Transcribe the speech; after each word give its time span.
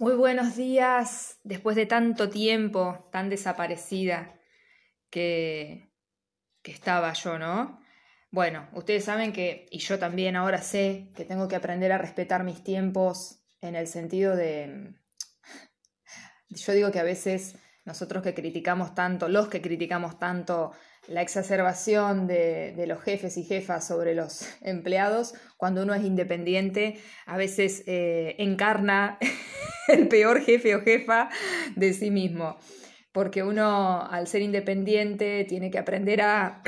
Muy 0.00 0.14
buenos 0.14 0.56
días, 0.56 1.38
después 1.44 1.76
de 1.76 1.84
tanto 1.84 2.30
tiempo, 2.30 3.06
tan 3.12 3.28
desaparecida 3.28 4.34
que, 5.10 5.92
que 6.62 6.72
estaba 6.72 7.12
yo, 7.12 7.38
¿no? 7.38 7.82
Bueno, 8.30 8.70
ustedes 8.72 9.04
saben 9.04 9.30
que, 9.34 9.66
y 9.70 9.80
yo 9.80 9.98
también 9.98 10.36
ahora 10.36 10.62
sé, 10.62 11.12
que 11.14 11.26
tengo 11.26 11.48
que 11.48 11.56
aprender 11.56 11.92
a 11.92 11.98
respetar 11.98 12.44
mis 12.44 12.64
tiempos 12.64 13.44
en 13.60 13.74
el 13.74 13.86
sentido 13.88 14.36
de, 14.36 14.94
yo 16.48 16.72
digo 16.72 16.90
que 16.90 17.00
a 17.00 17.04
veces 17.04 17.58
nosotros 17.84 18.22
que 18.22 18.32
criticamos 18.32 18.94
tanto, 18.94 19.28
los 19.28 19.48
que 19.48 19.60
criticamos 19.60 20.18
tanto 20.18 20.72
la 21.10 21.22
exacerbación 21.22 22.28
de, 22.28 22.84
los 22.86 23.02
jefes 23.02 23.36
y 23.36 23.42
jefas 23.42 23.86
sobre 23.86 24.14
los 24.14 24.48
empleados, 24.62 25.34
cuando 25.56 25.82
uno 25.82 25.92
es 25.92 26.04
independiente, 26.04 27.00
a 27.26 27.36
veces 27.36 27.82
eh, 27.86 28.36
encarna 28.38 29.18
el 29.88 30.06
peor 30.08 30.40
jefe 30.40 30.74
o 30.76 30.82
jefa 30.82 31.28
de 31.74 31.92
sí 31.92 32.10
mismo. 32.10 32.56
Porque 33.12 33.42
uno, 33.42 34.06
al 34.08 34.28
ser 34.28 34.40
independiente, 34.42 35.44
tiene 35.48 35.72
que 35.72 35.78
aprender 35.78 36.22
a, 36.22 36.62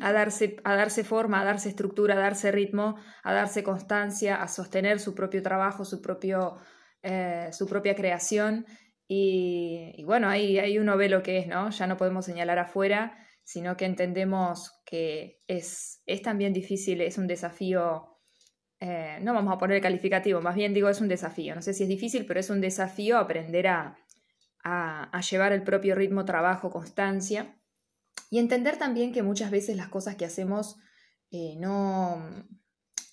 darse, 0.00 0.56
a 0.62 0.76
darse 0.76 1.02
forma, 1.02 1.40
a 1.40 1.44
darse 1.44 1.70
estructura, 1.70 2.16
a 2.16 2.18
darse 2.18 2.52
ritmo, 2.52 2.96
a 3.24 3.32
darse 3.32 3.62
constancia, 3.62 4.42
a 4.42 4.46
sostener 4.46 5.00
su 5.00 5.14
propio 5.14 5.42
trabajo, 5.42 5.86
su, 5.86 6.02
propio, 6.02 6.56
eh, 7.02 7.48
su 7.52 7.66
propia 7.66 7.94
creación. 7.94 8.66
Y, 9.08 10.04
bueno, 10.04 10.28
ahí, 10.28 10.58
ahí 10.58 10.78
uno 10.78 10.98
ve 10.98 11.08
lo 11.08 11.22
que 11.22 11.38
es, 11.38 11.46
¿no? 11.46 11.70
Ya 11.70 11.86
no 11.86 11.96
podemos 11.96 12.26
señalar 12.26 12.58
afuera 12.58 13.22
sino 13.46 13.76
que 13.76 13.84
entendemos 13.84 14.72
que 14.84 15.40
es, 15.46 16.02
es 16.04 16.20
también 16.20 16.52
difícil, 16.52 17.00
es 17.00 17.16
un 17.16 17.28
desafío, 17.28 18.18
eh, 18.80 19.18
no 19.22 19.32
vamos 19.34 19.54
a 19.54 19.58
poner 19.58 19.80
calificativo, 19.80 20.40
más 20.40 20.56
bien 20.56 20.74
digo 20.74 20.88
es 20.88 21.00
un 21.00 21.06
desafío, 21.06 21.54
no 21.54 21.62
sé 21.62 21.72
si 21.72 21.84
es 21.84 21.88
difícil, 21.88 22.26
pero 22.26 22.40
es 22.40 22.50
un 22.50 22.60
desafío 22.60 23.18
aprender 23.18 23.68
a, 23.68 23.96
a, 24.64 25.20
llevar 25.20 25.52
el 25.52 25.62
propio 25.62 25.94
ritmo, 25.94 26.24
trabajo, 26.24 26.70
constancia. 26.70 27.56
Y 28.30 28.40
entender 28.40 28.78
también 28.78 29.12
que 29.12 29.22
muchas 29.22 29.52
veces 29.52 29.76
las 29.76 29.88
cosas 29.88 30.16
que 30.16 30.24
hacemos 30.24 30.76
eh, 31.30 31.54
no 31.56 32.20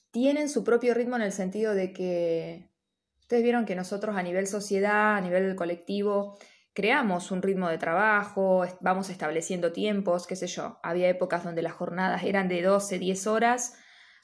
tienen 0.09 0.49
su 0.49 0.63
propio 0.63 0.95
ritmo 0.95 1.15
en 1.15 1.21
el 1.21 1.31
sentido 1.31 1.75
de 1.75 1.93
que 1.93 2.71
ustedes 3.19 3.43
vieron 3.43 3.65
que 3.65 3.75
nosotros 3.75 4.15
a 4.15 4.23
nivel 4.23 4.47
sociedad, 4.47 5.15
a 5.15 5.21
nivel 5.21 5.55
colectivo, 5.55 6.39
creamos 6.73 7.31
un 7.31 7.41
ritmo 7.41 7.69
de 7.69 7.77
trabajo, 7.77 8.65
vamos 8.81 9.09
estableciendo 9.09 9.71
tiempos, 9.71 10.27
qué 10.27 10.35
sé 10.35 10.47
yo. 10.47 10.79
Había 10.83 11.09
épocas 11.09 11.43
donde 11.43 11.61
las 11.61 11.73
jornadas 11.73 12.23
eran 12.23 12.47
de 12.47 12.61
12, 12.61 12.99
10 12.99 13.27
horas, 13.27 13.77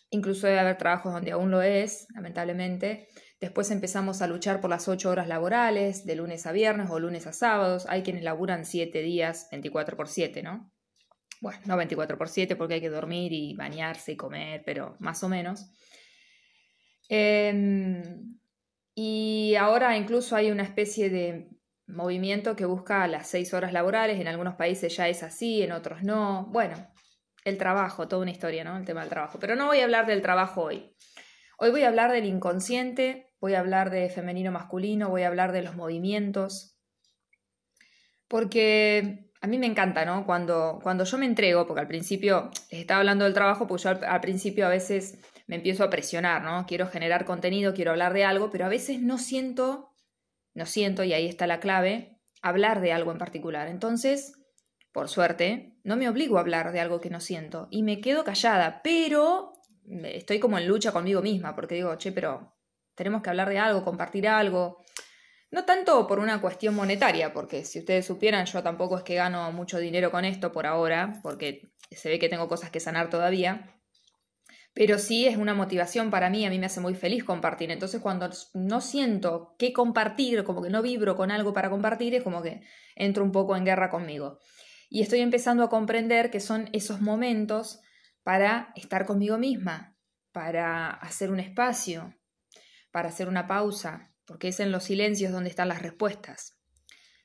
incluso 0.10 0.48
debe 0.48 0.60
haber 0.60 0.78
trabajos 0.78 1.14
donde 1.14 1.32
aún 1.32 1.52
lo 1.52 1.62
es, 1.62 2.08
lamentablemente. 2.16 3.08
Después 3.40 3.72
empezamos 3.72 4.22
a 4.22 4.28
luchar 4.28 4.60
por 4.60 4.70
las 4.70 4.88
8 4.88 5.10
horas 5.10 5.28
laborales, 5.28 6.06
de 6.06 6.16
lunes 6.16 6.46
a 6.46 6.52
viernes 6.52 6.90
o 6.90 7.00
lunes 7.00 7.28
a 7.28 7.34
sábados. 7.34 7.86
Hay 7.88 8.04
quienes 8.04 8.24
laburan 8.24 8.66
7 8.66 9.02
días, 9.02 9.48
24 9.52 9.96
por 9.96 10.10
7, 10.10 10.44
¿no? 10.44 10.74
Bueno, 11.42 11.62
no 11.66 11.78
24 11.78 12.18
por 12.18 12.28
7 12.28 12.56
porque 12.56 12.76
hay 12.76 12.82
que 12.82 12.90
dormir 12.90 13.32
y 13.32 13.56
bañarse 13.56 14.14
y 14.14 14.18
comer, 14.18 14.64
pero 14.66 14.98
más 15.00 15.24
o 15.24 15.30
menos. 15.30 15.72
Em, 17.08 18.38
y 18.94 19.56
ahora 19.56 19.96
incluso 19.98 20.36
hay 20.36 20.52
una 20.52 20.64
especie 20.64 21.10
de 21.10 21.48
movimiento 21.90 22.56
que 22.56 22.66
busca 22.66 23.08
las 23.08 23.28
seis 23.28 23.54
horas 23.54 23.74
laborales, 23.74 24.20
en 24.20 24.28
algunos 24.28 24.56
países 24.56 24.96
ya 24.96 25.08
es 25.08 25.24
así, 25.24 25.62
en 25.62 25.72
otros 25.72 26.04
no. 26.04 26.48
Bueno, 26.52 26.76
el 27.46 27.58
trabajo, 27.58 28.08
toda 28.08 28.22
una 28.22 28.32
historia, 28.32 28.64
¿no? 28.64 28.78
El 28.78 28.86
tema 28.86 29.02
del 29.02 29.10
trabajo. 29.10 29.40
Pero 29.40 29.56
no 29.56 29.68
voy 29.68 29.80
a 29.80 29.84
hablar 29.84 30.06
del 30.06 30.22
trabajo 30.22 30.64
hoy. 30.64 30.96
Hoy 31.58 31.72
voy 31.72 31.84
a 31.84 31.90
hablar 31.90 32.12
del 32.12 32.26
inconsciente, 32.26 33.34
voy 33.42 33.56
a 33.56 33.60
hablar 33.60 33.90
de 33.90 34.10
femenino 34.10 34.52
masculino, 34.52 35.10
voy 35.10 35.24
a 35.24 35.28
hablar 35.28 35.52
de 35.52 35.62
los 35.62 35.76
movimientos. 35.76 36.78
Porque 38.28 39.32
a 39.42 39.48
mí 39.48 39.58
me 39.58 39.66
encanta, 39.66 40.06
¿no? 40.06 40.26
Cuando, 40.26 40.80
cuando 40.82 41.04
yo 41.04 41.18
me 41.18 41.26
entrego, 41.26 41.66
porque 41.66 41.82
al 41.82 41.88
principio 41.88 42.52
les 42.72 42.82
estaba 42.82 43.00
hablando 43.00 43.26
del 43.26 43.34
trabajo, 43.34 43.68
pues 43.68 43.84
yo 43.84 43.90
al 43.90 44.22
principio 44.22 44.66
a 44.66 44.70
veces 44.70 45.18
me 45.48 45.56
empiezo 45.56 45.84
a 45.84 45.90
presionar, 45.90 46.44
¿no? 46.44 46.66
Quiero 46.68 46.88
generar 46.88 47.26
contenido, 47.26 47.74
quiero 47.74 47.92
hablar 47.92 48.14
de 48.14 48.26
algo, 48.26 48.52
pero 48.52 48.66
a 48.66 48.70
veces 48.70 49.02
no 49.02 49.18
siento 49.18 49.90
no 50.60 50.68
siento, 50.68 51.04
y 51.04 51.14
ahí 51.14 51.28
está 51.28 51.48
la 51.48 51.60
clave, 51.60 52.20
hablar 52.44 52.82
de 52.82 52.94
algo 52.94 53.12
en 53.12 53.18
particular. 53.18 53.68
Entonces, 53.68 54.34
por 54.92 55.10
suerte, 55.10 55.78
no 55.84 55.96
me 55.96 56.10
obligo 56.10 56.38
a 56.38 56.42
hablar 56.42 56.72
de 56.72 56.80
algo 56.80 57.02
que 57.02 57.10
no 57.10 57.20
siento 57.20 57.68
y 57.72 57.82
me 57.82 58.02
quedo 58.02 58.24
callada, 58.24 58.82
pero 58.84 59.54
estoy 60.04 60.40
como 60.40 60.60
en 60.60 60.68
lucha 60.68 60.92
conmigo 60.92 61.22
misma, 61.22 61.56
porque 61.56 61.76
digo, 61.76 61.96
che, 61.96 62.12
pero 62.12 62.56
tenemos 62.96 63.22
que 63.22 63.30
hablar 63.30 63.50
de 63.50 63.58
algo, 63.58 63.84
compartir 63.84 64.28
algo. 64.28 64.84
No 65.52 65.66
tanto 65.66 66.06
por 66.06 66.20
una 66.20 66.42
cuestión 66.42 66.76
monetaria, 66.76 67.34
porque 67.34 67.66
si 67.66 67.80
ustedes 67.80 68.06
supieran, 68.06 68.46
yo 68.46 68.62
tampoco 68.62 68.98
es 68.98 69.04
que 69.04 69.16
gano 69.16 69.52
mucho 69.52 69.80
dinero 69.80 70.12
con 70.12 70.26
esto 70.26 70.52
por 70.52 70.68
ahora, 70.68 71.20
porque 71.24 71.72
se 71.90 72.10
ve 72.10 72.20
que 72.20 72.30
tengo 72.30 72.48
cosas 72.48 72.70
que 72.70 72.80
sanar 72.80 73.10
todavía, 73.10 73.79
pero 74.80 74.98
sí 74.98 75.28
es 75.28 75.36
una 75.36 75.54
motivación 75.54 76.10
para 76.10 76.30
mí, 76.30 76.46
a 76.46 76.50
mí 76.50 76.58
me 76.58 76.68
hace 76.68 76.80
muy 76.80 76.96
feliz 76.96 77.26
compartir. 77.26 77.70
Entonces 77.70 78.00
cuando 78.00 78.30
no 78.54 78.80
siento 78.80 79.54
qué 79.60 79.74
compartir, 79.74 80.46
como 80.46 80.62
que 80.62 80.70
no 80.70 80.82
vibro 80.82 81.18
con 81.18 81.32
algo 81.32 81.54
para 81.54 81.70
compartir, 81.70 82.16
es 82.16 82.24
como 82.24 82.42
que 82.42 82.62
entro 82.96 83.26
un 83.26 83.34
poco 83.34 83.58
en 83.58 83.66
guerra 83.66 83.90
conmigo. 83.90 84.40
Y 84.90 85.02
estoy 85.02 85.20
empezando 85.20 85.66
a 85.66 85.70
comprender 85.70 86.32
que 86.32 86.40
son 86.40 86.70
esos 86.72 87.02
momentos 87.02 87.82
para 88.24 88.72
estar 88.78 89.06
conmigo 89.06 89.38
misma, 89.38 89.98
para 90.32 90.92
hacer 90.92 91.30
un 91.30 91.42
espacio, 91.42 92.16
para 92.90 93.10
hacer 93.10 93.28
una 93.28 93.48
pausa, 93.48 94.14
porque 94.24 94.48
es 94.48 94.62
en 94.62 94.72
los 94.72 94.86
silencios 94.86 95.34
donde 95.34 95.50
están 95.50 95.68
las 95.68 95.82
respuestas. 95.82 96.58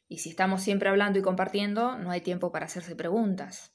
Y 0.09 0.19
si 0.19 0.31
estamos 0.31 0.61
siempre 0.61 0.89
hablando 0.89 1.21
y 1.21 1.23
compartiendo, 1.23 1.99
no 1.99 2.11
hay 2.11 2.21
tiempo 2.21 2.51
para 2.51 2.67
hacerse 2.67 2.97
preguntas. 2.97 3.74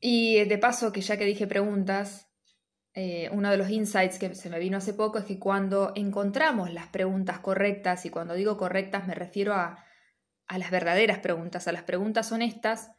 Y 0.00 0.44
de 0.44 0.58
paso, 0.58 0.92
que 0.92 1.00
ya 1.00 1.16
que 1.16 1.24
dije 1.24 1.46
preguntas, 1.46 2.28
eh, 2.94 3.28
uno 3.32 3.50
de 3.50 3.56
los 3.56 3.70
insights 3.70 4.18
que 4.18 4.34
se 4.34 4.50
me 4.50 4.58
vino 4.58 4.78
hace 4.78 4.94
poco 4.94 5.18
es 5.18 5.24
que 5.24 5.38
cuando 5.38 5.92
encontramos 5.94 6.72
las 6.72 6.88
preguntas 6.88 7.40
correctas, 7.40 8.06
y 8.06 8.10
cuando 8.10 8.34
digo 8.34 8.56
correctas 8.56 9.06
me 9.06 9.14
refiero 9.14 9.54
a, 9.54 9.84
a 10.46 10.58
las 10.58 10.70
verdaderas 10.70 11.18
preguntas, 11.18 11.68
a 11.68 11.72
las 11.72 11.82
preguntas 11.82 12.32
honestas, 12.32 12.90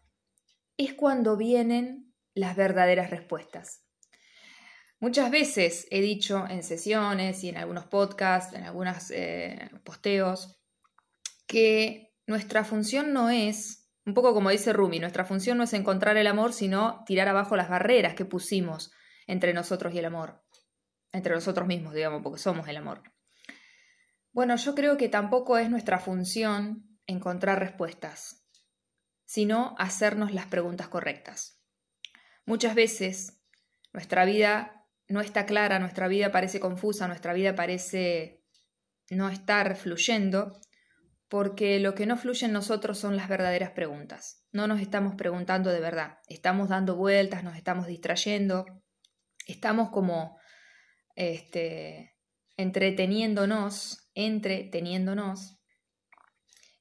es 0.77 0.93
cuando 0.93 1.35
vienen 1.35 2.13
las 2.33 2.55
verdaderas 2.55 3.09
respuestas. 3.09 3.85
Muchas 5.01 5.31
veces 5.31 5.87
he 5.91 6.01
dicho 6.01 6.45
en 6.49 6.61
sesiones 6.61 7.43
y 7.43 7.49
en 7.49 7.57
algunos 7.57 7.85
podcasts, 7.85 8.53
en 8.53 8.63
algunos 8.63 9.11
eh, 9.11 9.71
posteos, 9.83 10.59
que 11.47 12.13
nuestra 12.27 12.63
función 12.63 13.13
no 13.13 13.29
es 13.29 13.78
un 14.09 14.15
poco 14.15 14.33
como 14.33 14.49
dice 14.49 14.73
Rumi, 14.73 14.99
nuestra 14.99 15.23
función 15.23 15.59
no 15.59 15.65
es 15.65 15.73
encontrar 15.73 16.17
el 16.17 16.25
amor, 16.25 16.51
sino 16.51 17.03
tirar 17.05 17.27
abajo 17.27 17.55
las 17.55 17.69
barreras 17.69 18.15
que 18.15 18.25
pusimos 18.25 18.91
entre 19.27 19.53
nosotros 19.53 19.93
y 19.93 19.99
el 19.99 20.05
amor. 20.05 20.43
Entre 21.11 21.31
nosotros 21.33 21.67
mismos, 21.67 21.93
digamos, 21.93 22.23
porque 22.23 22.39
somos 22.39 22.67
el 22.67 22.77
amor. 22.77 23.03
Bueno, 24.31 24.55
yo 24.55 24.73
creo 24.73 24.97
que 24.97 25.09
tampoco 25.09 25.59
es 25.59 25.69
nuestra 25.69 25.99
función 25.99 26.99
encontrar 27.05 27.59
respuestas, 27.59 28.47
sino 29.25 29.75
hacernos 29.77 30.33
las 30.33 30.47
preguntas 30.47 30.87
correctas. 30.87 31.61
Muchas 32.47 32.73
veces 32.73 33.43
nuestra 33.93 34.25
vida 34.25 34.87
no 35.07 35.21
está 35.21 35.45
clara, 35.45 35.77
nuestra 35.77 36.07
vida 36.07 36.31
parece 36.31 36.59
confusa, 36.59 37.07
nuestra 37.07 37.33
vida 37.33 37.53
parece 37.53 38.43
no 39.11 39.29
estar 39.29 39.75
fluyendo 39.75 40.59
porque 41.29 41.79
lo 41.79 41.93
que 41.93 42.07
no 42.07 42.17
fluye 42.17 42.47
en 42.47 42.53
nosotros 42.53 42.97
son 42.97 43.15
las 43.15 43.29
verdaderas 43.29 43.71
preguntas. 43.71 44.43
No 44.51 44.67
nos 44.67 44.81
estamos 44.81 45.15
preguntando 45.15 45.69
de 45.69 45.79
verdad, 45.79 46.17
estamos 46.27 46.69
dando 46.69 46.95
vueltas, 46.95 47.43
nos 47.43 47.55
estamos 47.55 47.85
distrayendo, 47.85 48.65
estamos 49.45 49.89
como 49.91 50.39
este, 51.15 52.17
entreteniéndonos, 52.57 54.09
entreteniéndonos, 54.15 55.59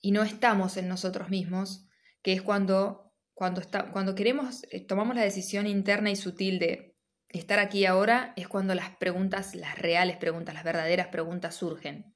y 0.00 0.12
no 0.12 0.22
estamos 0.22 0.78
en 0.78 0.88
nosotros 0.88 1.28
mismos, 1.28 1.86
que 2.22 2.32
es 2.32 2.40
cuando, 2.40 3.12
cuando, 3.34 3.60
está, 3.60 3.90
cuando 3.90 4.14
queremos, 4.14 4.62
eh, 4.70 4.80
tomamos 4.86 5.14
la 5.14 5.22
decisión 5.22 5.66
interna 5.66 6.10
y 6.10 6.16
sutil 6.16 6.58
de 6.58 6.96
estar 7.28 7.58
aquí 7.58 7.84
ahora, 7.84 8.32
es 8.36 8.48
cuando 8.48 8.74
las 8.74 8.96
preguntas, 8.96 9.54
las 9.54 9.76
reales 9.78 10.16
preguntas, 10.16 10.54
las 10.54 10.64
verdaderas 10.64 11.08
preguntas 11.08 11.56
surgen. 11.56 12.14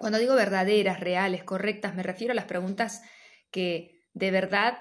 Cuando 0.00 0.18
digo 0.18 0.34
verdaderas, 0.34 0.98
reales, 0.98 1.44
correctas, 1.44 1.94
me 1.94 2.02
refiero 2.02 2.32
a 2.32 2.34
las 2.34 2.46
preguntas 2.46 3.02
que 3.50 4.00
de 4.14 4.30
verdad, 4.30 4.78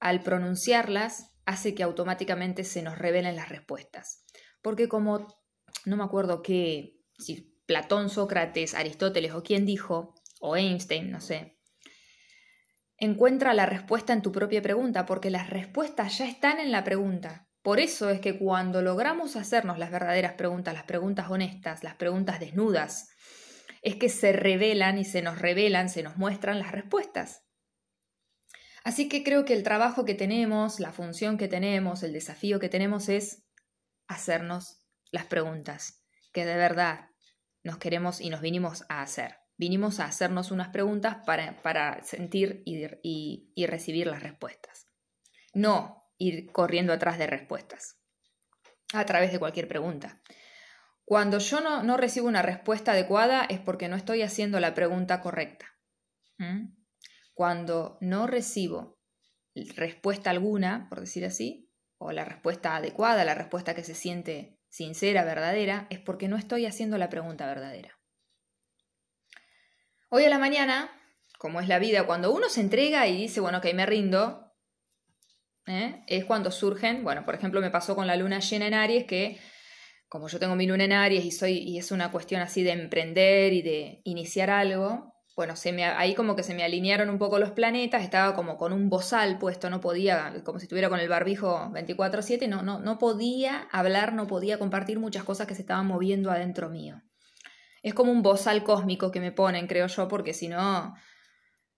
al 0.00 0.22
pronunciarlas, 0.22 1.34
hace 1.44 1.74
que 1.74 1.82
automáticamente 1.82 2.64
se 2.64 2.80
nos 2.80 2.96
revelen 2.96 3.36
las 3.36 3.50
respuestas. 3.50 4.24
Porque 4.62 4.88
como, 4.88 5.36
no 5.84 5.98
me 5.98 6.04
acuerdo 6.04 6.40
qué, 6.40 6.96
si 7.18 7.60
Platón, 7.66 8.08
Sócrates, 8.08 8.72
Aristóteles 8.72 9.34
o 9.34 9.42
quién 9.42 9.66
dijo, 9.66 10.14
o 10.40 10.56
Einstein, 10.56 11.10
no 11.10 11.20
sé, 11.20 11.58
encuentra 12.96 13.52
la 13.52 13.66
respuesta 13.66 14.14
en 14.14 14.22
tu 14.22 14.32
propia 14.32 14.62
pregunta, 14.62 15.04
porque 15.04 15.28
las 15.28 15.50
respuestas 15.50 16.16
ya 16.16 16.26
están 16.26 16.58
en 16.58 16.72
la 16.72 16.84
pregunta. 16.84 17.50
Por 17.60 17.80
eso 17.80 18.08
es 18.08 18.18
que 18.18 18.38
cuando 18.38 18.80
logramos 18.80 19.36
hacernos 19.36 19.78
las 19.78 19.90
verdaderas 19.90 20.32
preguntas, 20.32 20.72
las 20.72 20.84
preguntas 20.84 21.26
honestas, 21.28 21.84
las 21.84 21.96
preguntas 21.96 22.40
desnudas, 22.40 23.10
es 23.84 23.96
que 23.96 24.08
se 24.08 24.32
revelan 24.32 24.98
y 24.98 25.04
se 25.04 25.20
nos 25.20 25.38
revelan, 25.38 25.90
se 25.90 26.02
nos 26.02 26.16
muestran 26.16 26.58
las 26.58 26.72
respuestas. 26.72 27.44
Así 28.82 29.08
que 29.08 29.22
creo 29.22 29.44
que 29.44 29.52
el 29.52 29.62
trabajo 29.62 30.06
que 30.06 30.14
tenemos, 30.14 30.80
la 30.80 30.90
función 30.90 31.36
que 31.36 31.48
tenemos, 31.48 32.02
el 32.02 32.14
desafío 32.14 32.58
que 32.58 32.70
tenemos 32.70 33.10
es 33.10 33.44
hacernos 34.08 34.82
las 35.10 35.26
preguntas 35.26 36.02
que 36.32 36.46
de 36.46 36.56
verdad 36.56 37.10
nos 37.62 37.76
queremos 37.76 38.20
y 38.22 38.30
nos 38.30 38.40
vinimos 38.40 38.84
a 38.88 39.02
hacer. 39.02 39.36
Vinimos 39.56 40.00
a 40.00 40.06
hacernos 40.06 40.50
unas 40.50 40.70
preguntas 40.70 41.18
para, 41.24 42.02
sentir 42.02 42.62
y, 42.64 43.52
y 43.54 43.66
recibir 43.66 44.06
las 44.06 44.22
respuestas. 44.22 44.88
No 45.52 46.10
ir 46.16 46.50
corriendo 46.52 46.92
atrás 46.92 47.18
de 47.18 47.26
respuestas 47.26 48.00
a 48.94 49.04
través 49.04 49.30
de 49.30 49.38
cualquier 49.38 49.68
pregunta. 49.68 50.22
Cuando 51.04 51.38
yo 51.38 51.60
no, 51.60 51.96
recibo 51.96 52.26
una 52.26 52.42
respuesta 52.42 52.92
adecuada 52.92 53.44
es 53.44 53.60
porque 53.60 53.88
no 53.88 53.96
estoy 53.96 54.22
haciendo 54.22 54.58
la 54.60 54.74
pregunta 54.74 55.20
correcta. 55.20 55.66
¿Mm? 56.38 56.74
Cuando 57.34 57.98
no 58.00 58.26
recibo 58.26 58.98
respuesta 59.76 60.30
alguna, 60.30 60.88
por 60.88 61.00
decir 61.00 61.24
así, 61.24 61.70
o 61.98 62.10
la 62.10 62.24
respuesta 62.24 62.76
adecuada, 62.76 63.24
la 63.24 63.34
respuesta 63.34 63.74
que 63.74 63.84
se 63.84 63.94
siente 63.94 64.58
sincera, 64.68 65.24
verdadera, 65.24 65.86
es 65.90 66.00
porque 66.00 66.28
no 66.28 66.36
estoy 66.36 66.66
haciendo 66.66 66.98
la 66.98 67.10
pregunta 67.10 67.46
verdadera. 67.46 67.98
Hoy 70.08 70.24
a 70.24 70.30
la 70.30 70.38
mañana, 70.38 70.90
como 71.38 71.60
es 71.60 71.68
la 71.68 71.78
vida, 71.78 72.06
cuando 72.06 72.32
uno 72.32 72.48
se 72.48 72.60
entrega 72.60 73.06
y 73.06 73.16
dice, 73.16 73.40
bueno, 73.40 73.60
que 73.60 73.74
me 73.74 73.86
rindo, 73.86 74.52
¿eh? 75.66 76.02
es 76.06 76.24
cuando 76.24 76.50
surgen, 76.50 77.04
bueno, 77.04 77.24
por 77.24 77.34
ejemplo, 77.34 77.60
me 77.60 77.70
pasó 77.70 77.94
con 77.94 78.06
la 78.06 78.16
luna 78.16 78.40
llena 78.40 78.66
en 78.66 78.74
Aries, 78.74 79.04
que 79.04 79.38
como 80.08 80.28
yo 80.28 80.38
tengo 80.38 80.56
mi 80.56 80.66
luna 80.66 80.84
en 80.84 80.92
Aries 80.92 81.24
y, 81.24 81.30
soy, 81.30 81.58
y 81.58 81.78
es 81.78 81.90
una 81.90 82.12
cuestión 82.12 82.40
así 82.40 82.62
de 82.62 82.72
emprender 82.72 83.52
y 83.52 83.62
de 83.62 84.00
iniciar 84.04 84.50
algo, 84.50 85.14
bueno, 85.36 85.56
se 85.56 85.72
me, 85.72 85.84
ahí 85.84 86.14
como 86.14 86.36
que 86.36 86.44
se 86.44 86.54
me 86.54 86.62
alinearon 86.62 87.10
un 87.10 87.18
poco 87.18 87.40
los 87.40 87.50
planetas, 87.50 88.04
estaba 88.04 88.34
como 88.36 88.56
con 88.56 88.72
un 88.72 88.88
bozal 88.88 89.38
puesto, 89.38 89.68
no 89.68 89.80
podía, 89.80 90.42
como 90.44 90.60
si 90.60 90.66
estuviera 90.66 90.88
con 90.88 91.00
el 91.00 91.08
barbijo 91.08 91.70
24/7, 91.72 92.46
no, 92.46 92.62
no, 92.62 92.78
no 92.78 92.98
podía 92.98 93.68
hablar, 93.72 94.14
no 94.14 94.28
podía 94.28 94.58
compartir 94.58 95.00
muchas 95.00 95.24
cosas 95.24 95.48
que 95.48 95.56
se 95.56 95.62
estaban 95.62 95.86
moviendo 95.86 96.30
adentro 96.30 96.70
mío. 96.70 97.02
Es 97.82 97.94
como 97.94 98.12
un 98.12 98.22
bozal 98.22 98.62
cósmico 98.62 99.10
que 99.10 99.20
me 99.20 99.32
ponen, 99.32 99.66
creo 99.66 99.88
yo, 99.88 100.06
porque 100.06 100.34
si 100.34 100.48
no, 100.48 100.94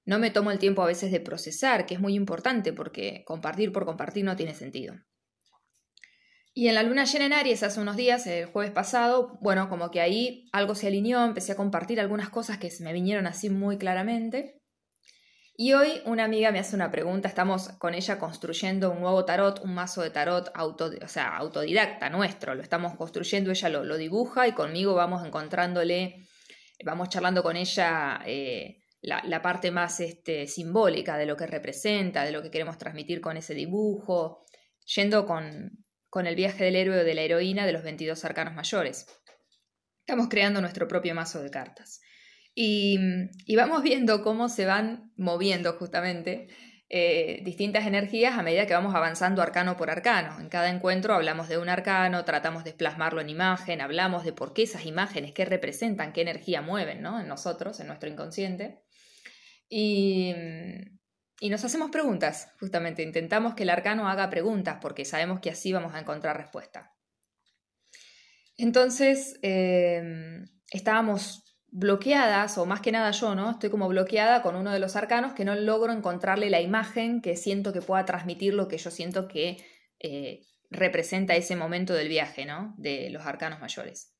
no 0.04 0.18
me 0.18 0.30
tomo 0.30 0.50
el 0.50 0.58
tiempo 0.58 0.82
a 0.82 0.86
veces 0.86 1.10
de 1.10 1.20
procesar, 1.20 1.86
que 1.86 1.94
es 1.94 2.00
muy 2.00 2.14
importante 2.14 2.74
porque 2.74 3.24
compartir 3.26 3.72
por 3.72 3.86
compartir 3.86 4.24
no 4.24 4.36
tiene 4.36 4.54
sentido. 4.54 4.94
Y 6.58 6.68
en 6.68 6.74
la 6.74 6.82
luna 6.82 7.04
llena 7.04 7.26
en 7.26 7.34
Aries 7.34 7.62
hace 7.62 7.78
unos 7.80 7.96
días, 7.96 8.26
el 8.26 8.46
jueves 8.46 8.72
pasado, 8.72 9.36
bueno, 9.42 9.68
como 9.68 9.90
que 9.90 10.00
ahí 10.00 10.48
algo 10.52 10.74
se 10.74 10.86
alineó, 10.86 11.22
empecé 11.22 11.52
a 11.52 11.56
compartir 11.56 12.00
algunas 12.00 12.30
cosas 12.30 12.56
que 12.56 12.70
se 12.70 12.82
me 12.82 12.94
vinieron 12.94 13.26
así 13.26 13.50
muy 13.50 13.76
claramente. 13.76 14.62
Y 15.54 15.74
hoy 15.74 16.00
una 16.06 16.24
amiga 16.24 16.52
me 16.52 16.58
hace 16.58 16.74
una 16.74 16.90
pregunta, 16.90 17.28
estamos 17.28 17.68
con 17.78 17.92
ella 17.92 18.18
construyendo 18.18 18.90
un 18.90 19.00
nuevo 19.00 19.26
tarot, 19.26 19.60
un 19.64 19.74
mazo 19.74 20.00
de 20.00 20.08
tarot 20.08 20.50
auto, 20.54 20.92
o 21.04 21.08
sea, 21.08 21.36
autodidacta 21.36 22.08
nuestro, 22.08 22.54
lo 22.54 22.62
estamos 22.62 22.94
construyendo, 22.96 23.50
ella 23.50 23.68
lo, 23.68 23.84
lo 23.84 23.98
dibuja 23.98 24.48
y 24.48 24.52
conmigo 24.52 24.94
vamos 24.94 25.26
encontrándole, 25.26 26.26
vamos 26.86 27.10
charlando 27.10 27.42
con 27.42 27.56
ella 27.58 28.22
eh, 28.24 28.78
la, 29.02 29.42
parte 29.42 29.70
más 29.70 30.00
este, 30.00 30.46
simbólica 30.46 31.18
de 31.18 31.26
lo 31.26 31.36
que 31.36 31.46
representa, 31.46 32.24
de 32.24 32.32
lo 32.32 32.40
que 32.40 32.50
queremos 32.50 32.78
transmitir 32.78 33.20
con 33.20 33.36
ese 33.36 33.52
dibujo, 33.52 34.46
yendo 34.86 35.26
con, 35.26 35.84
con 36.16 36.26
el 36.26 36.34
viaje 36.34 36.64
del 36.64 36.76
héroe 36.76 37.00
o 37.00 37.04
de 37.04 37.12
la 37.12 37.20
heroína 37.20 37.66
de 37.66 37.74
los 37.74 37.82
22 37.82 38.24
arcanos 38.24 38.54
mayores. 38.54 39.04
Estamos 40.00 40.28
creando 40.30 40.62
nuestro 40.62 40.88
propio 40.88 41.14
mazo 41.14 41.42
de 41.42 41.50
cartas. 41.50 42.00
Y, 42.54 42.98
vamos 43.54 43.82
viendo 43.82 44.22
cómo 44.22 44.48
se 44.48 44.64
van 44.64 45.12
moviendo 45.18 45.74
justamente 45.74 46.48
eh, 46.88 47.42
distintas 47.44 47.84
energías 47.84 48.38
a 48.38 48.42
medida 48.42 48.66
que 48.66 48.72
vamos 48.72 48.94
avanzando 48.94 49.42
arcano 49.42 49.76
por 49.76 49.90
arcano. 49.90 50.40
En 50.40 50.48
cada 50.48 50.70
encuentro 50.70 51.12
hablamos 51.12 51.50
de 51.50 51.58
un 51.58 51.68
arcano, 51.68 52.24
tratamos 52.24 52.64
de 52.64 52.72
plasmarlo 52.72 53.20
en 53.20 53.28
imagen, 53.28 53.82
hablamos 53.82 54.24
de 54.24 54.32
por 54.32 54.54
qué 54.54 54.62
esas 54.62 54.86
imágenes, 54.86 55.34
qué 55.34 55.44
representan, 55.44 56.14
qué 56.14 56.22
energía 56.22 56.62
mueven 56.62 57.02
¿no? 57.02 57.20
en 57.20 57.28
nosotros, 57.28 57.78
en 57.78 57.88
nuestro 57.88 58.08
inconsciente. 58.08 58.80
Y, 59.68 60.32
nos 61.42 61.64
hacemos 61.64 61.90
preguntas, 61.90 62.52
justamente, 62.58 63.02
intentamos 63.02 63.54
que 63.54 63.64
el 63.64 63.70
arcano 63.70 64.08
haga 64.08 64.30
preguntas 64.30 64.78
porque 64.80 65.04
sabemos 65.04 65.40
que 65.40 65.50
así 65.50 65.72
vamos 65.72 65.94
a 65.94 66.00
encontrar 66.00 66.36
respuesta. 66.36 66.94
Entonces, 68.56 69.38
em, 69.42 70.46
estábamos 70.70 71.44
bloqueadas, 71.68 72.56
o 72.56 72.64
más 72.64 72.80
que 72.80 72.92
nada 72.92 73.10
yo, 73.10 73.34
¿no? 73.34 73.50
Estoy 73.50 73.68
como 73.68 73.88
bloqueada 73.88 74.40
con 74.40 74.56
uno 74.56 74.72
de 74.72 74.78
los 74.78 74.96
arcanos 74.96 75.34
que 75.34 75.44
no 75.44 75.54
logro 75.54 75.92
encontrarle 75.92 76.48
la 76.48 76.60
imagen 76.62 77.20
que 77.20 77.36
siento 77.36 77.72
que 77.72 77.82
pueda 77.82 78.06
transmitir 78.06 78.54
lo 78.54 78.66
que 78.66 78.78
yo 78.78 78.90
siento 78.90 79.28
que 79.28 79.58
eh, 80.00 80.40
representa 80.70 81.36
ese 81.36 81.54
momento 81.54 81.92
del 81.92 82.08
viaje, 82.08 82.46
¿no? 82.46 82.74
De 82.78 83.10
los 83.10 83.26
arcanos 83.26 83.60
mayores. 83.60 84.15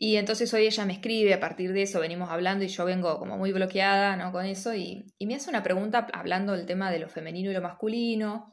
Y 0.00 0.14
entonces 0.14 0.54
hoy 0.54 0.64
ella 0.64 0.84
me 0.84 0.92
escribe, 0.92 1.34
a 1.34 1.40
partir 1.40 1.72
de 1.72 1.82
eso 1.82 1.98
venimos 1.98 2.30
hablando 2.30 2.64
y 2.64 2.68
yo 2.68 2.84
vengo 2.84 3.18
como 3.18 3.36
muy 3.36 3.50
bloqueada 3.50 4.14
¿no? 4.14 4.30
con 4.30 4.46
eso 4.46 4.72
y, 4.72 5.12
me 5.18 5.34
hace 5.34 5.50
una 5.50 5.64
pregunta 5.64 6.06
hablando 6.12 6.52
del 6.52 6.66
tema 6.66 6.92
de 6.92 7.00
lo 7.00 7.08
femenino 7.08 7.50
y 7.50 7.54
lo 7.54 7.60
masculino 7.60 8.48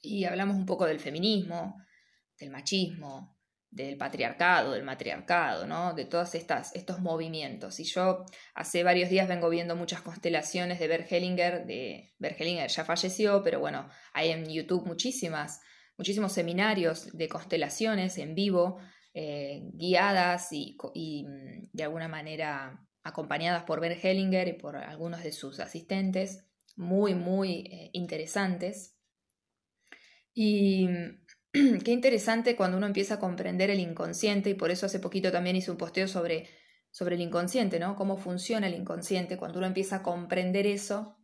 y 0.00 0.26
hablamos 0.26 0.54
un 0.54 0.64
poco 0.64 0.86
del 0.86 1.00
feminismo, 1.00 1.74
del 2.38 2.50
machismo, 2.50 3.36
del 3.68 3.96
patriarcado, 3.96 4.74
del 4.74 4.84
matriarcado, 4.84 5.66
¿no? 5.66 5.92
de 5.92 6.04
todos 6.04 6.36
estos 6.36 7.00
movimientos. 7.00 7.80
Y 7.80 7.84
yo 7.84 8.24
hace 8.54 8.84
varios 8.84 9.10
días 9.10 9.26
vengo 9.26 9.50
viendo 9.50 9.74
muchas 9.74 10.02
constelaciones 10.02 10.78
de 10.78 10.86
Bert 10.86 11.10
de 11.10 12.14
ya 12.68 12.84
falleció, 12.84 13.42
pero 13.42 13.58
bueno, 13.58 13.88
hay 14.12 14.30
en 14.30 14.48
YouTube 14.48 14.86
muchísimas, 14.86 15.60
muchísimos 15.98 16.30
seminarios 16.32 17.10
de 17.12 17.28
constelaciones 17.28 18.18
en 18.18 18.36
vivo 18.36 18.78
eh, 19.14 19.62
guiadas 19.72 20.48
y, 20.50 20.76
mm, 21.24 21.70
de 21.72 21.82
alguna 21.84 22.08
manera 22.08 22.84
acompañadas 23.04 23.62
por 23.62 23.80
Bert 23.80 24.04
Hellinger 24.04 24.48
y 24.48 24.54
por 24.54 24.76
algunos 24.76 25.22
de 25.22 25.30
sus 25.30 25.60
asistentes, 25.60 26.44
muy, 26.76 27.14
muy 27.14 27.68
eh, 27.70 27.90
interesantes. 27.92 28.96
Y 30.34 30.88
qué 31.52 31.92
interesante 31.92 32.56
cuando 32.56 32.76
uno 32.76 32.86
empieza 32.86 33.14
a 33.14 33.20
comprender 33.20 33.70
el 33.70 33.78
inconsciente, 33.78 34.50
y 34.50 34.54
por 34.54 34.70
eso 34.72 34.86
hace 34.86 34.98
poquito 34.98 35.30
también 35.30 35.56
hice 35.56 35.70
un 35.70 35.76
posteo 35.76 36.08
sobre, 36.08 36.48
sobre 36.90 37.14
el 37.14 37.20
inconsciente, 37.20 37.78
¿no? 37.78 37.94
Cómo 37.94 38.16
funciona 38.16 38.66
el 38.66 38.74
inconsciente. 38.74 39.36
Cuando 39.36 39.58
uno 39.58 39.68
empieza 39.68 39.96
a 39.96 40.02
comprender 40.02 40.66
eso, 40.66 41.18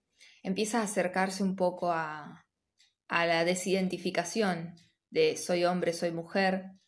empieza 0.44 0.80
a 0.80 0.84
acercarse 0.84 1.42
un 1.42 1.56
poco 1.56 1.90
a, 1.90 2.40
a 3.08 3.26
la 3.26 3.44
desidentificación 3.44 4.76
de 5.10 5.36
soy 5.36 5.64
hombre, 5.64 5.92
soy 5.92 6.12
mujer, 6.12 6.79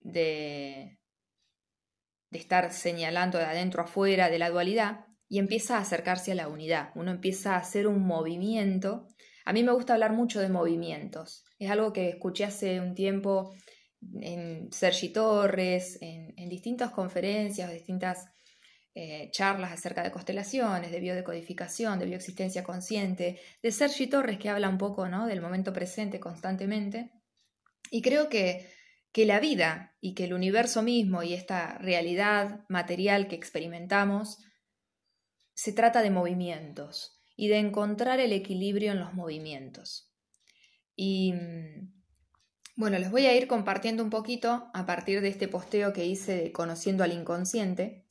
de, 0.00 0.98
de 2.30 2.38
estar 2.38 2.72
señalando 2.72 3.38
de 3.38 3.44
adentro 3.44 3.82
afuera 3.82 4.30
de 4.30 4.38
la 4.38 4.50
dualidad 4.50 5.06
y 5.28 5.38
empieza 5.38 5.78
a 5.78 5.82
acercarse 5.82 6.32
a 6.32 6.34
la 6.34 6.48
unidad. 6.48 6.90
Uno 6.94 7.12
empieza 7.12 7.54
a 7.54 7.58
hacer 7.58 7.86
un 7.86 8.04
movimiento. 8.04 9.06
A 9.44 9.52
mí 9.52 9.62
me 9.62 9.72
gusta 9.72 9.94
hablar 9.94 10.12
mucho 10.12 10.40
de 10.40 10.48
movimientos. 10.48 11.44
Es 11.58 11.70
algo 11.70 11.92
que 11.92 12.08
escuché 12.08 12.44
hace 12.44 12.80
un 12.80 12.94
tiempo 12.94 13.54
en 14.20 14.72
Sergi 14.72 15.10
Torres, 15.10 15.98
en, 16.00 16.48
distintas 16.48 16.90
conferencias, 16.90 17.70
distintas 17.70 18.26
eh, 18.94 19.30
charlas 19.30 19.72
acerca 19.72 20.02
de 20.02 20.10
constelaciones, 20.10 20.90
de 20.90 20.98
biodecodificación, 20.98 22.00
de 22.00 22.06
bioexistencia 22.06 22.64
consciente, 22.64 23.38
de 23.62 23.70
Sergi 23.70 24.08
Torres 24.08 24.38
que 24.38 24.48
habla 24.48 24.68
un 24.68 24.78
poco 24.78 25.08
¿no? 25.08 25.26
del 25.26 25.40
momento 25.40 25.72
presente 25.72 26.18
constantemente. 26.18 27.12
Y 27.92 28.02
creo 28.02 28.28
que 28.28 28.68
que 29.12 29.26
la 29.26 29.40
vida 29.40 29.96
y 30.00 30.14
que 30.14 30.24
el 30.24 30.34
universo 30.34 30.82
mismo 30.82 31.22
y 31.22 31.34
esta 31.34 31.78
realidad 31.78 32.64
material 32.68 33.28
que 33.28 33.36
experimentamos 33.36 34.38
se 35.54 35.72
trata 35.72 36.02
de 36.02 36.10
movimientos 36.10 37.20
y 37.36 37.48
de 37.48 37.58
encontrar 37.58 38.20
el 38.20 38.32
equilibrio 38.32 38.92
en 38.92 39.00
los 39.00 39.14
movimientos. 39.14 40.12
Y 40.94 41.34
bueno, 42.76 42.98
les 42.98 43.10
voy 43.10 43.26
a 43.26 43.34
ir 43.34 43.46
compartiendo 43.46 44.02
un 44.02 44.10
poquito 44.10 44.70
a 44.72 44.86
partir 44.86 45.20
de 45.20 45.28
este 45.28 45.48
posteo 45.48 45.92
que 45.92 46.06
hice 46.06 46.36
de 46.36 46.52
Conociendo 46.52 47.04
al 47.04 47.12
Inconsciente, 47.12 48.06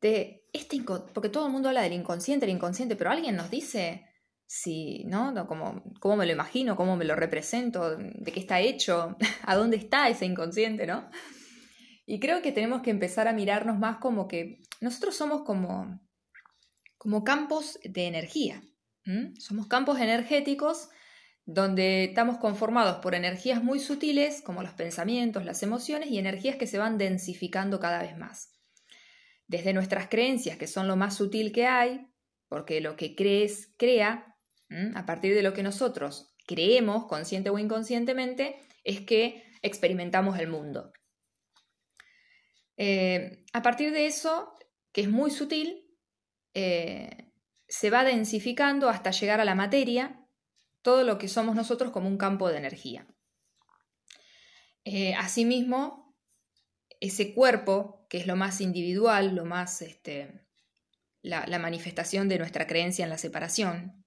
de 0.00 0.46
este, 0.52 0.82
porque 1.14 1.28
todo 1.28 1.46
el 1.46 1.52
mundo 1.52 1.68
habla 1.68 1.82
del 1.82 1.92
inconsciente, 1.92 2.46
el 2.46 2.52
inconsciente, 2.52 2.96
pero 2.96 3.10
alguien 3.10 3.36
nos 3.36 3.50
dice 3.50 4.05
si, 4.46 5.04
¿no? 5.04 5.46
Como, 5.46 5.82
¿Cómo 6.00 6.16
me 6.16 6.26
lo 6.26 6.32
imagino? 6.32 6.76
¿Cómo 6.76 6.96
me 6.96 7.04
lo 7.04 7.16
represento? 7.16 7.96
¿De 7.96 8.32
qué 8.32 8.40
está 8.40 8.60
hecho? 8.60 9.16
¿A 9.42 9.56
dónde 9.56 9.76
está 9.76 10.08
ese 10.08 10.24
inconsciente, 10.26 10.86
no? 10.86 11.10
Y 12.06 12.20
creo 12.20 12.40
que 12.40 12.52
tenemos 12.52 12.82
que 12.82 12.90
empezar 12.90 13.26
a 13.26 13.32
mirarnos 13.32 13.78
más 13.78 13.98
como 13.98 14.28
que 14.28 14.62
nosotros 14.80 15.16
somos 15.16 15.42
como, 15.42 16.00
como 16.98 17.24
campos 17.24 17.78
de 17.82 18.06
energía. 18.06 18.62
Somos 19.38 19.68
campos 19.68 20.00
energéticos 20.00 20.88
donde 21.44 22.04
estamos 22.04 22.38
conformados 22.38 22.96
por 22.96 23.14
energías 23.14 23.62
muy 23.62 23.78
sutiles, 23.78 24.42
como 24.42 24.64
los 24.64 24.72
pensamientos, 24.72 25.44
las 25.44 25.62
emociones, 25.62 26.10
y 26.10 26.18
energías 26.18 26.56
que 26.56 26.66
se 26.66 26.78
van 26.78 26.98
densificando 26.98 27.78
cada 27.78 28.02
vez 28.02 28.16
más. 28.16 28.50
desde 29.48 29.72
nuestras 29.72 30.08
creencias, 30.08 30.58
que 30.58 30.66
son 30.66 30.88
lo 30.88 30.96
más 30.96 31.16
sutil 31.16 31.52
que 31.52 31.66
hay, 31.66 32.08
porque 32.48 32.80
lo 32.80 32.96
que 32.96 33.14
crees 33.14 33.72
crea, 33.76 34.35
a 34.94 35.06
partir 35.06 35.34
de 35.34 35.42
lo 35.42 35.52
que 35.52 35.62
nosotros 35.62 36.34
creemos, 36.46 37.06
consciente 37.06 37.50
o 37.50 37.58
inconscientemente, 37.58 38.56
es 38.84 39.00
que 39.00 39.44
experimentamos 39.62 40.38
el 40.38 40.48
mundo. 40.48 40.92
Eh, 42.76 43.44
a 43.52 43.62
partir 43.62 43.92
de 43.92 44.06
eso, 44.06 44.52
que 44.92 45.02
es 45.02 45.08
muy 45.08 45.30
sutil, 45.30 45.86
eh, 46.54 47.32
se 47.68 47.90
va 47.90 48.04
densificando 48.04 48.88
hasta 48.88 49.10
llegar 49.10 49.40
a 49.40 49.44
la 49.44 49.54
materia, 49.54 50.26
todo 50.82 51.02
lo 51.02 51.18
que 51.18 51.28
somos 51.28 51.56
nosotros 51.56 51.90
como 51.90 52.08
un 52.08 52.18
campo 52.18 52.48
de 52.48 52.58
energía. 52.58 53.06
Eh, 54.84 55.14
asimismo, 55.14 56.16
ese 57.00 57.34
cuerpo, 57.34 58.06
que 58.08 58.18
es 58.18 58.26
lo 58.26 58.36
más 58.36 58.60
individual, 58.60 59.34
lo 59.34 59.44
más 59.44 59.82
este, 59.82 60.46
la, 61.22 61.58
manifestación 61.58 62.28
de 62.28 62.38
nuestra 62.38 62.66
creencia 62.66 63.02
en 63.04 63.10
la 63.10 63.18
separación, 63.18 64.05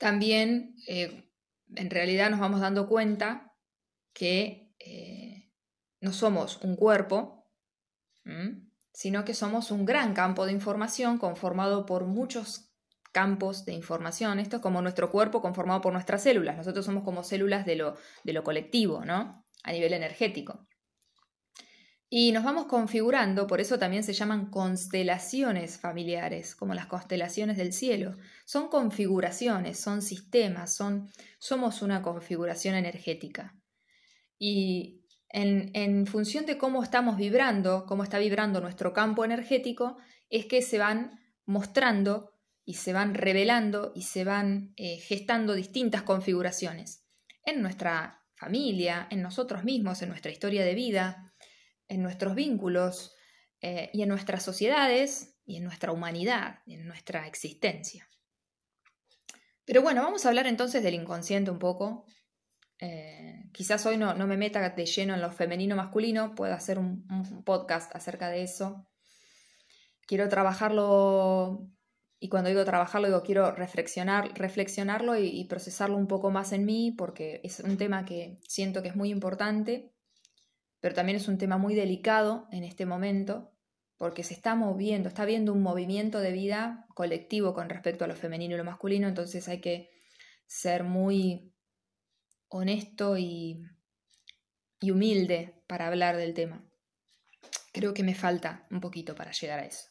también 0.00 0.74
en 0.86 1.90
realidad 1.90 2.30
nos 2.30 2.40
vamos 2.40 2.60
dando 2.60 2.88
cuenta 2.88 3.54
que 4.12 4.72
no 6.00 6.12
somos 6.12 6.58
un 6.62 6.74
cuerpo, 6.74 7.46
sino 8.92 9.24
que 9.24 9.34
somos 9.34 9.70
un 9.70 9.84
gran 9.84 10.14
campo 10.14 10.46
de 10.46 10.52
información 10.52 11.18
conformado 11.18 11.84
por 11.86 12.06
muchos 12.06 12.72
campos 13.12 13.64
de 13.64 13.72
información. 13.72 14.40
Esto 14.40 14.56
es 14.56 14.62
como 14.62 14.80
nuestro 14.82 15.10
cuerpo 15.10 15.42
conformado 15.42 15.80
por 15.80 15.92
nuestras 15.92 16.22
células. 16.22 16.56
Nosotros 16.56 16.84
somos 16.84 17.04
como 17.04 17.22
células 17.22 17.66
de 17.66 17.76
lo, 17.76 17.96
de 18.24 18.32
lo 18.32 18.42
colectivo, 18.42 19.04
¿no? 19.04 19.44
A 19.62 19.72
nivel 19.72 19.92
energético. 19.92 20.66
Y 22.12 22.32
nos 22.32 22.42
vamos 22.42 22.66
configurando, 22.66 23.46
por 23.46 23.60
eso 23.60 23.78
también 23.78 24.02
se 24.02 24.14
llaman 24.14 24.50
constelaciones 24.50 25.78
familiares, 25.78 26.56
como 26.56 26.74
las 26.74 26.86
constelaciones 26.86 27.56
del 27.56 27.72
cielo. 27.72 28.16
Son 28.44 28.66
configuraciones, 28.66 29.78
son 29.78 30.02
sistemas, 30.02 30.74
son, 30.74 31.08
somos 31.38 31.82
una 31.82 32.02
configuración 32.02 32.74
energética. 32.74 33.54
Y 34.40 35.04
en, 35.28 36.04
función 36.08 36.46
de 36.46 36.58
cómo 36.58 36.82
estamos 36.82 37.16
vibrando, 37.16 37.86
cómo 37.86 38.02
está 38.02 38.18
vibrando 38.18 38.60
nuestro 38.60 38.92
campo 38.92 39.24
energético, 39.24 39.96
es 40.30 40.46
que 40.46 40.62
se 40.62 40.78
van 40.78 41.20
mostrando 41.46 42.32
y 42.64 42.74
se 42.74 42.92
van 42.92 43.14
revelando 43.14 43.92
y 43.94 44.02
se 44.02 44.24
van 44.24 44.72
eh, 44.76 44.98
gestando 44.98 45.54
distintas 45.54 46.02
configuraciones 46.02 47.04
en 47.44 47.62
nuestra 47.62 48.24
familia, 48.34 49.06
en 49.10 49.22
nosotros 49.22 49.62
mismos, 49.62 50.02
en 50.02 50.08
nuestra 50.08 50.32
historia 50.32 50.64
de 50.64 50.74
vida, 50.74 51.29
en 51.90 52.02
nuestros 52.02 52.34
vínculos 52.34 53.14
eh, 53.60 53.90
y 53.92 54.02
en 54.02 54.08
nuestras 54.08 54.42
sociedades 54.42 55.36
y 55.44 55.56
en 55.56 55.64
nuestra 55.64 55.92
humanidad, 55.92 56.60
en 56.66 56.86
nuestra 56.86 57.26
existencia. 57.26 58.08
Pero 59.66 59.82
bueno, 59.82 60.02
vamos 60.02 60.24
a 60.24 60.30
hablar 60.30 60.46
entonces 60.46 60.82
del 60.82 60.94
inconsciente 60.94 61.50
un 61.50 61.58
poco, 61.58 62.06
eh, 62.80 63.50
quizás 63.52 63.84
hoy 63.84 63.98
no, 63.98 64.14
me 64.14 64.36
meta 64.38 64.70
de 64.70 64.86
lleno 64.86 65.14
en 65.14 65.20
lo 65.20 65.30
femenino 65.30 65.76
masculino, 65.76 66.34
puedo 66.34 66.54
hacer 66.54 66.78
un, 66.78 67.06
podcast 67.44 67.94
acerca 67.94 68.30
de 68.30 68.42
eso. 68.42 68.86
Quiero 70.06 70.28
trabajarlo, 70.28 71.68
y 72.18 72.28
cuando 72.30 72.48
digo 72.48 72.64
trabajarlo, 72.64 73.08
digo 73.08 73.22
quiero 73.22 73.52
reflexionar, 73.52 74.32
reflexionarlo 74.34 75.16
y, 75.16 75.44
procesarlo 75.44 75.96
un 75.96 76.06
poco 76.06 76.30
más 76.30 76.52
en 76.52 76.64
mí, 76.64 76.90
porque 76.90 77.40
es 77.44 77.60
un 77.60 77.76
tema 77.76 78.04
que 78.04 78.40
siento 78.48 78.82
que 78.82 78.88
es 78.88 78.96
muy 78.96 79.10
importante, 79.10 79.89
pero 80.80 80.94
también 80.94 81.16
es 81.16 81.28
un 81.28 81.38
tema 81.38 81.58
muy 81.58 81.74
delicado 81.74 82.48
en 82.50 82.64
este 82.64 82.86
momento, 82.86 83.52
porque 83.96 84.22
se 84.22 84.32
está 84.32 84.54
moviendo, 84.54 85.08
está 85.08 85.22
habiendo 85.22 85.52
un 85.52 85.62
movimiento 85.62 86.20
de 86.20 86.32
vida 86.32 86.86
colectivo 86.94 87.52
con 87.52 87.68
respecto 87.68 88.04
a 88.04 88.08
lo 88.08 88.16
femenino 88.16 88.54
y 88.54 88.58
lo 88.58 88.64
masculino, 88.64 89.06
entonces 89.06 89.46
hay 89.48 89.60
que 89.60 89.90
ser 90.46 90.84
muy 90.84 91.54
honesto 92.48 93.16
y, 93.18 93.62
humilde 94.82 95.62
para 95.68 95.86
hablar 95.86 96.16
del 96.16 96.32
tema. 96.32 96.64
Creo 97.72 97.92
que 97.92 98.02
me 98.02 98.14
falta 98.14 98.66
un 98.70 98.80
poquito 98.80 99.14
para 99.14 99.32
llegar 99.32 99.60
a 99.60 99.66
eso. 99.66 99.88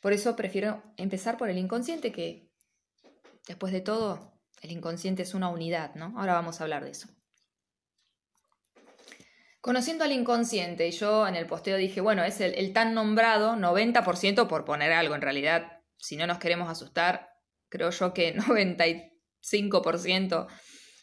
Por 0.00 0.14
eso 0.14 0.34
prefiero 0.34 0.82
empezar 0.96 1.36
por 1.36 1.50
el 1.50 1.58
inconsciente, 1.58 2.10
que 2.10 2.50
después 3.46 3.72
de 3.72 3.82
todo, 3.82 4.40
el 4.62 4.72
inconsciente 4.72 5.22
es 5.22 5.34
una 5.34 5.50
unidad, 5.50 5.94
¿no? 5.94 6.14
Ahora 6.18 6.32
vamos 6.32 6.60
a 6.60 6.64
hablar 6.64 6.84
de 6.84 6.90
eso. 6.90 7.08
Conociendo 9.60 10.04
al 10.04 10.12
inconsciente, 10.12 10.90
yo 10.90 11.26
en 11.26 11.34
el 11.34 11.46
posteo 11.46 11.76
dije, 11.76 12.00
bueno, 12.00 12.22
es 12.24 12.40
el, 12.40 12.54
el 12.54 12.72
tan 12.72 12.94
nombrado 12.94 13.54
90% 13.54 14.46
por 14.46 14.64
poner 14.64 14.92
algo. 14.92 15.14
En 15.14 15.22
realidad, 15.22 15.82
si 15.96 16.16
no 16.16 16.26
nos 16.26 16.38
queremos 16.38 16.70
asustar, 16.70 17.28
creo 17.68 17.90
yo 17.90 18.14
que 18.14 18.34
95% 19.42 20.46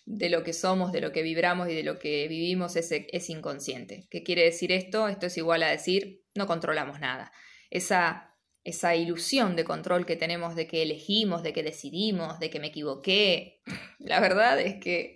de 0.06 0.30
lo 0.30 0.44
que 0.44 0.54
somos, 0.54 0.92
de 0.92 1.02
lo 1.02 1.12
que 1.12 1.24
vibramos 1.24 1.68
y 1.70 1.74
de 1.74 1.84
lo 1.84 1.98
que 1.98 2.28
vivimos 2.28 2.76
es, 2.76 2.92
es 2.92 3.30
inconsciente. 3.30 4.08
¿Qué 4.10 4.24
quiere 4.24 4.44
decir 4.44 4.72
esto? 4.72 5.08
Esto 5.08 5.26
es 5.26 5.38
igual 5.38 5.64
a 5.64 5.70
decir 5.70 6.22
no 6.36 6.48
controlamos 6.48 7.00
nada. 7.00 7.32
Esa, 7.72 8.36
esa 8.64 8.96
ilusión 8.96 9.56
de 9.56 9.64
control 9.64 10.06
que 10.06 10.16
tenemos 10.16 10.56
de 10.56 10.68
que 10.68 10.84
elegimos, 10.84 11.42
de 11.42 11.54
que 11.54 11.64
decidimos, 11.64 12.40
de 12.40 12.50
que 12.50 12.60
me 12.60 12.68
equivoqué, 12.68 13.62
la 14.00 14.20
verdad 14.20 14.60
es 14.60 14.76
que 14.76 15.16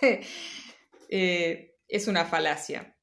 eh, 1.10 1.67
es 1.88 2.06
una 2.06 2.24
falacia. 2.24 2.96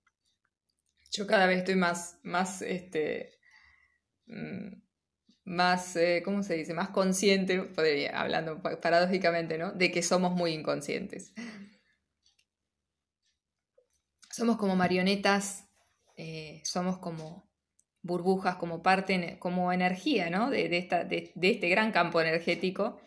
Yo 1.11 1.27
cada 1.27 1.47
vez 1.47 1.59
estoy 1.59 1.75
más, 1.75 2.19
más 2.23 2.61
este, 2.61 3.39
mm, 4.27 4.85
más, 5.45 5.95
eh, 5.95 6.21
¿cómo 6.25 6.43
se 6.43 6.55
dice? 6.55 6.73
Más 6.73 6.89
consciente, 6.89 7.61
podría, 7.61 8.19
hablando 8.19 8.61
paradójicamente, 8.61 9.57
¿no? 9.57 9.71
De 9.71 9.91
que 9.91 10.01
somos 10.01 10.33
muy 10.33 10.51
inconscientes. 10.53 11.33
Somos 14.31 14.57
como 14.57 14.75
marionetas, 14.75 15.69
eh, 16.17 16.61
somos 16.65 16.97
como 16.97 17.49
burbujas, 18.01 18.57
como 18.57 18.83
parte, 18.83 19.37
como 19.39 19.71
energía, 19.71 20.29
¿no? 20.29 20.49
De, 20.49 20.77
esta, 20.77 21.03
de, 21.03 21.31
este 21.41 21.69
gran 21.69 21.91
campo 21.91 22.19
energético 22.19 22.99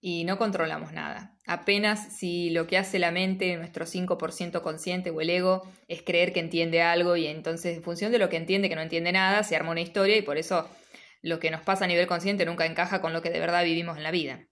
y 0.00 0.24
no 0.24 0.38
controlamos 0.38 0.92
nada. 0.92 1.31
Apenas 1.46 2.16
si 2.16 2.50
lo 2.50 2.66
que 2.66 2.78
hace 2.78 2.98
la 2.98 3.10
mente, 3.10 3.56
nuestro 3.56 3.84
5% 3.84 4.62
consciente 4.62 5.10
o 5.10 5.20
el 5.20 5.30
ego, 5.30 5.62
es 5.88 6.02
creer 6.02 6.32
que 6.32 6.40
entiende 6.40 6.82
algo 6.82 7.16
y 7.16 7.26
entonces 7.26 7.76
en 7.76 7.82
función 7.82 8.12
de 8.12 8.18
lo 8.18 8.28
que 8.28 8.36
entiende, 8.36 8.68
que 8.68 8.76
no 8.76 8.82
entiende 8.82 9.10
nada, 9.12 9.42
se 9.42 9.56
arma 9.56 9.72
una 9.72 9.80
historia 9.80 10.16
y 10.16 10.22
por 10.22 10.38
eso 10.38 10.68
lo 11.20 11.40
que 11.40 11.50
nos 11.50 11.62
pasa 11.62 11.84
a 11.84 11.88
nivel 11.88 12.06
consciente 12.06 12.44
nunca 12.44 12.66
encaja 12.66 13.00
con 13.00 13.12
lo 13.12 13.22
que 13.22 13.30
de 13.30 13.40
verdad 13.40 13.64
vivimos 13.64 13.96
en 13.96 14.02
la 14.02 14.10
vida. 14.10 14.48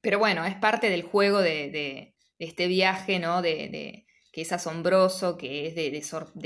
Pero 0.00 0.18
bueno, 0.18 0.44
es 0.46 0.54
parte 0.54 0.88
del 0.88 1.02
juego 1.02 1.40
de, 1.40 2.14
este 2.38 2.66
viaje, 2.68 3.18
¿no? 3.18 3.42
De, 3.42 4.06
que 4.32 4.42
es 4.42 4.52
asombroso, 4.52 5.36
que 5.36 5.66
es 5.66 5.74
de, 5.74 5.96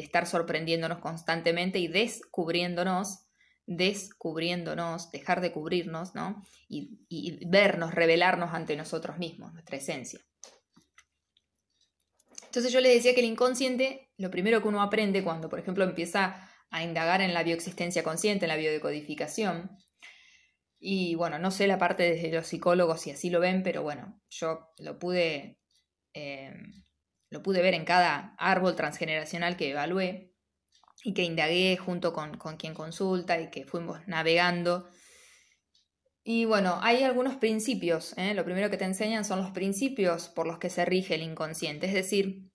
estar 0.02 0.26
sorprendiéndonos 0.26 0.99
constantemente 0.99 1.78
y 1.78 1.88
descubriéndonos, 1.88 3.23
descubriéndonos, 3.66 5.11
dejar 5.11 5.40
de 5.40 5.52
cubrirnos, 5.52 6.14
¿no? 6.14 6.44
Y, 6.68 7.47
vernos, 7.47 7.94
revelarnos 7.94 8.52
ante 8.52 8.76
nosotros 8.76 9.18
mismos, 9.18 9.52
nuestra 9.52 9.76
esencia. 9.76 10.21
Entonces 12.44 12.73
yo 12.73 12.80
les 12.80 12.94
decía 12.94 13.14
que 13.14 13.21
el 13.21 13.26
inconsciente, 13.26 14.11
lo 14.16 14.30
primero 14.30 14.62
que 14.62 14.68
uno 14.68 14.83
aprende 14.83 15.25
cuando, 15.25 15.49
por 15.49 15.59
ejemplo, 15.59 15.85
empieza 15.85 16.49
a 16.71 16.85
indagar 16.85 17.21
en 17.21 17.35
la 17.35 17.42
bioexistencia 17.42 18.02
consciente, 18.02 18.44
en 18.44 18.50
la 18.50 18.56
biodecodificación. 18.56 19.76
Y 20.78 21.14
bueno, 21.14 21.38
no 21.38 21.50
sé 21.50 21.66
la 21.66 21.78
parte 21.78 22.14
de 22.14 22.33
los 22.33 22.47
psicólogos 22.47 23.00
si 23.00 23.11
así 23.11 23.30
lo 23.30 23.40
ven, 23.40 23.62
pero 23.62 23.83
bueno, 23.83 24.21
yo 24.28 24.68
lo 24.78 24.99
pude, 24.99 25.59
eh, 26.12 26.52
lo 27.30 27.42
pude 27.42 27.62
ver 27.62 27.75
en 27.75 27.85
cada 27.85 28.35
árbol 28.38 28.76
transgeneracional 28.76 29.56
que 29.56 29.71
evalué 29.71 30.33
y 31.04 31.12
que 31.12 31.23
indagué 31.23 31.76
junto 31.76 32.14
con, 32.14 32.38
quien 32.56 32.73
consulta 32.73 33.38
y 33.38 33.50
que 33.50 33.66
fuimos 33.66 34.00
navegando. 34.08 34.88
Y 36.25 36.46
bueno, 36.46 36.78
hay 36.80 37.02
algunos 37.02 37.37
principios. 37.37 38.16
¿eh? 38.16 38.32
Lo 38.32 38.42
primero 38.42 38.70
que 38.70 38.78
te 38.78 38.87
enseñan 38.87 39.26
son 39.26 39.40
los 39.40 39.50
principios 39.50 40.28
por 40.28 40.46
los 40.46 40.58
que 40.58 40.70
se 40.70 40.87
rige 40.87 41.14
el 41.14 41.23
inconsciente. 41.23 41.87
Es 41.87 41.92
decir, 41.92 42.50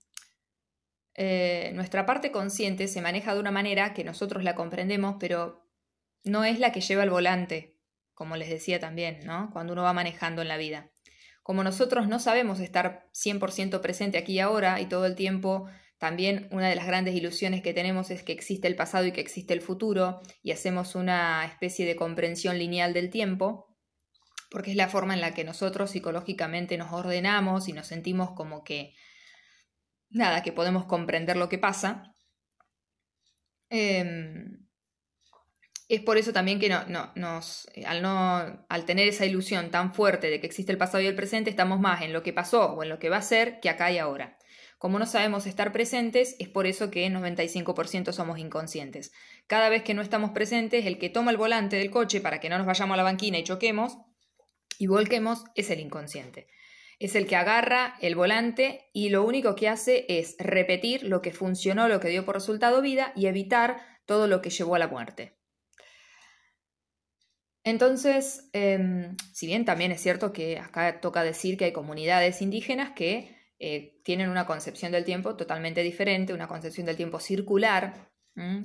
eh, 1.14 1.70
nuestra 1.74 2.06
parte 2.06 2.32
consciente 2.32 2.88
se 2.88 3.00
maneja 3.00 3.34
de 3.34 3.40
una 3.40 3.52
manera 3.52 3.94
que 3.94 4.02
nosotros 4.02 4.42
la 4.42 4.56
comprendemos, 4.56 5.14
pero 5.20 5.70
no 6.24 6.44
es 6.44 6.58
la 6.58 6.72
que 6.72 6.80
lleva 6.80 7.04
el 7.04 7.10
volante, 7.10 7.78
como 8.14 8.34
les 8.34 8.50
decía 8.50 8.80
también, 8.80 9.20
¿no? 9.24 9.50
Cuando 9.52 9.74
uno 9.74 9.84
va 9.84 9.92
manejando 9.92 10.42
en 10.42 10.48
la 10.48 10.56
vida. 10.56 10.90
Como 11.44 11.62
nosotros 11.62 12.08
no 12.08 12.18
sabemos 12.18 12.58
estar 12.58 13.08
100% 13.12 13.80
presente 13.80 14.18
aquí 14.18 14.34
y 14.34 14.40
ahora 14.40 14.80
y 14.80 14.86
todo 14.86 15.06
el 15.06 15.14
tiempo, 15.14 15.68
también 16.00 16.48
una 16.50 16.68
de 16.68 16.74
las 16.74 16.86
grandes 16.86 17.14
ilusiones 17.14 17.62
que 17.62 17.74
tenemos 17.74 18.10
es 18.10 18.22
que 18.24 18.32
existe 18.32 18.66
el 18.66 18.74
pasado 18.74 19.06
y 19.06 19.12
que 19.12 19.20
existe 19.20 19.52
el 19.54 19.60
futuro 19.60 20.20
y 20.42 20.50
hacemos 20.52 20.94
una 20.94 21.44
especie 21.44 21.86
de 21.86 21.94
comprensión 21.94 22.58
lineal 22.58 22.94
del 22.94 23.10
tiempo, 23.10 23.76
porque 24.50 24.70
es 24.70 24.76
la 24.76 24.88
forma 24.88 25.14
en 25.14 25.20
la 25.20 25.34
que 25.34 25.44
nosotros 25.44 25.90
psicológicamente 25.92 26.78
nos 26.78 26.92
ordenamos 26.92 27.68
y 27.68 27.74
nos 27.74 27.86
sentimos 27.86 28.32
como 28.32 28.64
que 28.64 28.94
nada, 30.10 30.42
que 30.42 30.52
podemos 30.52 30.86
comprender 30.86 31.36
lo 31.36 31.48
que 31.50 31.58
pasa. 31.58 32.14
Em, 33.70 34.66
Es 35.88 36.00
por 36.02 36.16
eso 36.18 36.32
también 36.32 36.58
que 36.60 36.68
no, 36.70 36.84
no, 36.86 37.12
nos, 37.16 37.68
al, 37.84 38.00
no, 38.02 38.64
al 38.68 38.84
tener 38.86 39.08
esa 39.08 39.26
ilusión 39.26 39.70
tan 39.70 39.92
fuerte 39.92 40.30
de 40.30 40.40
que 40.40 40.46
existe 40.46 40.72
el 40.72 40.78
pasado 40.78 41.02
y 41.02 41.06
el 41.06 41.16
presente, 41.16 41.50
estamos 41.50 41.80
más 41.80 42.02
en 42.02 42.12
lo 42.12 42.22
que 42.22 42.32
pasó 42.32 42.72
o 42.74 42.82
en 42.82 42.88
lo 42.88 42.98
que 42.98 43.10
va 43.10 43.18
a 43.18 43.22
ser 43.22 43.60
que 43.60 43.68
acá 43.70 43.90
y 43.90 43.98
ahora. 43.98 44.38
Como 44.80 44.98
no 44.98 45.04
sabemos 45.04 45.46
estar 45.46 45.72
presentes, 45.72 46.36
es 46.38 46.48
por 46.48 46.66
eso 46.66 46.90
que 46.90 47.06
95% 47.06 48.12
somos 48.12 48.38
inconscientes. 48.38 49.12
Cada 49.46 49.68
vez 49.68 49.82
que 49.82 49.92
no 49.92 50.00
estamos 50.00 50.30
presentes, 50.30 50.86
el 50.86 50.96
que 50.96 51.10
toma 51.10 51.30
el 51.30 51.36
volante 51.36 51.76
del 51.76 51.90
coche 51.90 52.22
para 52.22 52.40
que 52.40 52.48
no 52.48 52.56
nos 52.56 52.66
vayamos 52.66 52.94
a 52.94 52.96
la 52.96 53.02
banquina 53.02 53.38
y 53.38 53.44
choquemos 53.44 53.98
y 54.78 54.86
volquemos 54.86 55.44
es 55.54 55.68
el 55.68 55.80
inconsciente. 55.80 56.46
Es 56.98 57.14
el 57.14 57.26
que 57.26 57.36
agarra 57.36 57.96
el 58.00 58.14
volante 58.14 58.88
y 58.94 59.10
lo 59.10 59.22
único 59.22 59.54
que 59.54 59.68
hace 59.68 60.06
es 60.08 60.34
repetir 60.38 61.02
lo 61.02 61.20
que 61.20 61.34
funcionó, 61.34 61.86
lo 61.86 62.00
que 62.00 62.08
dio 62.08 62.24
por 62.24 62.36
resultado 62.36 62.80
vida 62.80 63.12
y 63.14 63.26
evitar 63.26 63.82
todo 64.06 64.28
lo 64.28 64.40
que 64.40 64.48
llevó 64.48 64.76
a 64.76 64.78
la 64.78 64.88
muerte. 64.88 65.36
Entonces, 67.64 68.48
em, 68.54 69.14
si 69.34 69.46
bien 69.46 69.66
también 69.66 69.92
es 69.92 70.00
cierto 70.00 70.32
que 70.32 70.58
acá 70.58 71.02
toca 71.02 71.22
decir 71.22 71.58
que 71.58 71.66
hay 71.66 71.72
comunidades 71.72 72.40
indígenas 72.40 72.92
que 72.92 73.39
eh, 73.60 74.00
tienen 74.02 74.28
una 74.28 74.46
concepción 74.46 74.90
del 74.90 75.04
tiempo 75.04 75.36
totalmente 75.36 75.82
diferente, 75.82 76.34
una 76.34 76.48
concepción 76.48 76.86
del 76.86 76.96
tiempo 76.96 77.20
circular. 77.20 78.10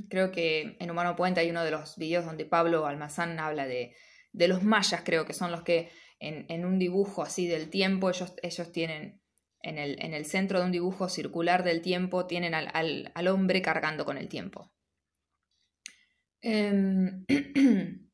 Creo 0.10 0.32
que 0.32 0.78
en 0.80 0.90
Humano 0.90 1.18
Puente 1.18 1.42
hay 1.42 1.50
uno 1.50 1.64
de 1.64 1.72
los 1.72 1.98
videos 1.98 2.24
donde 2.24 2.46
Pablo 2.46 2.86
Almazán 2.86 3.38
habla 3.40 3.68
de, 3.68 3.94
los 4.32 4.64
mayas, 4.64 5.02
creo 5.04 5.25
que 5.25 5.34
son 5.34 5.52
los 5.52 5.64
que 5.64 5.92
en, 6.20 6.66
un 6.66 6.80
dibujo 6.80 7.24
así 7.24 7.46
del 7.46 7.70
tiempo, 7.70 8.10
ellos, 8.10 8.34
ellos 8.42 8.72
tienen 8.72 9.22
en 9.62 9.78
el, 9.78 10.02
en 10.02 10.14
el, 10.14 10.25
centro 10.25 10.60
de 10.60 10.66
un 10.66 10.72
dibujo 10.72 11.10
circular 11.10 11.66
del 11.66 11.82
tiempo, 11.82 12.25
tienen 12.25 12.54
al, 12.54 13.12
al 13.14 13.28
hombre 13.28 13.62
cargando 13.62 14.06
con 14.06 14.18
el 14.18 14.30
tiempo. 14.30 14.72
Em, 16.42 17.25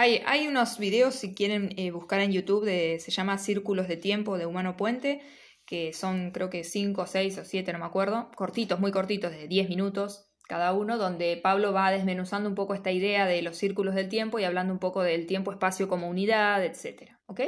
Hay, 0.00 0.46
unos 0.46 0.78
videos, 0.78 1.16
si 1.16 1.34
quieren 1.34 1.74
eh, 1.76 1.90
buscar 1.90 2.20
en 2.20 2.30
YouTube, 2.30 2.64
de, 2.64 3.00
se 3.00 3.10
llama 3.10 3.36
Círculos 3.36 3.88
de 3.88 3.96
Tiempo 3.96 4.38
de 4.38 4.46
Humano 4.46 4.76
Puente, 4.76 5.20
que 5.68 5.92
son 5.92 6.30
creo 6.30 6.48
que 6.48 6.64
5, 6.64 7.06
6 7.06 7.38
o 7.38 7.44
7, 7.44 7.72
no 7.74 7.78
me 7.78 7.84
acuerdo, 7.84 8.30
cortitos, 8.34 8.80
muy 8.80 8.90
cortitos, 8.90 9.30
de 9.30 9.46
10 9.46 9.68
minutos 9.68 10.32
cada 10.48 10.72
uno, 10.72 10.96
donde 10.96 11.36
Pablo 11.36 11.74
va 11.74 11.90
desmenuzando 11.90 12.48
un 12.48 12.54
poco 12.54 12.72
esta 12.72 12.90
idea 12.90 13.26
de 13.26 13.42
los 13.42 13.58
círculos 13.58 13.94
del 13.94 14.08
tiempo 14.08 14.38
y 14.38 14.44
hablando 14.44 14.72
un 14.72 14.78
poco 14.78 15.02
del 15.02 15.26
tiempo-espacio 15.26 15.88
como 15.88 16.08
unidad, 16.08 16.64
etc. 16.64 17.18
¿Ok? 17.26 17.40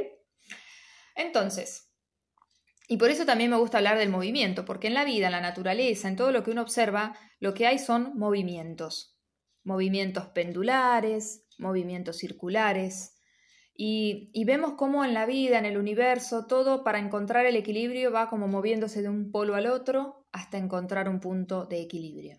Entonces, 1.16 1.90
y 2.88 2.98
por 2.98 3.10
eso 3.10 3.24
también 3.24 3.50
me 3.50 3.56
gusta 3.56 3.78
hablar 3.78 3.96
del 3.96 4.10
movimiento, 4.10 4.66
porque 4.66 4.88
en 4.88 4.94
la 4.94 5.04
vida, 5.04 5.26
en 5.26 5.32
la 5.32 5.40
naturaleza, 5.40 6.08
en 6.08 6.16
todo 6.16 6.30
lo 6.30 6.44
que 6.44 6.50
uno 6.50 6.60
observa, 6.60 7.16
lo 7.38 7.54
que 7.54 7.66
hay 7.66 7.78
son 7.78 8.18
movimientos. 8.18 9.16
Movimientos 9.64 10.26
pendulares, 10.34 11.46
movimientos 11.56 12.18
circulares. 12.18 13.19
Y, 13.82 14.44
vemos 14.44 14.74
cómo 14.76 15.06
en 15.06 15.14
la 15.14 15.24
vida, 15.24 15.58
en 15.58 15.64
el 15.64 15.78
universo, 15.78 16.44
todo 16.44 16.84
para 16.84 16.98
encontrar 16.98 17.46
el 17.46 17.56
equilibrio 17.56 18.12
va 18.12 18.28
como 18.28 18.46
moviéndose 18.46 19.00
de 19.00 19.08
un 19.08 19.32
polo 19.32 19.54
al 19.54 19.66
otro 19.66 20.26
hasta 20.32 20.58
encontrar 20.58 21.08
un 21.08 21.18
punto 21.18 21.64
de 21.64 21.80
equilibrio, 21.80 22.36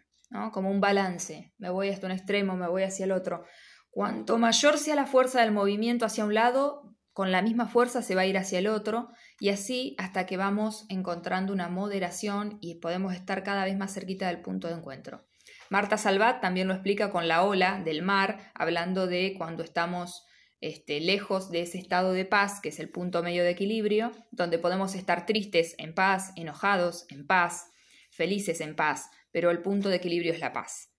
como 0.53 0.69
un 0.69 0.79
balance. 0.79 1.51
Me 1.57 1.71
voy 1.71 1.89
hasta 1.89 2.05
un 2.05 2.11
extremo, 2.11 2.55
me 2.55 2.67
voy 2.67 2.83
hacia 2.83 3.05
el 3.05 3.11
otro. 3.11 3.43
Cuanto 3.89 4.37
mayor 4.37 4.77
sea 4.77 4.93
la 4.93 5.07
fuerza 5.07 5.41
del 5.41 5.51
movimiento 5.51 6.05
hacia 6.05 6.25
un 6.25 6.35
lado, 6.35 6.95
con 7.11 7.31
la 7.31 7.41
misma 7.41 7.67
fuerza 7.67 8.03
se 8.03 8.13
va 8.13 8.21
a 8.21 8.27
ir 8.27 8.37
hacia 8.37 8.59
el 8.59 8.67
otro 8.67 9.09
y 9.39 9.49
así 9.49 9.95
hasta 9.97 10.27
que 10.27 10.37
vamos 10.37 10.85
encontrando 10.89 11.53
una 11.53 11.69
moderación 11.69 12.59
y 12.61 12.75
podemos 12.75 13.15
estar 13.15 13.41
cada 13.41 13.65
vez 13.65 13.75
más 13.75 13.95
cerquita 13.95 14.27
del 14.27 14.43
punto 14.43 14.67
de 14.67 14.75
encuentro. 14.75 15.25
Marta 15.71 15.97
Salvat 15.97 16.39
también 16.39 16.67
lo 16.67 16.75
explica 16.75 17.09
con 17.09 17.27
la 17.27 17.41
ola 17.41 17.81
del 17.83 18.03
mar, 18.03 18.51
hablando 18.53 19.07
de 19.07 19.33
cuando 19.39 19.63
estamos 19.63 20.27
este, 20.61 20.99
lejos 20.99 21.51
de 21.51 21.61
ese 21.61 21.77
estado 21.77 22.13
de 22.13 22.25
paz, 22.25 22.61
que 22.61 22.69
es 22.69 22.79
el 22.79 22.89
punto 22.89 23.21
medio 23.23 23.43
de 23.43 23.49
equilibrio, 23.49 24.11
donde 24.31 24.59
podemos 24.59 24.95
estar 24.95 25.25
tristes 25.25 25.75
en 25.77 25.93
paz, 25.93 26.31
enojados 26.35 27.05
en 27.09 27.27
paz, 27.27 27.71
felices 28.11 28.61
en 28.61 28.75
paz, 28.75 29.09
pero 29.31 29.51
el 29.51 29.61
punto 29.61 29.89
de 29.89 29.97
equilibrio 29.97 30.31
es 30.31 30.39
la 30.39 30.53
paz. 30.53 30.93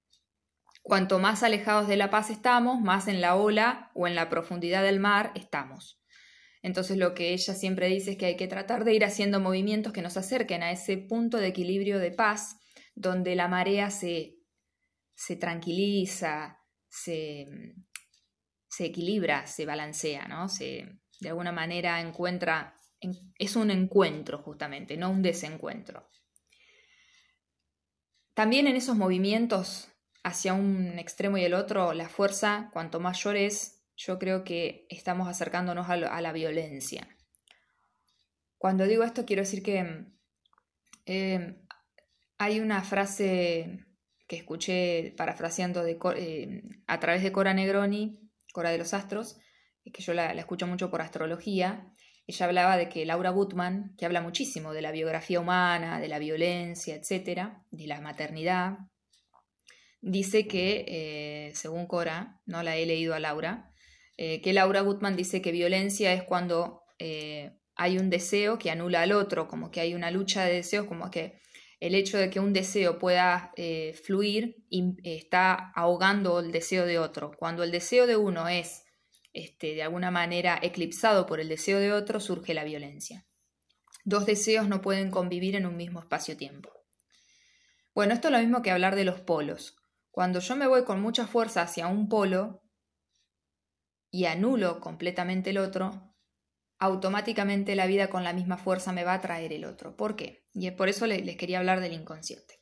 Cuanto 0.82 1.18
más 1.18 1.42
alejados 1.42 1.88
de 1.88 1.96
la 1.96 2.10
paz 2.10 2.28
estamos, 2.28 2.80
más 2.80 3.08
en 3.08 3.20
la 3.20 3.36
ola 3.36 3.90
o 3.94 4.06
en 4.06 4.14
la 4.14 4.28
profundidad 4.28 4.82
del 4.82 4.98
mar 4.98 5.32
estamos. 5.36 6.02
Entonces 6.60 6.96
lo 6.96 7.14
que 7.14 7.32
ella 7.32 7.54
siempre 7.54 7.86
dice 7.88 8.12
es 8.12 8.16
que 8.16 8.26
hay 8.26 8.36
que 8.36 8.48
tratar 8.48 8.84
de 8.84 8.94
ir 8.94 9.04
haciendo 9.04 9.40
movimientos 9.40 9.92
que 9.92 10.02
nos 10.02 10.16
acerquen 10.16 10.62
a 10.62 10.72
ese 10.72 10.96
punto 10.96 11.38
de 11.38 11.46
equilibrio 11.46 11.98
de 11.98 12.10
paz, 12.10 12.56
donde 12.94 13.36
la 13.36 13.48
marea 13.48 13.90
se 13.90 14.42
se 15.14 15.36
tranquiliza, 15.36 16.58
se, 16.88 17.46
se 18.72 18.86
equilibra, 18.86 19.46
se 19.46 19.66
balancea, 19.66 20.26
¿no? 20.28 20.48
Se, 20.48 20.98
de 21.20 21.28
alguna 21.28 21.52
manera 21.52 22.00
encuentra, 22.00 22.80
es 23.38 23.54
un 23.54 23.70
encuentro 23.70 24.38
justamente, 24.38 24.96
no 24.96 25.10
un 25.10 25.20
desencuentro. 25.20 26.08
También 28.32 28.66
en 28.66 28.76
esos 28.76 28.96
movimientos 28.96 29.88
hacia 30.24 30.54
un 30.54 30.98
extremo 30.98 31.36
y 31.36 31.44
el 31.44 31.52
otro, 31.52 31.92
la 31.92 32.08
fuerza, 32.08 32.70
cuanto 32.72 32.98
mayor 32.98 33.36
es, 33.36 33.84
yo 33.94 34.18
creo 34.18 34.42
que 34.42 34.86
estamos 34.88 35.28
acercándonos 35.28 35.90
a, 35.90 35.96
la 35.96 36.32
violencia. 36.32 37.14
Cuando 38.56 38.86
digo 38.86 39.04
esto, 39.04 39.26
quiero 39.26 39.42
decir 39.42 39.62
que 39.62 40.06
eh, 41.04 41.62
hay 42.38 42.60
una 42.60 42.82
frase 42.82 43.84
que 44.26 44.36
escuché 44.36 45.12
parafraseando 45.14 45.84
eh, 45.84 46.62
a 46.86 47.00
través 47.00 47.22
de 47.22 47.32
Cora 47.32 47.52
Negroni, 47.52 48.22
Cora 48.52 48.70
de 48.70 48.78
los 48.78 48.94
Astros, 48.94 49.38
que 49.92 50.02
yo 50.02 50.14
la, 50.14 50.30
escucho 50.32 50.66
mucho 50.66 50.90
por 50.90 51.00
astrología, 51.00 51.92
ella 52.26 52.46
hablaba 52.46 52.76
de 52.76 52.88
que 52.88 53.04
Laura 53.04 53.30
Gutman, 53.30 53.94
que 53.98 54.06
habla 54.06 54.20
muchísimo 54.20 54.72
de 54.72 54.82
la 54.82 54.92
biografía 54.92 55.40
humana, 55.40 55.98
de 55.98 56.08
la 56.08 56.20
violencia, 56.20 56.94
etcétera, 56.94 57.64
de 57.70 57.86
la 57.88 58.00
maternidad, 58.00 58.78
dice 60.00 60.46
que, 60.46 60.84
eh, 60.86 61.54
según 61.54 61.86
Cora, 61.86 62.40
no 62.46 62.62
la 62.62 62.76
he 62.76 62.86
leído 62.86 63.14
a 63.14 63.20
Laura, 63.20 63.72
eh, 64.16 64.40
que 64.40 64.52
Laura 64.52 64.82
Gutman 64.82 65.16
dice 65.16 65.42
que 65.42 65.50
violencia 65.50 66.12
es 66.12 66.22
cuando 66.22 66.82
hay 67.74 67.98
un 67.98 68.10
deseo 68.10 68.58
que 68.60 68.70
anula 68.70 69.02
al 69.02 69.10
otro, 69.10 69.48
como 69.48 69.72
que 69.72 69.80
hay 69.80 69.94
una 69.94 70.12
lucha 70.12 70.44
de 70.44 70.54
deseos, 70.54 70.86
como 70.86 71.10
que 71.10 71.40
el 71.82 71.96
hecho 71.96 72.16
de 72.16 72.30
que 72.30 72.38
un 72.38 72.52
deseo 72.52 73.00
pueda 73.00 73.50
eh, 73.56 74.00
fluir 74.04 74.64
está 75.02 75.72
ahogando 75.74 76.38
el 76.38 76.52
deseo 76.52 76.86
de 76.86 77.00
otro. 77.00 77.32
Cuando 77.36 77.64
el 77.64 77.72
deseo 77.72 78.06
de 78.06 78.16
uno 78.16 78.46
es 78.46 78.84
este, 79.32 79.74
de 79.74 79.82
alguna 79.82 80.12
manera 80.12 80.60
eclipsado 80.62 81.26
por 81.26 81.40
el 81.40 81.48
deseo 81.48 81.80
de 81.80 81.92
otro, 81.92 82.20
surge 82.20 82.54
la 82.54 82.62
violencia. 82.62 83.26
Dos 84.04 84.26
deseos 84.26 84.68
no 84.68 84.80
pueden 84.80 85.10
convivir 85.10 85.56
en 85.56 85.66
un 85.66 85.76
mismo 85.76 85.98
espacio-tiempo. 85.98 86.70
Bueno, 87.96 88.14
esto 88.14 88.28
es 88.28 88.32
lo 88.32 88.38
mismo 88.38 88.62
que 88.62 88.70
hablar 88.70 88.94
de 88.94 89.04
los 89.04 89.20
polos. 89.20 89.76
Cuando 90.12 90.38
yo 90.38 90.54
me 90.54 90.68
voy 90.68 90.84
con 90.84 91.02
mucha 91.02 91.26
fuerza 91.26 91.62
hacia 91.62 91.88
un 91.88 92.08
polo 92.08 92.62
y 94.08 94.26
anulo 94.26 94.78
completamente 94.78 95.50
el 95.50 95.58
otro, 95.58 96.11
automáticamente 96.82 97.76
la 97.76 97.86
vida 97.86 98.10
con 98.10 98.24
la 98.24 98.32
misma 98.32 98.56
fuerza 98.56 98.90
me 98.92 99.04
va 99.04 99.14
a 99.14 99.20
traer 99.20 99.52
el 99.52 99.64
otro. 99.64 99.94
¿Por 99.96 100.16
qué? 100.16 100.42
Y 100.52 100.68
por 100.72 100.88
eso 100.88 101.06
les, 101.06 101.36
quería 101.36 101.60
hablar 101.60 101.80
del 101.80 101.92
inconsciente. 101.92 102.60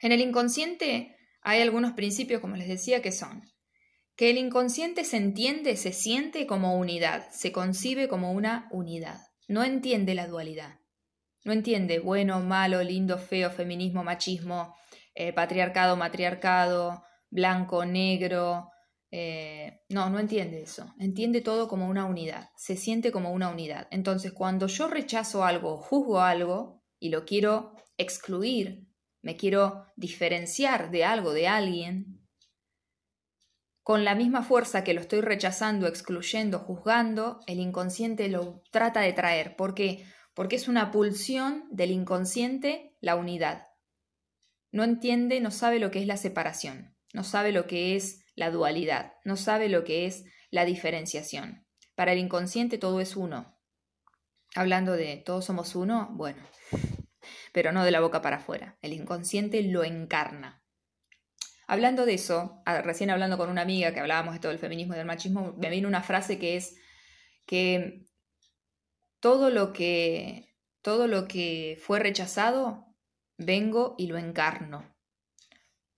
En 0.00 0.12
el 0.12 0.20
inconsciente 0.20 1.16
hay 1.42 1.60
algunos 1.60 1.94
principios, 1.94 2.40
como 2.40 2.54
les 2.54 2.68
decía, 2.68 3.02
que 3.02 3.10
son 3.10 3.42
que 4.14 4.30
el 4.30 4.38
inconsciente 4.38 5.04
se 5.04 5.16
entiende, 5.16 5.76
se 5.76 5.92
siente 5.92 6.46
como 6.46 6.76
unidad, 6.76 7.26
se 7.30 7.52
concibe 7.52 8.06
como 8.06 8.32
una 8.32 8.68
unidad, 8.70 9.18
no 9.48 9.64
entiende 9.64 10.14
la 10.14 10.26
dualidad, 10.26 10.78
no 11.42 11.52
entiende 11.52 12.00
bueno, 12.00 12.40
malo, 12.40 12.82
lindo, 12.82 13.18
feo, 13.18 13.50
feminismo, 13.50 14.04
machismo, 14.04 14.76
eh, 15.14 15.32
patriarcado, 15.32 15.96
matriarcado, 15.96 17.02
blanco, 17.30 17.86
negro, 17.86 18.70
eh, 19.10 19.82
no, 19.88 20.08
no 20.08 20.18
entiende 20.18 20.62
eso. 20.62 20.94
Entiende 20.98 21.40
todo 21.40 21.68
como 21.68 21.88
una 21.88 22.04
unidad. 22.04 22.50
Se 22.56 22.76
siente 22.76 23.10
como 23.10 23.32
una 23.32 23.48
unidad. 23.48 23.88
Entonces, 23.90 24.32
cuando 24.32 24.66
yo 24.68 24.88
rechazo 24.88 25.44
algo, 25.44 25.78
juzgo 25.78 26.20
algo 26.20 26.84
y 26.98 27.08
lo 27.08 27.24
quiero 27.24 27.74
excluir, 27.96 28.86
me 29.22 29.36
quiero 29.36 29.86
diferenciar 29.96 30.90
de 30.90 31.04
algo, 31.04 31.32
de 31.32 31.48
alguien, 31.48 32.20
con 33.82 34.04
la 34.04 34.14
misma 34.14 34.42
fuerza 34.42 34.84
que 34.84 34.94
lo 34.94 35.00
estoy 35.00 35.20
rechazando, 35.20 35.86
excluyendo, 35.86 36.60
juzgando, 36.60 37.40
el 37.46 37.58
inconsciente 37.58 38.28
lo 38.28 38.62
trata 38.70 39.00
de 39.00 39.12
traer. 39.12 39.56
¿Por 39.56 39.74
qué? 39.74 40.04
Porque 40.34 40.56
es 40.56 40.68
una 40.68 40.92
pulsión 40.92 41.64
del 41.72 41.90
inconsciente 41.90 42.96
la 43.00 43.16
unidad. 43.16 43.66
No 44.70 44.84
entiende, 44.84 45.40
no 45.40 45.50
sabe 45.50 45.80
lo 45.80 45.90
que 45.90 46.00
es 46.00 46.06
la 46.06 46.16
separación, 46.16 46.94
no 47.12 47.24
sabe 47.24 47.50
lo 47.50 47.66
que 47.66 47.96
es 47.96 48.19
la 48.34 48.50
dualidad, 48.50 49.14
no 49.24 49.36
sabe 49.36 49.68
lo 49.68 49.84
que 49.84 50.06
es 50.06 50.24
la 50.50 50.64
diferenciación. 50.64 51.66
Para 51.94 52.12
el 52.12 52.18
inconsciente 52.18 52.78
todo 52.78 53.00
es 53.00 53.16
uno. 53.16 53.58
Hablando 54.54 54.92
de 54.92 55.16
todos 55.16 55.44
somos 55.44 55.74
uno, 55.76 56.08
bueno, 56.12 56.42
pero 57.52 57.72
no 57.72 57.84
de 57.84 57.90
la 57.90 58.00
boca 58.00 58.22
para 58.22 58.36
afuera. 58.36 58.78
El 58.82 58.92
inconsciente 58.92 59.62
lo 59.62 59.84
encarna. 59.84 60.62
Hablando 61.66 62.04
de 62.04 62.14
eso, 62.14 62.62
recién 62.82 63.10
hablando 63.10 63.38
con 63.38 63.48
una 63.48 63.62
amiga 63.62 63.94
que 63.94 64.00
hablábamos 64.00 64.34
de 64.34 64.40
todo 64.40 64.50
el 64.50 64.58
feminismo 64.58 64.94
y 64.94 64.96
del 64.96 65.06
machismo, 65.06 65.54
me 65.56 65.70
vino 65.70 65.86
una 65.86 66.02
frase 66.02 66.36
que 66.38 66.56
es 66.56 66.76
que 67.46 68.06
todo 69.20 69.50
lo 69.50 69.72
que, 69.72 70.56
todo 70.82 71.06
lo 71.06 71.28
que 71.28 71.78
fue 71.80 72.00
rechazado, 72.00 72.86
vengo 73.36 73.94
y 73.98 74.08
lo 74.08 74.18
encarno. 74.18 74.96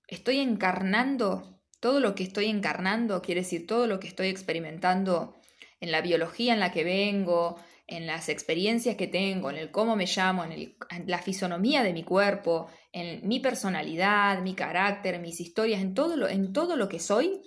Estoy 0.08 0.40
encarnando 0.40 1.61
todo 1.82 1.98
lo 1.98 2.14
que 2.14 2.22
estoy 2.22 2.46
encarnando, 2.46 3.22
quiere 3.22 3.40
decir 3.40 3.66
todo 3.66 3.88
lo 3.88 3.98
que 3.98 4.06
estoy 4.06 4.28
experimentando 4.28 5.34
en 5.80 5.90
la 5.90 6.00
biología 6.00 6.54
en 6.54 6.60
la 6.60 6.70
que 6.70 6.84
vengo, 6.84 7.56
en 7.88 8.06
las 8.06 8.28
experiencias 8.28 8.94
que 8.94 9.08
tengo, 9.08 9.50
en 9.50 9.56
el 9.56 9.72
cómo 9.72 9.96
me 9.96 10.06
llamo, 10.06 10.44
en, 10.44 10.76
la 11.06 11.18
fisonomía 11.18 11.82
de 11.82 11.92
mi 11.92 12.04
cuerpo, 12.04 12.68
en 12.92 13.26
mi 13.26 13.40
personalidad, 13.40 14.42
mi 14.42 14.54
carácter, 14.54 15.18
mis 15.18 15.40
historias, 15.40 15.82
en 15.82 15.92
todo, 15.92 16.16
lo, 16.16 16.28
en 16.28 16.52
todo 16.52 16.76
lo 16.76 16.88
que 16.88 17.00
soy, 17.00 17.42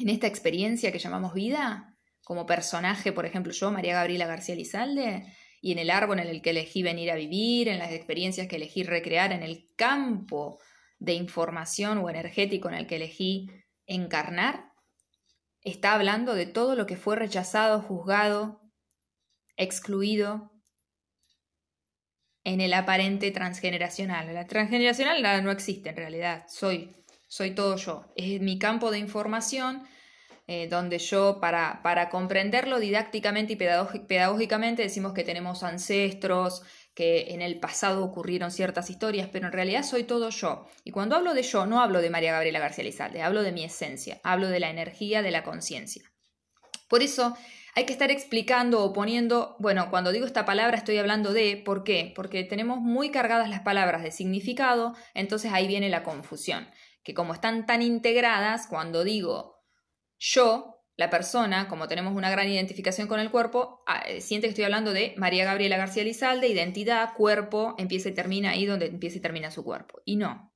en 0.00 0.08
esta 0.08 0.26
experiencia 0.26 0.90
que 0.90 0.98
llamamos 0.98 1.32
vida, 1.32 1.96
como 2.24 2.46
personaje, 2.46 3.12
por 3.12 3.26
ejemplo, 3.26 3.52
yo, 3.52 3.70
María 3.70 3.94
Gabriela 3.94 4.26
García 4.26 4.56
Lizalde, 4.56 5.22
y 5.60 5.70
en 5.70 5.78
el 5.78 5.90
árbol 5.90 6.18
en 6.18 6.26
el 6.26 6.42
que 6.42 6.50
elegí 6.50 6.82
venir 6.82 7.12
a 7.12 7.14
vivir, 7.14 7.68
en 7.68 7.78
las 7.78 7.92
experiencias 7.92 8.48
que 8.48 8.56
elegí 8.56 8.82
recrear, 8.82 9.30
en 9.30 9.44
el 9.44 9.68
campo 9.76 10.58
de 11.02 11.14
información 11.14 11.98
o 11.98 12.08
energético 12.08 12.68
en 12.68 12.74
el 12.76 12.86
que 12.86 12.96
elegí 12.96 13.50
encarnar, 13.86 14.70
está 15.62 15.94
hablando 15.94 16.34
de 16.34 16.46
todo 16.46 16.76
lo 16.76 16.86
que 16.86 16.96
fue 16.96 17.16
rechazado, 17.16 17.80
juzgado, 17.80 18.60
excluido 19.56 20.52
en 22.44 22.60
el 22.60 22.72
aparente 22.72 23.32
transgeneracional. 23.32 24.32
La 24.32 24.46
transgeneracional 24.46 25.42
no 25.42 25.50
existe 25.50 25.90
en 25.90 25.96
realidad, 25.96 26.46
soy, 26.48 26.94
soy 27.26 27.50
todo 27.50 27.76
yo. 27.76 28.04
Es 28.14 28.40
mi 28.40 28.60
campo 28.60 28.92
de 28.92 28.98
información 28.98 29.82
eh, 30.46 30.68
donde 30.68 30.98
yo, 30.98 31.40
para, 31.40 31.82
para 31.82 32.10
comprenderlo 32.10 32.78
didácticamente 32.78 33.54
y 33.54 33.56
pedagógicamente, 33.56 34.82
decimos 34.82 35.14
que 35.14 35.24
tenemos 35.24 35.64
ancestros, 35.64 36.62
que 36.94 37.32
en 37.32 37.40
el 37.40 37.58
pasado 37.58 38.04
ocurrieron 38.04 38.50
ciertas 38.50 38.90
historias, 38.90 39.28
pero 39.32 39.46
en 39.46 39.52
realidad 39.52 39.82
soy 39.82 40.04
todo 40.04 40.28
yo. 40.30 40.66
Y 40.84 40.90
cuando 40.90 41.16
hablo 41.16 41.34
de 41.34 41.42
yo, 41.42 41.66
no 41.66 41.80
hablo 41.80 42.00
de 42.00 42.10
María 42.10 42.32
Gabriela 42.32 42.58
García 42.58 42.84
Lizalde, 42.84 43.22
hablo 43.22 43.42
de 43.42 43.52
mi 43.52 43.64
esencia, 43.64 44.20
hablo 44.22 44.48
de 44.48 44.60
la 44.60 44.70
energía 44.70 45.22
de 45.22 45.30
la 45.30 45.42
conciencia. 45.42 46.02
Por 46.88 47.02
eso 47.02 47.36
hay 47.74 47.86
que 47.86 47.92
estar 47.92 48.10
explicando 48.10 48.84
o 48.84 48.92
poniendo, 48.92 49.56
bueno, 49.58 49.88
cuando 49.88 50.12
digo 50.12 50.26
esta 50.26 50.44
palabra 50.44 50.76
estoy 50.76 50.98
hablando 50.98 51.32
de, 51.32 51.56
¿por 51.56 51.84
qué? 51.84 52.12
Porque 52.14 52.44
tenemos 52.44 52.80
muy 52.80 53.10
cargadas 53.10 53.48
las 53.48 53.60
palabras 53.60 54.02
de 54.02 54.10
significado, 54.10 54.94
entonces 55.14 55.52
ahí 55.54 55.66
viene 55.66 55.88
la 55.88 56.02
confusión, 56.02 56.68
que 57.02 57.14
como 57.14 57.32
están 57.32 57.64
tan 57.64 57.80
integradas, 57.80 58.66
cuando 58.66 59.04
digo 59.04 59.64
yo, 60.18 60.71
la 61.02 61.10
persona, 61.10 61.66
como 61.68 61.88
tenemos 61.88 62.14
una 62.14 62.30
gran 62.30 62.48
identificación 62.48 63.08
con 63.08 63.18
el 63.18 63.30
cuerpo, 63.30 63.82
ah, 63.88 64.02
eh, 64.06 64.20
siente 64.20 64.46
que 64.46 64.50
estoy 64.50 64.64
hablando 64.64 64.92
de 64.92 65.14
María 65.16 65.44
Gabriela 65.44 65.76
García 65.76 66.04
Lizalde, 66.04 66.46
identidad, 66.46 67.14
cuerpo, 67.14 67.74
empieza 67.76 68.08
y 68.08 68.14
termina 68.14 68.50
ahí 68.50 68.66
donde 68.66 68.86
empieza 68.86 69.18
y 69.18 69.20
termina 69.20 69.50
su 69.50 69.64
cuerpo. 69.64 70.00
Y 70.04 70.14
no. 70.14 70.54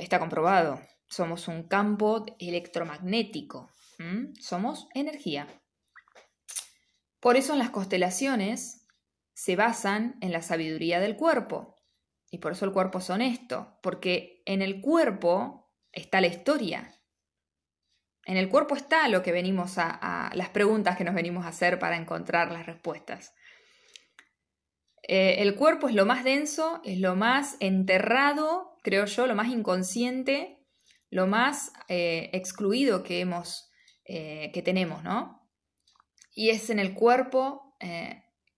Está 0.00 0.18
comprobado. 0.18 0.80
Somos 1.08 1.46
un 1.46 1.68
campo 1.68 2.26
electromagnético. 2.40 3.70
Somos 4.40 4.88
energía. 4.94 5.46
Por 7.20 7.36
eso 7.36 7.52
en 7.52 7.60
las 7.60 7.70
constelaciones 7.70 8.86
se 9.32 9.54
basan 9.54 10.16
en 10.20 10.32
la 10.32 10.42
sabiduría 10.42 10.98
del 10.98 11.16
cuerpo. 11.16 11.76
Y 12.30 12.38
por 12.38 12.52
eso 12.52 12.64
el 12.64 12.72
cuerpo 12.72 12.98
es 12.98 13.08
honesto, 13.10 13.78
porque 13.80 14.42
en 14.44 14.60
el 14.60 14.80
cuerpo 14.80 15.70
está 15.92 16.20
la 16.20 16.26
historia. 16.26 16.95
En 18.26 18.36
el 18.36 18.48
cuerpo 18.48 18.74
está 18.74 19.06
lo 19.08 19.22
que 19.22 19.30
venimos 19.30 19.78
a, 19.78 20.30
las 20.34 20.48
preguntas 20.48 20.96
que 20.96 21.04
nos 21.04 21.14
venimos 21.14 21.46
a 21.46 21.50
hacer 21.50 21.78
para 21.78 21.96
encontrar 21.96 22.50
las 22.50 22.66
respuestas. 22.66 23.32
Eh, 25.04 25.36
el 25.42 25.54
cuerpo 25.54 25.88
es 25.88 25.94
lo 25.94 26.06
más 26.06 26.24
denso, 26.24 26.80
es 26.84 26.98
lo 26.98 27.14
más 27.14 27.56
enterrado, 27.60 28.78
creo 28.82 29.04
yo, 29.04 29.28
lo 29.28 29.36
más 29.36 29.48
inconsciente, 29.48 30.58
lo 31.08 31.28
más 31.28 31.72
eh, 31.86 32.30
excluido 32.32 33.04
que 33.04 33.20
hemos 33.20 33.70
eh, 34.04 34.50
que 34.52 34.62
tenemos, 34.62 35.04
¿no? 35.04 35.48
Y 36.34 36.50
es 36.50 36.68
en 36.68 36.80
el 36.80 36.94
cuerpo 36.94 37.76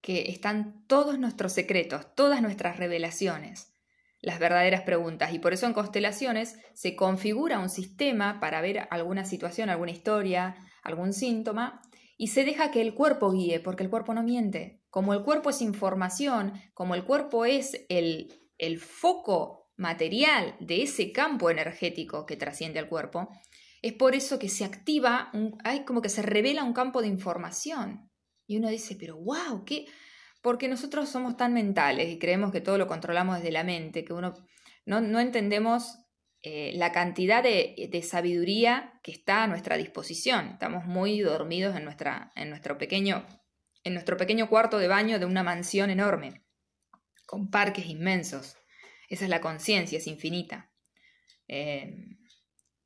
que 0.00 0.30
están 0.30 0.86
todos 0.86 1.18
nuestros 1.18 1.52
secretos, 1.52 2.14
todas 2.14 2.40
nuestras 2.40 2.78
revelaciones, 2.78 3.74
las 4.20 4.38
verdaderas 4.38 4.82
preguntas. 4.82 5.32
Y 5.32 5.38
por 5.38 5.52
eso 5.52 5.66
en 5.66 5.72
constelaciones 5.72 6.58
se 6.74 6.96
configura 6.96 7.58
un 7.58 7.68
sistema 7.68 8.40
para 8.40 8.60
ver 8.60 8.88
alguna 8.90 9.24
situación, 9.24 9.70
alguna 9.70 9.92
historia, 9.92 10.56
algún 10.82 11.12
síntoma, 11.12 11.82
y 12.16 12.28
se 12.28 12.44
deja 12.44 12.70
que 12.70 12.80
el 12.80 12.94
cuerpo 12.94 13.30
guíe, 13.30 13.60
porque 13.60 13.84
el 13.84 13.90
cuerpo 13.90 14.12
no 14.12 14.22
miente. 14.22 14.82
Como 14.90 15.14
el 15.14 15.22
cuerpo 15.22 15.50
es 15.50 15.62
información, 15.62 16.52
como 16.74 16.94
el 16.94 17.04
cuerpo 17.04 17.44
es 17.44 17.86
el, 17.88 18.32
el 18.58 18.78
foco 18.78 19.70
material 19.76 20.56
de 20.58 20.82
ese 20.82 21.12
campo 21.12 21.50
energético 21.50 22.26
que 22.26 22.36
trasciende 22.36 22.80
al 22.80 22.88
cuerpo, 22.88 23.28
es 23.80 23.92
por 23.92 24.16
eso 24.16 24.40
que 24.40 24.48
se 24.48 24.64
activa, 24.64 25.30
hay 25.62 25.84
como 25.84 26.02
que 26.02 26.08
se 26.08 26.22
revela 26.22 26.64
un 26.64 26.72
campo 26.72 27.00
de 27.00 27.06
información. 27.06 28.10
Y 28.48 28.56
uno 28.56 28.68
dice, 28.68 28.96
pero 28.98 29.16
wow, 29.16 29.64
¿qué? 29.64 29.86
Porque 30.40 30.68
nosotros 30.68 31.08
somos 31.08 31.36
tan 31.36 31.52
mentales 31.52 32.08
y 32.08 32.18
creemos 32.18 32.52
que 32.52 32.60
todo 32.60 32.78
lo 32.78 32.86
controlamos 32.86 33.36
desde 33.36 33.52
la 33.52 33.64
mente, 33.64 34.04
que 34.04 34.12
uno 34.12 34.34
no, 34.86 35.20
entendemos 35.20 35.98
eh, 36.42 36.72
la 36.74 36.92
cantidad 36.92 37.42
de, 37.42 37.88
de, 37.90 38.02
sabiduría 38.02 39.00
que 39.02 39.12
está 39.12 39.42
a 39.42 39.46
nuestra 39.46 39.76
disposición. 39.76 40.50
Estamos 40.50 40.84
muy 40.86 41.20
dormidos 41.20 41.76
en, 41.76 41.84
nuestra, 41.84 42.32
en, 42.36 42.50
nuestro 42.50 42.78
pequeño, 42.78 43.26
en 43.84 43.94
nuestro 43.94 44.16
pequeño 44.16 44.48
cuarto 44.48 44.78
de 44.78 44.88
baño 44.88 45.18
de 45.18 45.26
una 45.26 45.42
mansión 45.42 45.90
enorme, 45.90 46.44
con 47.26 47.50
parques 47.50 47.86
inmensos. 47.86 48.56
Esa 49.08 49.24
es 49.24 49.30
la 49.30 49.40
conciencia, 49.40 49.98
es 49.98 50.06
infinita. 50.06 50.70
Eh, 51.48 52.18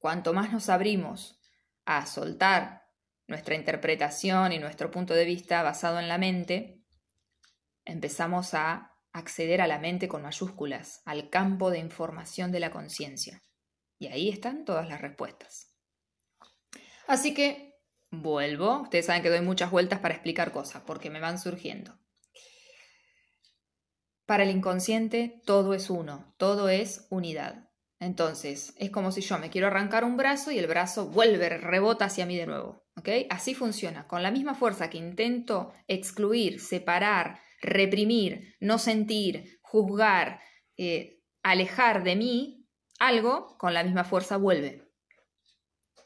Cuanto 0.02 0.32
más 0.32 0.50
nos 0.52 0.68
abrimos 0.68 1.38
a 1.84 2.06
soltar 2.06 2.82
nuestra 3.28 3.54
interpretación 3.54 4.50
y 4.50 4.58
nuestro 4.58 4.90
punto 4.90 5.14
de 5.14 5.24
vista 5.24 5.62
basado 5.62 6.00
en 6.00 6.08
la 6.08 6.18
mente, 6.18 6.81
empezamos 7.84 8.54
a 8.54 8.96
acceder 9.12 9.60
a 9.60 9.66
la 9.66 9.78
mente 9.78 10.08
con 10.08 10.22
mayúsculas, 10.22 11.02
al 11.04 11.28
campo 11.30 11.70
de 11.70 11.78
información 11.78 12.50
de 12.52 12.60
la 12.60 12.70
conciencia. 12.70 13.42
Y 13.98 14.06
ahí 14.08 14.28
están 14.28 14.64
todas 14.64 14.88
las 14.88 15.00
respuestas. 15.00 15.74
Así 17.06 17.34
que 17.34 17.80
vuelvo, 18.10 18.82
ustedes 18.82 19.06
saben 19.06 19.22
que 19.22 19.30
doy 19.30 19.42
muchas 19.42 19.70
vueltas 19.70 20.00
para 20.00 20.14
explicar 20.14 20.52
cosas, 20.52 20.82
porque 20.86 21.10
me 21.10 21.20
van 21.20 21.38
surgiendo. 21.38 21.98
Para 24.26 24.44
el 24.44 24.50
inconsciente 24.50 25.42
todo 25.44 25.74
es 25.74 25.90
uno, 25.90 26.34
todo 26.38 26.68
es 26.68 27.06
unidad. 27.10 27.68
Entonces, 27.98 28.74
es 28.78 28.90
como 28.90 29.12
si 29.12 29.20
yo 29.20 29.38
me 29.38 29.50
quiero 29.50 29.68
arrancar 29.68 30.04
un 30.04 30.16
brazo 30.16 30.50
y 30.50 30.58
el 30.58 30.66
brazo 30.66 31.06
vuelve, 31.06 31.48
rebota 31.50 32.06
hacia 32.06 32.26
mí 32.26 32.36
de 32.36 32.46
nuevo. 32.46 32.82
Así 33.30 33.54
funciona. 33.54 34.06
Con 34.06 34.22
la 34.22 34.30
misma 34.30 34.54
fuerza 34.54 34.90
que 34.90 34.98
intento 34.98 35.72
excluir, 35.86 36.60
separar, 36.60 37.40
reprimir, 37.62 38.56
no 38.60 38.78
sentir, 38.78 39.58
juzgar, 39.62 40.40
eh, 40.76 41.22
alejar 41.42 42.02
de 42.02 42.16
mí 42.16 42.68
algo, 42.98 43.56
con 43.56 43.72
la 43.72 43.84
misma 43.84 44.04
fuerza 44.04 44.36
vuelve 44.36 44.92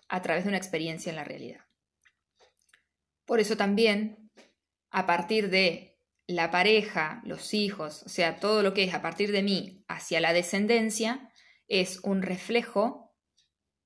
a 0.08 0.22
través 0.22 0.44
de 0.44 0.48
una 0.48 0.58
experiencia 0.58 1.10
en 1.10 1.16
la 1.16 1.24
realidad. 1.24 1.64
Por 3.24 3.40
eso 3.40 3.56
también, 3.56 4.30
a 4.90 5.06
partir 5.06 5.50
de 5.50 5.98
la 6.28 6.50
pareja, 6.50 7.22
los 7.24 7.54
hijos, 7.54 8.02
o 8.04 8.08
sea, 8.08 8.38
todo 8.38 8.62
lo 8.62 8.72
que 8.72 8.84
es 8.84 8.94
a 8.94 9.02
partir 9.02 9.32
de 9.32 9.42
mí 9.42 9.84
hacia 9.88 10.20
la 10.20 10.32
descendencia, 10.32 11.32
es 11.68 11.98
un 12.02 12.22
reflejo, 12.22 13.16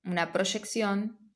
una 0.05 0.33
proyección 0.33 1.30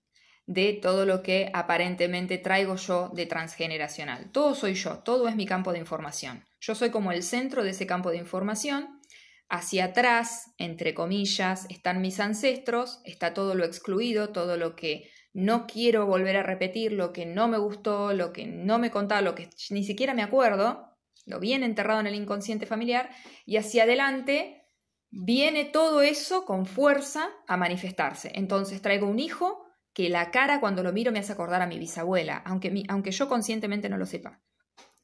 de 0.46 0.74
todo 0.74 1.06
lo 1.06 1.22
que 1.22 1.50
aparentemente 1.54 2.38
traigo 2.38 2.76
yo 2.76 3.10
de 3.14 3.26
transgeneracional. 3.26 4.30
Todo 4.30 4.54
soy 4.54 4.74
yo, 4.74 4.98
todo 4.98 5.28
es 5.28 5.36
mi 5.36 5.46
campo 5.46 5.72
de 5.72 5.78
información. 5.78 6.44
Yo 6.60 6.74
soy 6.74 6.90
como 6.90 7.12
el 7.12 7.22
centro 7.22 7.64
de 7.64 7.70
ese 7.70 7.86
campo 7.86 8.10
de 8.10 8.18
información. 8.18 9.00
Hacia 9.48 9.86
atrás, 9.86 10.52
entre 10.58 10.94
comillas, 10.94 11.66
están 11.70 12.00
mis 12.00 12.20
ancestros, 12.20 13.00
está 13.04 13.34
todo 13.34 13.54
lo 13.54 13.64
excluido, 13.64 14.30
todo 14.30 14.56
lo 14.56 14.74
que 14.74 15.10
no 15.32 15.66
quiero 15.66 16.06
volver 16.06 16.36
a 16.36 16.42
repetir, 16.42 16.92
lo 16.92 17.12
que 17.12 17.26
no 17.26 17.48
me 17.48 17.58
gustó, 17.58 18.12
lo 18.12 18.32
que 18.32 18.46
no 18.46 18.78
me 18.78 18.90
contaba, 18.90 19.20
lo 19.20 19.34
que 19.34 19.50
ni 19.70 19.84
siquiera 19.84 20.14
me 20.14 20.22
acuerdo, 20.22 20.96
lo 21.26 21.40
bien 21.40 21.62
enterrado 21.62 22.00
en 22.00 22.06
el 22.06 22.14
inconsciente 22.14 22.66
familiar, 22.66 23.10
y 23.44 23.56
hacia 23.56 23.82
adelante 23.82 24.66
viene 25.10 25.64
todo 25.64 26.02
eso 26.02 26.44
con 26.44 26.66
fuerza 26.66 27.30
a 27.46 27.56
manifestarse. 27.56 28.32
Entonces 28.34 28.80
traigo 28.80 29.06
un 29.08 29.18
hijo 29.18 29.63
que 29.94 30.10
la 30.10 30.30
cara 30.30 30.60
cuando 30.60 30.82
lo 30.82 30.92
miro 30.92 31.12
me 31.12 31.20
hace 31.20 31.32
acordar 31.32 31.62
a 31.62 31.66
mi 31.66 31.78
bisabuela, 31.78 32.42
aunque, 32.44 32.82
aunque 32.88 33.12
yo 33.12 33.28
conscientemente 33.28 33.88
no 33.88 33.96
lo 33.96 34.04
sepa. 34.04 34.42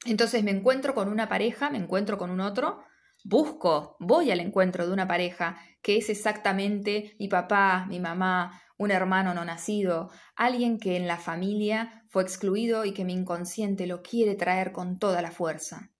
Entonces 0.05 0.43
me 0.43 0.51
encuentro 0.51 0.93
con 0.93 1.07
una 1.07 1.29
pareja, 1.29 1.69
me 1.69 1.77
encuentro 1.77 2.17
con 2.17 2.29
un 2.29 2.41
otro, 2.41 2.83
busco, 3.23 3.95
voy 3.99 4.31
al 4.31 4.39
encuentro 4.39 4.85
de 4.85 4.93
una 4.93 5.07
pareja 5.07 5.57
que 5.81 5.97
es 5.97 6.09
exactamente 6.09 7.15
mi 7.19 7.27
papá, 7.27 7.85
mi 7.87 7.99
mamá, 7.99 8.61
un 8.77 8.91
hermano 8.91 9.33
no 9.33 9.45
nacido, 9.45 10.11
alguien 10.35 10.79
que 10.79 10.97
en 10.97 11.07
la 11.07 11.17
familia 11.17 12.03
fue 12.09 12.23
excluido 12.23 12.83
y 12.83 12.93
que 12.93 13.05
mi 13.05 13.13
inconsciente 13.13 13.87
lo 13.87 14.01
quiere 14.01 14.35
traer 14.35 14.71
con 14.71 14.99
toda 14.99 15.21
la 15.21 15.31
fuerza. 15.31 15.91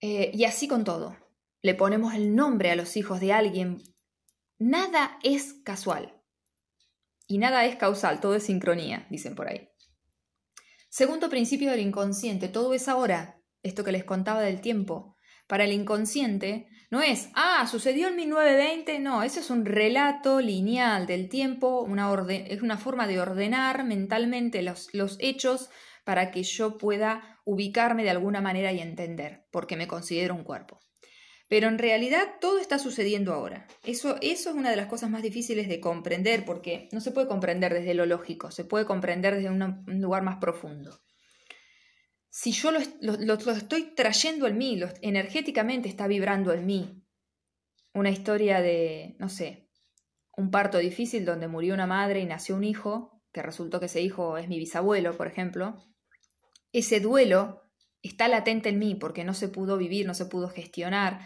Eh, 0.00 0.30
y 0.32 0.44
así 0.44 0.68
con 0.68 0.84
todo. 0.84 1.16
Le 1.60 1.74
ponemos 1.74 2.14
el 2.14 2.34
nombre 2.34 2.70
a 2.70 2.76
los 2.76 2.96
hijos 2.96 3.20
de 3.20 3.32
alguien. 3.32 3.82
Nada 4.58 5.18
es 5.22 5.54
casual. 5.64 6.17
Y 7.28 7.38
nada 7.38 7.66
es 7.66 7.76
causal, 7.76 8.20
todo 8.20 8.34
es 8.34 8.42
sincronía, 8.42 9.06
dicen 9.10 9.34
por 9.34 9.48
ahí. 9.48 9.68
Segundo 10.88 11.28
principio 11.28 11.70
del 11.70 11.80
inconsciente, 11.80 12.48
todo 12.48 12.72
es 12.72 12.88
ahora, 12.88 13.42
esto 13.62 13.84
que 13.84 13.92
les 13.92 14.04
contaba 14.04 14.40
del 14.40 14.62
tiempo. 14.62 15.14
Para 15.46 15.64
el 15.64 15.72
inconsciente 15.72 16.68
no 16.90 17.02
es, 17.02 17.28
ah, 17.34 17.66
sucedió 17.70 18.08
en 18.08 18.16
1920, 18.16 18.98
no, 18.98 19.22
eso 19.22 19.40
es 19.40 19.50
un 19.50 19.66
relato 19.66 20.40
lineal 20.40 21.06
del 21.06 21.28
tiempo, 21.28 21.82
una 21.82 22.10
es 22.30 22.62
una 22.62 22.78
forma 22.78 23.06
de 23.06 23.20
ordenar 23.20 23.84
mentalmente 23.84 24.62
los, 24.62 24.88
los 24.94 25.18
hechos 25.20 25.68
para 26.04 26.30
que 26.30 26.42
yo 26.42 26.78
pueda 26.78 27.38
ubicarme 27.44 28.04
de 28.04 28.10
alguna 28.10 28.40
manera 28.40 28.72
y 28.72 28.80
entender, 28.80 29.46
porque 29.50 29.76
me 29.76 29.86
considero 29.86 30.34
un 30.34 30.44
cuerpo. 30.44 30.80
Pero 31.48 31.68
en 31.68 31.78
realidad 31.78 32.36
todo 32.40 32.58
está 32.58 32.78
sucediendo 32.78 33.32
ahora. 33.32 33.66
Eso, 33.82 34.16
eso 34.20 34.50
es 34.50 34.56
una 34.56 34.70
de 34.70 34.76
las 34.76 34.86
cosas 34.86 35.08
más 35.08 35.22
difíciles 35.22 35.66
de 35.68 35.80
comprender 35.80 36.44
porque 36.44 36.88
no 36.92 37.00
se 37.00 37.10
puede 37.10 37.26
comprender 37.26 37.72
desde 37.72 37.94
lo 37.94 38.04
lógico, 38.04 38.50
se 38.50 38.64
puede 38.64 38.84
comprender 38.84 39.34
desde 39.34 39.50
un 39.50 39.84
lugar 40.00 40.22
más 40.22 40.36
profundo. 40.36 41.00
Si 42.28 42.52
yo 42.52 42.70
lo, 42.70 42.80
lo, 43.00 43.34
estoy 43.34 43.94
trayendo 43.94 44.46
en 44.46 44.58
mí, 44.58 44.78
energéticamente 45.00 45.88
está 45.88 46.06
vibrando 46.06 46.52
en 46.52 46.66
mí. 46.66 47.02
Una 47.94 48.10
historia 48.10 48.60
de, 48.60 49.16
no 49.18 49.30
sé, 49.30 49.70
un 50.36 50.50
parto 50.50 50.78
difícil 50.78 51.24
donde 51.24 51.48
murió 51.48 51.72
una 51.72 51.86
madre 51.86 52.20
y 52.20 52.26
nació 52.26 52.56
un 52.56 52.64
hijo, 52.64 53.22
que 53.32 53.42
resultó 53.42 53.80
que 53.80 53.86
ese 53.86 54.02
hijo 54.02 54.36
es 54.36 54.48
mi 54.48 54.58
bisabuelo, 54.58 55.16
por 55.16 55.26
ejemplo. 55.26 55.82
Ese 56.72 57.00
duelo 57.00 57.62
está 58.02 58.28
latente 58.28 58.68
en 58.68 58.78
mí 58.78 58.94
porque 58.94 59.24
no 59.24 59.32
se 59.32 59.48
pudo 59.48 59.78
vivir, 59.78 60.06
no 60.06 60.14
se 60.14 60.26
pudo 60.26 60.48
gestionar, 60.48 61.20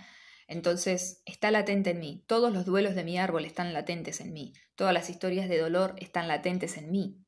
entonces, 0.53 1.23
está 1.25 1.51
latente 1.51 1.91
en 1.91 2.01
mí. 2.01 2.25
Todos 2.27 2.53
los 2.53 2.67
duelos 2.67 2.95
de 2.95 3.05
mi 3.05 3.19
árbol 3.19 3.47
están 3.47 3.73
latentes 3.73 4.21
en 4.21 4.35
mí. 4.35 4.53
Todas 4.75 4.93
las 4.93 5.09
historias 5.09 5.49
de 5.49 5.59
dolor 5.59 5.95
están 5.97 6.29
latentes 6.29 6.77
en 6.77 6.91
mí. 6.91 7.25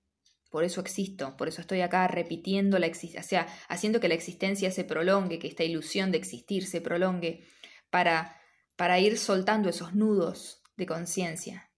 Por 0.50 0.62
eso 0.62 0.82
existo, 0.82 1.34
por 1.38 1.48
eso 1.48 1.62
estoy 1.62 1.80
acá 1.80 2.06
repitiendo 2.06 2.78
la 2.78 2.84
existencia, 2.84 3.20
o 3.20 3.28
sea, 3.46 3.58
haciendo 3.68 3.98
que 3.98 4.08
la 4.08 4.14
existencia 4.14 4.70
se 4.70 4.84
prolongue, 4.84 5.38
que 5.38 5.48
esta 5.48 5.64
ilusión 5.64 6.12
de 6.12 6.18
existir 6.18 6.66
se 6.66 6.82
prolongue, 6.82 7.46
para, 7.88 8.38
para 8.76 9.00
ir 9.00 9.16
soltando 9.16 9.70
esos 9.70 9.94
nudos 9.94 10.62
de 10.76 10.84
conciencia, 10.84 11.72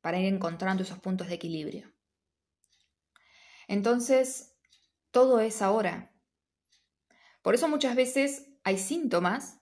para 0.00 0.20
ir 0.20 0.26
encontrando 0.26 0.84
esos 0.84 1.00
puntos 1.00 1.26
de 1.26 1.34
equilibrio. 1.34 1.92
Entonces, 3.66 4.56
todo 5.10 5.40
es 5.40 5.62
ahora. 5.62 6.14
Por 7.42 7.56
eso 7.56 7.68
muchas 7.68 7.96
veces 7.96 8.46
hay 8.62 8.78
síntomas 8.78 9.59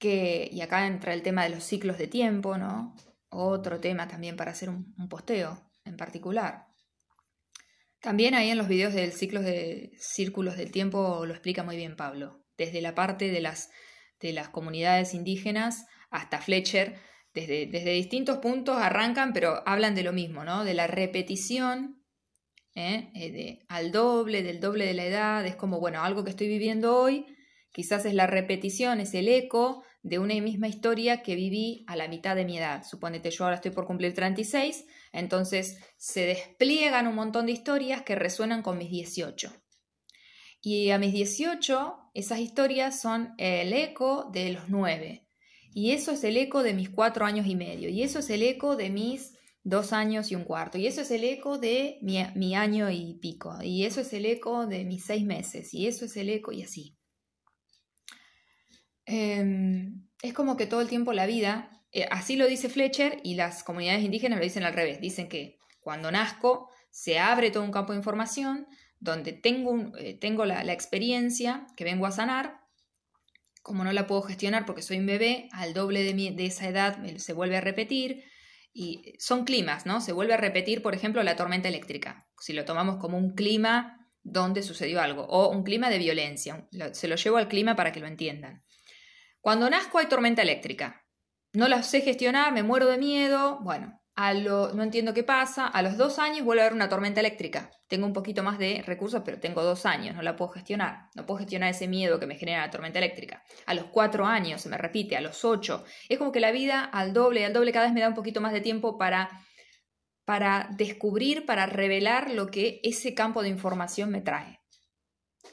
que, 0.00 0.48
y 0.50 0.62
acá 0.62 0.86
entra 0.86 1.12
el 1.14 1.22
tema 1.22 1.44
de 1.44 1.50
los 1.50 1.62
ciclos 1.62 1.98
de 1.98 2.08
tiempo, 2.08 2.58
¿no? 2.58 2.96
Otro 3.28 3.78
tema 3.78 4.08
también 4.08 4.34
para 4.34 4.50
hacer 4.50 4.70
un, 4.70 4.94
posteo 5.08 5.70
en 5.84 5.96
particular. 5.96 6.66
También 8.00 8.34
ahí 8.34 8.50
en 8.50 8.58
los 8.58 8.66
videos 8.66 8.94
del 8.94 9.12
ciclo 9.12 9.42
de 9.42 9.92
círculos 9.98 10.56
del 10.56 10.72
tiempo 10.72 11.24
lo 11.26 11.32
explica 11.34 11.62
muy 11.62 11.76
bien 11.76 11.96
Pablo, 11.96 12.42
desde 12.56 12.80
la 12.80 12.94
parte 12.94 13.30
de 13.30 13.42
las, 13.42 13.70
de 14.20 14.32
las 14.32 14.48
comunidades 14.48 15.12
indígenas 15.12 15.84
hasta 16.10 16.40
Fletcher, 16.40 16.98
desde, 17.34 17.66
desde, 17.66 17.92
distintos 17.92 18.38
puntos 18.38 18.78
arrancan, 18.78 19.32
pero 19.32 19.62
hablan 19.66 19.94
de 19.94 20.02
lo 20.02 20.12
mismo, 20.12 20.44
¿no? 20.44 20.64
De 20.64 20.74
la 20.74 20.86
repetición 20.86 22.02
¿eh? 22.74 23.10
Eh, 23.14 23.30
de, 23.30 23.66
al 23.68 23.92
doble, 23.92 24.42
del 24.42 24.60
doble 24.60 24.86
de 24.86 24.94
la 24.94 25.04
edad, 25.04 25.46
es 25.46 25.56
como, 25.56 25.78
bueno, 25.78 26.02
algo 26.02 26.24
que 26.24 26.30
estoy 26.30 26.48
viviendo 26.48 26.96
hoy, 26.96 27.26
quizás 27.72 28.04
es 28.04 28.14
la 28.14 28.26
repetición, 28.26 29.00
es 29.00 29.14
el 29.14 29.28
eco 29.28 29.82
de 30.02 30.18
una 30.18 30.34
misma 30.40 30.68
historia 30.68 31.22
que 31.22 31.34
viví 31.34 31.84
a 31.86 31.96
la 31.96 32.08
mitad 32.08 32.34
de 32.34 32.44
mi 32.44 32.58
edad. 32.58 32.84
Suponete, 32.84 33.30
yo 33.30 33.44
ahora 33.44 33.56
estoy 33.56 33.70
por 33.70 33.86
cumplir 33.86 34.14
36, 34.14 34.86
entonces 35.12 35.78
se 35.96 36.26
despliegan 36.26 37.06
un 37.06 37.14
montón 37.14 37.46
de 37.46 37.52
historias 37.52 38.02
que 38.02 38.14
resuenan 38.14 38.62
con 38.62 38.78
mis 38.78 38.90
18. 38.90 39.52
Y 40.62 40.90
a 40.90 40.98
mis 40.98 41.12
18, 41.12 42.10
esas 42.14 42.38
historias 42.38 43.00
son 43.00 43.34
el 43.38 43.72
eco 43.72 44.30
de 44.32 44.52
los 44.52 44.68
9. 44.68 45.26
Y 45.72 45.92
eso 45.92 46.12
es 46.12 46.24
el 46.24 46.36
eco 46.36 46.62
de 46.62 46.74
mis 46.74 46.90
4 46.90 47.24
años 47.24 47.46
y 47.46 47.56
medio. 47.56 47.88
Y 47.88 48.02
eso 48.02 48.18
es 48.18 48.28
el 48.30 48.42
eco 48.42 48.76
de 48.76 48.90
mis 48.90 49.34
2 49.62 49.92
años 49.92 50.30
y 50.30 50.34
un 50.34 50.44
cuarto. 50.44 50.76
Y 50.76 50.86
eso 50.86 51.00
es 51.00 51.10
el 51.10 51.24
eco 51.24 51.58
de 51.58 51.98
mi, 52.02 52.54
año 52.54 52.90
y 52.90 53.14
pico. 53.20 53.56
Y 53.62 53.84
eso 53.84 54.00
es 54.02 54.12
el 54.12 54.26
eco 54.26 54.66
de 54.66 54.84
mis 54.84 55.04
6 55.04 55.24
meses. 55.24 55.72
Y 55.72 55.86
eso 55.86 56.04
es 56.04 56.16
el 56.16 56.28
eco 56.28 56.52
y 56.52 56.62
así. 56.62 56.98
Em, 59.12 60.06
es 60.22 60.32
como 60.32 60.56
que 60.56 60.66
todo 60.66 60.80
el 60.80 60.88
tiempo 60.88 61.12
la 61.12 61.26
vida, 61.26 61.68
eh, 61.90 62.06
así 62.12 62.36
lo 62.36 62.46
dice 62.46 62.68
Fletcher 62.68 63.20
y 63.24 63.34
las 63.34 63.64
comunidades 63.64 64.04
indígenas 64.04 64.38
lo 64.38 64.44
dicen 64.44 64.62
al 64.62 64.72
revés, 64.72 65.00
dicen 65.00 65.28
que 65.28 65.58
cuando 65.80 66.12
nazco 66.12 66.68
se 66.92 67.18
abre 67.18 67.50
todo 67.50 67.64
un 67.64 67.72
campo 67.72 67.92
de 67.92 67.98
información 67.98 68.68
donde 69.00 69.32
tengo, 69.32 69.96
eh, 69.98 70.14
tengo 70.14 70.44
la, 70.44 70.72
experiencia 70.72 71.66
que 71.76 71.82
vengo 71.82 72.06
a 72.06 72.12
sanar, 72.12 72.60
como 73.62 73.82
no 73.82 73.92
la 73.92 74.06
puedo 74.06 74.22
gestionar 74.22 74.64
porque 74.64 74.82
soy 74.82 74.98
un 74.98 75.06
bebé, 75.06 75.48
al 75.50 75.74
doble 75.74 76.04
de, 76.04 76.12
de 76.30 76.46
esa 76.46 76.68
edad 76.68 77.04
se 77.16 77.32
vuelve 77.32 77.56
a 77.56 77.60
repetir, 77.60 78.22
y 78.72 79.16
son 79.18 79.44
climas, 79.44 79.86
¿no? 79.86 80.00
Se 80.00 80.12
vuelve 80.12 80.34
a 80.34 80.36
repetir, 80.36 80.82
por 80.82 80.94
ejemplo, 80.94 81.20
la 81.24 81.34
tormenta 81.34 81.66
eléctrica, 81.68 82.28
si 82.38 82.52
lo 82.52 82.64
tomamos 82.64 82.98
como 82.98 83.18
un 83.18 83.34
clima 83.34 84.08
donde 84.22 84.62
sucedió 84.62 85.00
algo, 85.00 85.24
o 85.24 85.48
un 85.48 85.64
clima 85.64 85.90
de 85.90 85.98
violencia, 85.98 86.68
se 86.92 87.08
lo 87.08 87.16
llevo 87.16 87.38
al 87.38 87.48
clima 87.48 87.74
para 87.74 87.90
que 87.90 87.98
lo 87.98 88.06
entiendan. 88.06 88.62
Cuando 89.40 89.70
nazco 89.70 89.98
hay 89.98 90.06
tormenta 90.06 90.42
eléctrica. 90.42 91.02
No 91.52 91.66
la 91.66 91.82
sé 91.82 92.02
gestionar, 92.02 92.52
me 92.52 92.62
muero 92.62 92.86
de 92.86 92.98
miedo. 92.98 93.58
Bueno, 93.62 94.00
a 94.14 94.34
lo, 94.34 94.74
no 94.74 94.82
entiendo 94.82 95.14
qué 95.14 95.24
pasa. 95.24 95.66
A 95.66 95.80
los 95.80 95.96
dos 95.96 96.18
años 96.18 96.44
vuelve 96.44 96.60
a 96.60 96.66
haber 96.66 96.76
una 96.76 96.90
tormenta 96.90 97.20
eléctrica. 97.20 97.70
Tengo 97.88 98.06
un 98.06 98.12
poquito 98.12 98.42
más 98.42 98.58
de 98.58 98.82
recursos, 98.86 99.22
pero 99.24 99.40
tengo 99.40 99.62
dos 99.62 99.86
años, 99.86 100.14
no 100.14 100.20
la 100.20 100.36
puedo 100.36 100.50
gestionar. 100.50 101.08
No 101.14 101.24
puedo 101.24 101.38
gestionar 101.38 101.70
ese 101.70 101.88
miedo 101.88 102.20
que 102.20 102.26
me 102.26 102.36
genera 102.36 102.66
la 102.66 102.70
tormenta 102.70 102.98
eléctrica. 102.98 103.42
A 103.64 103.72
los 103.72 103.86
cuatro 103.86 104.26
años 104.26 104.60
se 104.60 104.68
me 104.68 104.76
repite, 104.76 105.16
a 105.16 105.22
los 105.22 105.42
ocho. 105.44 105.84
Es 106.10 106.18
como 106.18 106.32
que 106.32 106.40
la 106.40 106.52
vida 106.52 106.84
al 106.84 107.14
doble, 107.14 107.46
al 107.46 107.54
doble 107.54 107.72
cada 107.72 107.86
vez 107.86 107.94
me 107.94 108.02
da 108.02 108.08
un 108.08 108.14
poquito 108.14 108.42
más 108.42 108.52
de 108.52 108.60
tiempo 108.60 108.98
para, 108.98 109.30
para 110.26 110.68
descubrir, 110.76 111.46
para 111.46 111.64
revelar 111.64 112.30
lo 112.30 112.48
que 112.48 112.80
ese 112.82 113.14
campo 113.14 113.42
de 113.42 113.48
información 113.48 114.10
me 114.10 114.20
trae. 114.20 114.60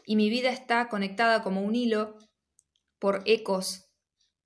Y 0.06 0.18
mi 0.18 0.30
vida 0.30 0.50
está 0.50 0.90
conectada 0.90 1.42
como 1.42 1.62
un 1.62 1.74
hilo 1.74 2.18
por 3.00 3.22
ecos, 3.26 3.88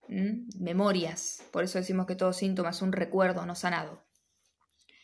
memorias. 0.07 1.43
Por 1.51 1.63
eso 1.63 1.77
decimos 1.79 2.05
que 2.05 2.15
todo 2.15 2.33
síntoma 2.33 2.71
es 2.71 2.81
un 2.81 2.91
recuerdo 2.91 3.45
no 3.45 3.55
sanado. 3.55 4.05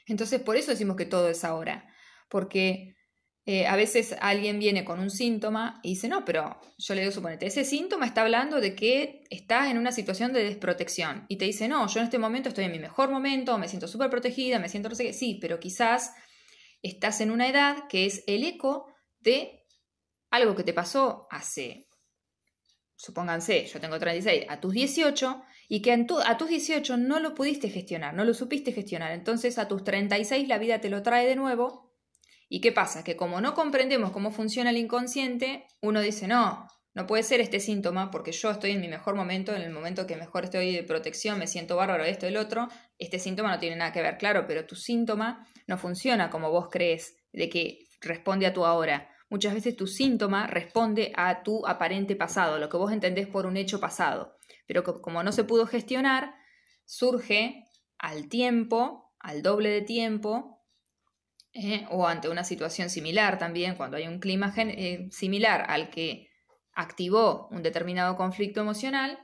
Entonces, 0.06 0.42
por 0.42 0.58
eso 0.58 0.72
decimos 0.72 0.96
que 0.98 1.06
todo 1.06 1.30
es 1.30 1.44
ahora. 1.44 1.88
Porque 2.30 2.96
eh, 3.46 3.66
a 3.66 3.78
veces 3.78 4.16
alguien 4.20 4.60
viene 4.60 4.84
con 4.84 5.00
un 5.00 5.10
síntoma 5.10 5.80
y 5.82 5.92
dice, 5.92 6.10
no, 6.10 6.26
pero 6.26 6.60
yo 6.78 6.94
le 6.94 7.02
digo, 7.02 7.14
suponete, 7.14 7.46
ese 7.46 7.64
síntoma 7.64 8.06
está 8.06 8.22
hablando 8.22 8.60
de 8.60 8.76
que 8.76 9.24
estás 9.30 9.72
en 9.72 9.78
una 9.78 9.94
situación 9.94 10.34
de 10.34 10.44
desprotección. 10.44 11.26
Y 11.30 11.38
te 11.38 11.46
dice, 11.46 11.70
no, 11.70 11.88
yo 11.88 12.00
en 12.00 12.06
este 12.06 12.20
momento 12.20 12.50
estoy 12.50 12.66
en 12.66 12.74
mi 12.74 12.80
mejor 12.80 13.10
momento, 13.10 13.58
me 13.58 13.70
siento 13.70 13.88
súper 13.88 14.10
protegida, 14.10 14.60
me 14.60 14.68
siento 14.68 14.90
no 14.90 14.96
sé 14.96 15.06
qué. 15.06 15.14
Sí, 15.14 15.38
pero 15.40 15.60
quizás 15.62 16.14
estás 16.82 17.22
en 17.22 17.32
una 17.32 17.48
edad 17.48 17.88
que 17.88 18.06
es 18.06 18.24
el 18.28 18.44
eco 18.44 18.94
de 19.20 19.66
algo 20.30 20.56
que 20.56 20.64
te 20.64 20.74
pasó 20.74 21.28
hace 21.32 21.87
supónganse, 22.98 23.66
yo 23.66 23.80
tengo 23.80 23.98
36, 23.98 24.46
a 24.50 24.60
tus 24.60 24.74
18, 24.74 25.42
y 25.70 25.82
que 25.82 25.94
a 25.94 26.38
tus 26.38 26.50
18 26.50 26.98
no 26.98 27.20
lo 27.20 27.36
pudiste 27.36 27.70
gestionar, 27.70 28.14
no 28.14 28.26
lo 28.26 28.34
supiste 28.34 28.74
gestionar. 28.74 29.12
Entonces 29.12 29.58
a 29.58 29.68
tus 29.68 29.84
36 29.84 30.48
la 30.48 30.58
vida 30.58 30.82
te 30.82 30.90
lo 30.90 31.04
trae 31.04 31.28
de 31.28 31.36
nuevo. 31.36 31.94
¿Y 32.50 32.62
qué 32.62 32.72
pasa? 32.72 33.04
Que 33.04 33.16
como 33.16 33.42
no 33.42 33.54
comprendemos 33.54 34.12
cómo 34.12 34.32
funciona 34.32 34.70
el 34.70 34.78
inconsciente, 34.78 35.68
uno 35.82 36.02
dice, 36.02 36.28
no, 36.28 36.68
no 36.94 37.06
puede 37.06 37.24
ser 37.24 37.42
este 37.42 37.60
síntoma 37.60 38.10
porque 38.10 38.32
yo 38.32 38.50
estoy 38.50 38.72
en 38.72 38.82
mi 38.82 38.88
mejor 38.88 39.16
momento, 39.16 39.54
en 39.54 39.62
el 39.62 39.72
momento 39.72 40.08
que 40.08 40.16
mejor 40.16 40.46
estoy 40.46 40.74
de 40.74 40.84
protección, 40.84 41.38
me 41.38 41.48
siento 41.48 41.76
bárbaro, 41.76 42.06
esto 42.06 42.26
el 42.26 42.38
otro. 42.38 42.70
Este 42.98 43.20
síntoma 43.20 43.52
no 43.52 43.60
tiene 43.60 43.76
nada 43.76 43.92
que 43.92 44.02
ver, 44.02 44.18
claro, 44.18 44.46
pero 44.48 44.66
tu 44.66 44.76
síntoma 44.76 45.46
no 45.68 45.78
funciona 45.78 46.30
como 46.30 46.50
vos 46.50 46.70
crees, 46.72 47.18
de 47.34 47.50
que 47.50 47.80
responde 48.02 48.46
a 48.48 48.54
tu 48.54 48.66
ahora 48.66 49.10
Muchas 49.30 49.54
veces 49.54 49.76
tu 49.76 49.88
síntoma 49.88 50.48
responde 50.48 51.12
a 51.16 51.44
tu 51.44 51.66
aparente 51.68 52.16
pasado, 52.16 52.60
lo 52.60 52.70
que 52.70 52.78
vos 52.78 52.92
entendés 52.92 53.28
por 53.28 53.46
un 53.46 53.58
hecho 53.58 53.80
pasado. 53.80 54.38
Pero 54.66 54.84
como 55.02 55.22
no 55.24 55.32
se 55.32 55.44
pudo 55.44 55.66
gestionar, 55.66 56.34
surge 56.86 57.66
al 57.98 58.30
tiempo, 58.30 59.14
al 59.20 59.42
doble 59.42 59.70
de 59.70 59.82
tiempo, 59.82 60.64
eh, 61.54 61.86
o 61.90 62.08
ante 62.08 62.30
una 62.30 62.44
situación 62.44 62.90
similar 62.90 63.38
también, 63.40 63.76
cuando 63.76 63.98
hay 63.98 64.08
un 64.08 64.20
clima 64.20 64.54
eh, 64.56 65.08
similar 65.12 65.66
al 65.68 65.90
que 65.90 66.30
activó 66.74 67.48
un 67.52 67.64
determinado 67.64 68.16
conflicto 68.16 68.62
emocional, 68.62 69.20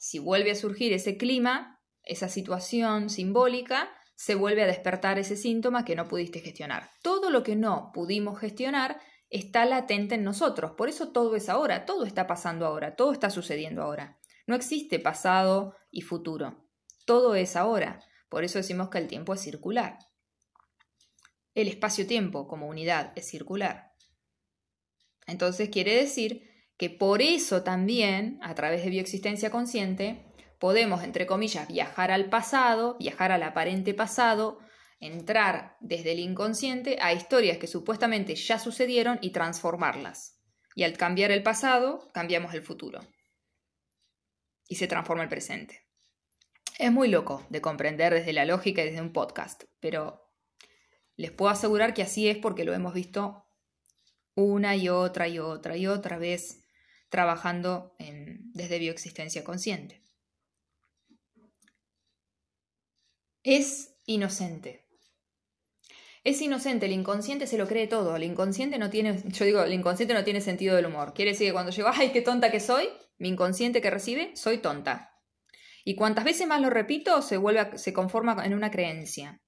Si 0.00 0.20
vuelve 0.20 0.52
a 0.52 0.54
surgir 0.54 0.92
ese 0.92 1.16
clima, 1.16 1.80
esa 2.04 2.28
situación 2.28 3.10
simbólica, 3.10 3.90
se 4.14 4.36
vuelve 4.36 4.62
a 4.62 4.66
despertar 4.66 5.18
ese 5.18 5.36
síntoma 5.36 5.84
que 5.84 5.96
no 5.96 6.06
pudiste 6.06 6.38
gestionar. 6.38 6.90
Todo 7.02 7.30
lo 7.30 7.42
que 7.42 7.56
no 7.56 7.90
pudimos 7.92 8.38
gestionar 8.38 9.00
está 9.30 9.64
latente 9.64 10.14
en 10.14 10.24
nosotros. 10.24 10.72
Por 10.72 10.88
eso 10.88 11.10
todo 11.12 11.36
es 11.36 11.48
ahora, 11.48 11.84
todo 11.84 12.04
está 12.04 12.26
pasando 12.26 12.66
ahora, 12.66 12.96
todo 12.96 13.12
está 13.12 13.30
sucediendo 13.30 13.82
ahora. 13.82 14.18
No 14.46 14.54
existe 14.54 14.98
pasado 14.98 15.76
y 15.90 16.02
futuro. 16.02 16.68
Todo 17.04 17.34
es 17.34 17.56
ahora. 17.56 18.00
Por 18.28 18.44
eso 18.44 18.58
decimos 18.58 18.88
que 18.88 18.98
el 18.98 19.08
tiempo 19.08 19.34
es 19.34 19.40
circular. 19.40 19.98
El 21.54 21.68
espacio-tiempo 21.68 22.46
como 22.46 22.68
unidad 22.68 23.12
es 23.16 23.28
circular. 23.28 23.92
Entonces 25.26 25.68
quiere 25.68 25.94
decir 25.94 26.48
que 26.76 26.88
por 26.88 27.20
eso 27.20 27.62
también, 27.62 28.38
a 28.42 28.54
través 28.54 28.84
de 28.84 28.90
bioexistencia 28.90 29.50
consciente, 29.50 30.24
podemos, 30.58 31.02
entre 31.02 31.26
comillas, 31.26 31.68
viajar 31.68 32.10
al 32.10 32.30
pasado, 32.30 32.96
viajar 32.98 33.32
al 33.32 33.42
aparente 33.42 33.94
pasado, 33.94 34.60
entrar 35.00 35.76
desde 35.80 36.12
el 36.12 36.18
inconsciente 36.18 36.98
a 37.00 37.12
historias 37.12 37.58
que 37.58 37.66
supuestamente 37.66 38.34
ya 38.34 38.58
sucedieron 38.58 39.18
y 39.22 39.30
transformarlas. 39.30 40.40
Y 40.74 40.84
al 40.84 40.96
cambiar 40.96 41.30
el 41.30 41.42
pasado, 41.42 42.08
cambiamos 42.12 42.54
el 42.54 42.62
futuro. 42.62 43.00
Y 44.68 44.76
se 44.76 44.86
transforma 44.86 45.22
el 45.22 45.28
presente. 45.28 45.86
Es 46.78 46.92
muy 46.92 47.08
loco 47.08 47.46
de 47.50 47.60
comprender 47.60 48.14
desde 48.14 48.32
la 48.32 48.44
lógica 48.44 48.82
y 48.82 48.86
desde 48.86 49.00
un 49.00 49.12
podcast, 49.12 49.64
pero 49.80 50.28
les 51.16 51.32
puedo 51.32 51.50
asegurar 51.50 51.94
que 51.94 52.02
así 52.02 52.28
es 52.28 52.38
porque 52.38 52.64
lo 52.64 52.74
hemos 52.74 52.94
visto 52.94 53.44
una 54.34 54.76
y 54.76 54.88
otra 54.88 55.26
y 55.26 55.40
otra 55.40 55.76
y 55.76 55.88
otra 55.88 56.18
vez 56.18 56.64
trabajando 57.08 57.96
desde 57.98 58.78
bioexistencia 58.78 59.42
consciente. 59.42 60.04
Es 63.42 63.96
inocente. 64.06 64.87
Es 66.28 66.42
inocente, 66.42 66.84
el 66.84 66.92
inconsciente 66.92 67.46
se 67.46 67.56
lo 67.56 67.66
cree 67.66 67.86
todo. 67.86 68.14
El 68.14 68.22
inconsciente 68.22 68.76
no 68.78 68.90
tiene, 68.90 69.22
yo 69.28 69.46
digo, 69.46 69.62
el 69.62 69.72
inconsciente 69.72 70.12
no 70.12 70.24
tiene 70.24 70.42
sentido 70.42 70.76
del 70.76 70.84
humor. 70.84 71.14
Quiere 71.14 71.30
decir 71.30 71.46
que 71.46 71.52
cuando 71.54 71.72
llego, 71.72 71.88
ay, 71.90 72.12
qué 72.12 72.20
tonta 72.20 72.50
que 72.50 72.60
soy, 72.60 72.90
mi 73.16 73.28
inconsciente 73.30 73.80
que 73.80 73.88
recibe, 73.88 74.36
soy 74.36 74.58
tonta. 74.58 75.14
Y 75.84 75.94
cuantas 75.94 76.26
veces 76.26 76.46
más 76.46 76.60
lo 76.60 76.68
repito, 76.68 77.22
se 77.22 77.38
vuelve, 77.38 77.78
se 77.78 77.94
conforma 77.94 78.44
en 78.44 78.52
una 78.52 78.70
creencia. 78.70 79.40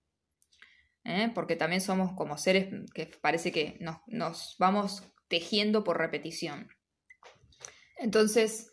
¿Eh? 1.04 1.30
Porque 1.34 1.54
también 1.54 1.82
somos 1.82 2.12
como 2.16 2.38
seres 2.38 2.70
que 2.94 3.10
parece 3.20 3.52
que 3.52 3.76
nos 3.78 4.56
vamos 4.58 5.02
tejiendo 5.28 5.84
por 5.84 5.98
repetición. 5.98 6.70
Entonces, 7.98 8.69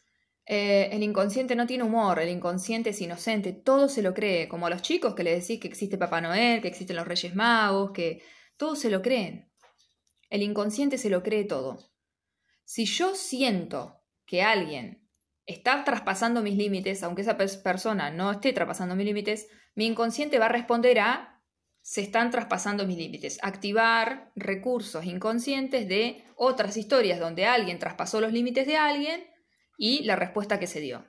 eh, 0.50 0.90
el 0.94 1.04
inconsciente 1.04 1.56
no 1.58 1.68
tiene 1.68 1.84
humor, 1.84 2.20
el 2.20 2.30
inconsciente 2.30 2.92
es 2.92 3.02
inocente, 3.02 3.52
todo 3.52 3.90
se 3.90 4.02
lo 4.02 4.14
cree, 4.14 4.48
como 4.48 4.66
a 4.66 4.70
los 4.70 4.82
chicos 4.82 5.14
que 5.14 5.24
le 5.24 5.38
decís 5.38 5.60
que 5.60 5.68
existe 5.68 5.98
Papá 5.98 6.22
Noel, 6.22 6.62
que 6.62 6.70
existen 6.70 6.96
los 6.96 7.06
Reyes 7.06 7.36
Magos, 7.36 7.92
que 7.92 8.24
todos 8.56 8.80
se 8.80 8.90
lo 8.90 9.02
creen. 9.02 9.52
El 10.30 10.42
inconsciente 10.44 10.98
se 10.98 11.10
lo 11.10 11.22
cree 11.22 11.44
todo. 11.44 11.80
Si 12.64 12.86
yo 12.86 13.14
siento 13.14 14.02
que 14.26 14.42
alguien 14.42 15.06
está 15.46 15.84
traspasando 15.84 16.42
mis 16.42 16.56
límites, 16.56 17.04
aunque 17.04 17.24
esa 17.24 17.38
persona 17.38 18.10
no 18.10 18.32
esté 18.32 18.54
traspasando 18.54 18.96
mis 18.96 19.06
límites, 19.06 19.48
mi 19.76 19.86
inconsciente 19.86 20.40
va 20.40 20.46
a 20.46 20.50
responder 20.50 21.00
a 21.00 21.42
se 21.82 22.02
están 22.02 22.32
traspasando 22.32 22.88
mis 22.88 22.98
límites. 22.98 23.38
Activar 23.42 24.32
recursos 24.36 25.06
inconscientes 25.06 25.90
de 25.90 26.24
otras 26.36 26.78
historias 26.78 27.20
donde 27.20 27.46
alguien 27.46 27.80
traspasó 27.80 28.22
los 28.22 28.32
límites 28.32 28.66
de 28.66 28.78
alguien 28.78 29.26
y 29.78 30.04
la 30.04 30.16
respuesta 30.16 30.60
que 30.60 30.68
se 30.68 30.82
dio. 30.82 31.06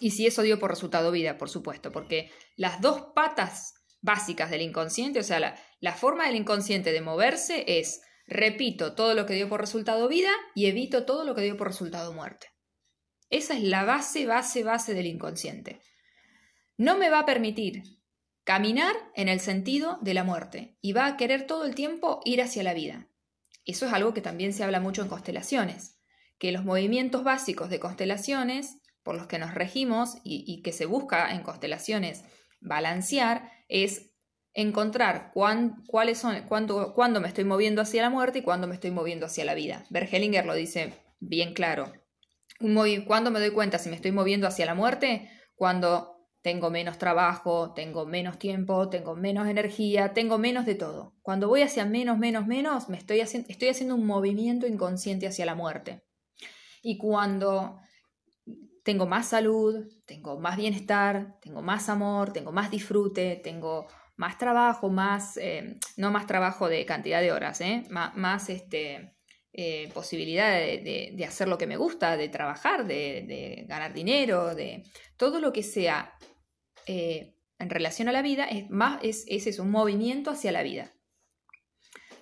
Y 0.00 0.12
si 0.12 0.26
eso 0.26 0.42
dio 0.42 0.58
por 0.58 0.70
resultado 0.70 1.10
vida, 1.10 1.36
por 1.36 1.50
supuesto, 1.50 1.92
porque 1.92 2.30
las 2.56 2.80
dos 2.80 3.08
patas 3.14 3.74
básicas 4.00 4.50
del 4.50 4.62
inconsciente, 4.62 5.20
o 5.20 5.22
sea, 5.22 5.40
la, 5.40 5.56
la 5.80 5.92
forma 5.92 6.26
del 6.26 6.36
inconsciente 6.36 6.92
de 6.92 7.00
moverse 7.00 7.64
es 7.66 8.00
repito 8.26 8.94
todo 8.94 9.14
lo 9.14 9.26
que 9.26 9.34
dio 9.34 9.48
por 9.48 9.60
resultado 9.60 10.08
vida 10.08 10.30
y 10.54 10.66
evito 10.66 11.04
todo 11.04 11.24
lo 11.24 11.34
que 11.34 11.42
dio 11.42 11.56
por 11.56 11.66
resultado 11.66 12.12
muerte. 12.12 12.46
Esa 13.28 13.54
es 13.54 13.62
la 13.62 13.84
base, 13.84 14.26
base, 14.26 14.62
base 14.62 14.94
del 14.94 15.06
inconsciente. 15.06 15.80
No 16.76 16.96
me 16.96 17.10
va 17.10 17.20
a 17.20 17.26
permitir 17.26 17.82
Caminar 18.44 18.96
en 19.14 19.28
el 19.28 19.38
sentido 19.38 19.98
de 20.02 20.14
la 20.14 20.24
muerte 20.24 20.76
y 20.80 20.92
va 20.92 21.06
a 21.06 21.16
querer 21.16 21.46
todo 21.46 21.64
el 21.64 21.76
tiempo 21.76 22.20
ir 22.24 22.42
hacia 22.42 22.64
la 22.64 22.74
vida. 22.74 23.08
Eso 23.64 23.86
es 23.86 23.92
algo 23.92 24.14
que 24.14 24.20
también 24.20 24.52
se 24.52 24.64
habla 24.64 24.80
mucho 24.80 25.00
en 25.00 25.08
constelaciones, 25.08 26.00
que 26.42 26.50
los 26.50 26.64
movimientos 26.64 27.22
básicos 27.22 27.70
de 27.70 27.78
constelaciones 27.78 28.80
por 29.04 29.14
los 29.14 29.28
que 29.28 29.38
nos 29.38 29.54
regimos 29.54 30.16
y, 30.24 30.60
que 30.62 30.72
se 30.72 30.86
busca 30.86 31.32
en 31.32 31.44
constelaciones 31.44 32.24
balancear 32.60 33.48
es 33.68 34.10
encontrar 34.52 35.30
cuáles 35.32 36.18
son, 36.18 36.42
cuándo, 36.48 36.94
cuándo, 36.94 37.20
me 37.20 37.28
estoy 37.28 37.44
moviendo 37.44 37.80
hacia 37.80 38.02
la 38.02 38.10
muerte 38.10 38.40
y 38.40 38.42
cuándo 38.42 38.66
me 38.66 38.74
estoy 38.74 38.90
moviendo 38.90 39.26
hacia 39.26 39.44
la 39.44 39.54
vida. 39.54 39.84
Bergelinger 39.90 40.44
lo 40.44 40.54
dice 40.54 40.94
bien 41.20 41.54
claro. 41.54 41.92
¿Cuándo 43.06 43.30
me 43.30 43.38
doy 43.38 43.50
cuenta 43.50 43.78
si 43.78 43.88
me 43.88 43.94
estoy 43.94 44.10
moviendo 44.10 44.48
hacia 44.48 44.66
la 44.66 44.74
muerte? 44.74 45.30
Cuando 45.54 46.26
tengo 46.42 46.70
menos 46.70 46.98
trabajo, 46.98 47.72
tengo 47.72 48.04
menos 48.04 48.40
tiempo, 48.40 48.88
tengo 48.88 49.14
menos 49.14 49.46
energía, 49.46 50.12
tengo 50.12 50.38
menos 50.38 50.66
de 50.66 50.74
todo. 50.74 51.14
Cuando 51.22 51.46
voy 51.46 51.62
hacia 51.62 51.84
menos, 51.84 52.18
menos, 52.18 52.48
menos, 52.48 52.88
me 52.88 52.96
estoy, 52.96 53.20
estoy 53.20 53.68
haciendo 53.68 53.94
un 53.94 54.06
movimiento 54.06 54.66
inconsciente 54.66 55.28
hacia 55.28 55.46
la 55.46 55.54
muerte. 55.54 56.02
Y 56.82 56.98
cuando 56.98 57.80
tengo 58.82 59.06
más 59.06 59.28
salud, 59.28 59.86
tengo 60.04 60.38
más 60.38 60.56
bienestar, 60.56 61.38
tengo 61.40 61.62
más 61.62 61.88
amor, 61.88 62.32
tengo 62.32 62.52
más 62.52 62.70
disfrute, 62.70 63.40
tengo 63.42 63.86
más 64.16 64.38
trabajo, 64.38 64.90
más, 64.90 65.36
eh, 65.36 65.78
no 65.96 66.10
más 66.10 66.26
trabajo 66.26 66.68
de 66.68 66.84
cantidad 66.84 67.20
de 67.20 67.32
horas, 67.32 67.60
¿eh? 67.60 67.84
más, 67.88 68.50
este, 68.50 69.16
eh, 69.52 69.90
posibilidad 69.94 70.50
de, 70.50 71.24
hacer 71.26 71.48
lo 71.48 71.58
que 71.58 71.66
me 71.66 71.76
gusta, 71.76 72.16
de 72.16 72.28
trabajar, 72.28 72.86
de, 72.86 73.64
ganar 73.68 73.94
dinero, 73.94 74.54
de 74.54 74.82
todo 75.16 75.40
lo 75.40 75.52
que 75.52 75.62
sea 75.62 76.14
en 76.86 77.70
relación 77.70 78.08
a 78.08 78.12
la 78.12 78.22
vida 78.22 78.44
es 78.44 78.68
más, 78.70 78.98
es, 79.02 79.24
es 79.28 79.58
un 79.60 79.70
movimiento 79.70 80.32
hacia 80.32 80.50
la 80.50 80.64
vida. 80.64 80.92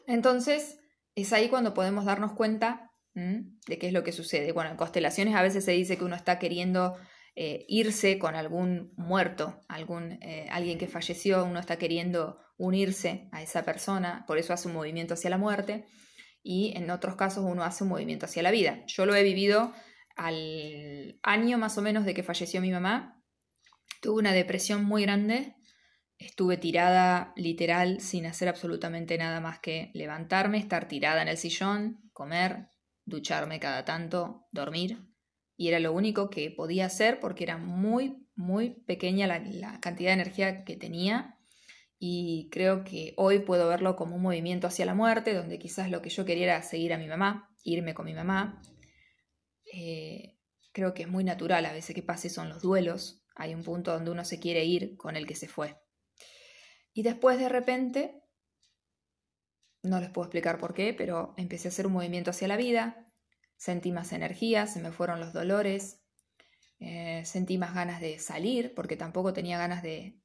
Entonces, 0.07 0.79
es 1.15 1.33
ahí 1.33 1.49
cuando 1.49 1.73
podemos 1.73 2.05
darnos 2.05 2.33
cuenta 2.33 2.90
de 3.15 3.79
qué 3.79 3.87
es 3.87 3.93
lo 3.93 4.05
que 4.05 4.13
sucede. 4.13 4.53
Bueno, 4.53 4.71
en 4.71 4.77
constelaciones 4.77 5.35
a 5.35 5.43
veces 5.43 5.65
se 5.65 5.73
dice 5.73 5.99
que 5.99 6.05
uno 6.05 6.17
está 6.17 6.39
queriendo 6.39 6.97
eh, 7.35 7.65
irse 7.69 8.19
con 8.19 8.35
algún 8.35 8.93
muerto, 8.97 9.61
algún, 9.69 10.19
eh, 10.23 10.47
alguien 10.51 10.79
que 10.79 10.87
falleció, 10.87 11.45
uno 11.45 11.61
está 11.61 11.77
queriendo 11.77 12.39
unirse 12.57 13.29
a 13.33 13.43
esa 13.43 13.65
persona, 13.65 14.25
por 14.27 14.39
eso 14.39 14.53
hace 14.53 14.69
un 14.69 14.75
movimiento 14.75 15.15
hacia 15.15 15.31
la 15.31 15.39
muerte, 15.39 15.85
y 16.43 16.73
en 16.77 16.91
otros 16.91 17.17
casos 17.17 17.45
uno 17.45 17.65
hace 17.65 17.85
un 17.85 17.91
movimiento 17.91 18.27
hacia 18.27 18.43
la 18.43 18.51
vida. 18.51 18.83
Yo 18.87 19.07
lo 19.07 19.15
he 19.15 19.23
vivido 19.23 19.73
al 20.17 21.19
año 21.23 21.59
más 21.59 21.79
o 21.79 21.83
menos 21.83 22.05
de 22.05 22.15
que 22.15 22.23
falleció 22.23 22.61
mi 22.61 22.71
mamá, 22.71 23.21
Tuve 24.01 24.21
una 24.21 24.33
depresión 24.33 24.85
muy 24.85 25.03
grande, 25.03 25.57
estuve 26.17 26.57
tirada 26.57 27.35
literal 27.37 28.01
sin 28.01 28.25
hacer 28.25 28.49
absolutamente 28.49 29.19
nada 29.19 29.41
más 29.41 29.59
que 29.59 29.91
levantarme, 29.93 30.57
estar 30.57 30.89
tirada 30.89 31.21
en 31.21 31.29
el 31.29 31.37
sillón, 31.37 32.11
comer, 32.15 32.69
ducharme 33.11 33.61
cada 33.61 33.85
tanto, 33.85 34.47
dormir. 34.53 35.07
Y 35.57 35.69
era 35.69 35.79
lo 35.79 35.93
único 35.93 36.31
que 36.31 36.51
podía 36.51 36.87
hacer 36.87 37.21
porque 37.21 37.45
era 37.45 37.59
muy, 37.59 38.27
muy 38.35 38.71
pequeña 38.87 39.27
la, 39.27 39.81
cantidad 39.81 40.11
de 40.11 40.15
energía 40.15 40.65
que 40.65 40.77
tenía. 40.77 41.39
Y 41.99 42.49
creo 42.51 42.83
que 42.83 43.13
hoy 43.19 43.41
puedo 43.41 43.69
verlo 43.69 43.95
como 43.95 44.17
un 44.17 44.23
movimiento 44.23 44.67
hacia 44.67 44.87
la 44.87 44.95
muerte, 44.95 45.35
donde 45.35 45.59
quizás 45.59 45.91
lo 45.91 46.01
que 46.01 46.09
yo 46.09 46.25
quería 46.25 46.45
era 46.45 46.63
seguir 46.63 46.95
a 46.95 46.99
mi 46.99 47.07
mamá, 47.07 47.55
irme 47.63 47.93
con 47.93 48.07
mi 48.07 48.15
mamá. 48.15 48.63
Eh, 49.71 50.39
creo 50.73 50.95
que 50.95 51.03
es 51.03 51.09
muy 51.09 51.25
natural 51.25 51.67
a 51.67 51.73
veces 51.73 51.95
que 51.95 52.03
pase 52.03 52.31
son 52.31 52.49
los 52.49 52.63
duelos, 52.63 53.23
hay 53.35 53.55
un 53.55 53.63
punto 53.63 53.93
donde 53.93 54.11
uno 54.11 54.25
se 54.25 54.41
quiere 54.41 54.65
ir 54.65 54.97
con 54.97 55.17
el 55.17 55.27
que 55.27 55.35
se 55.35 55.49
fue. 55.49 55.77
Y 56.93 57.03
después 57.03 57.39
de 57.39 57.49
repente, 57.49 58.20
no 59.83 60.01
les 60.01 60.11
puedo 60.11 60.27
explicar 60.27 60.59
por 60.59 60.75
qué, 60.75 60.95
pero 60.95 61.35
empecé 61.37 61.69
a 61.69 61.71
hacer 61.71 61.87
un 61.87 61.95
movimiento 61.95 62.31
hacia 62.31 62.49
la 62.49 62.57
vida, 62.57 63.07
sentí 63.57 63.93
más 63.93 64.13
energía, 64.13 64.67
se 64.67 64.81
me 64.81 64.93
fueron 64.93 65.21
los 65.21 65.33
dolores, 65.33 66.03
eh, 66.79 67.23
sentí 67.25 67.59
más 67.59 67.75
ganas 67.75 68.01
de 68.01 68.19
salir, 68.19 68.75
porque 68.75 68.97
tampoco 68.97 69.33
tenía 69.33 69.59
ganas 69.59 69.83
de, 69.83 70.17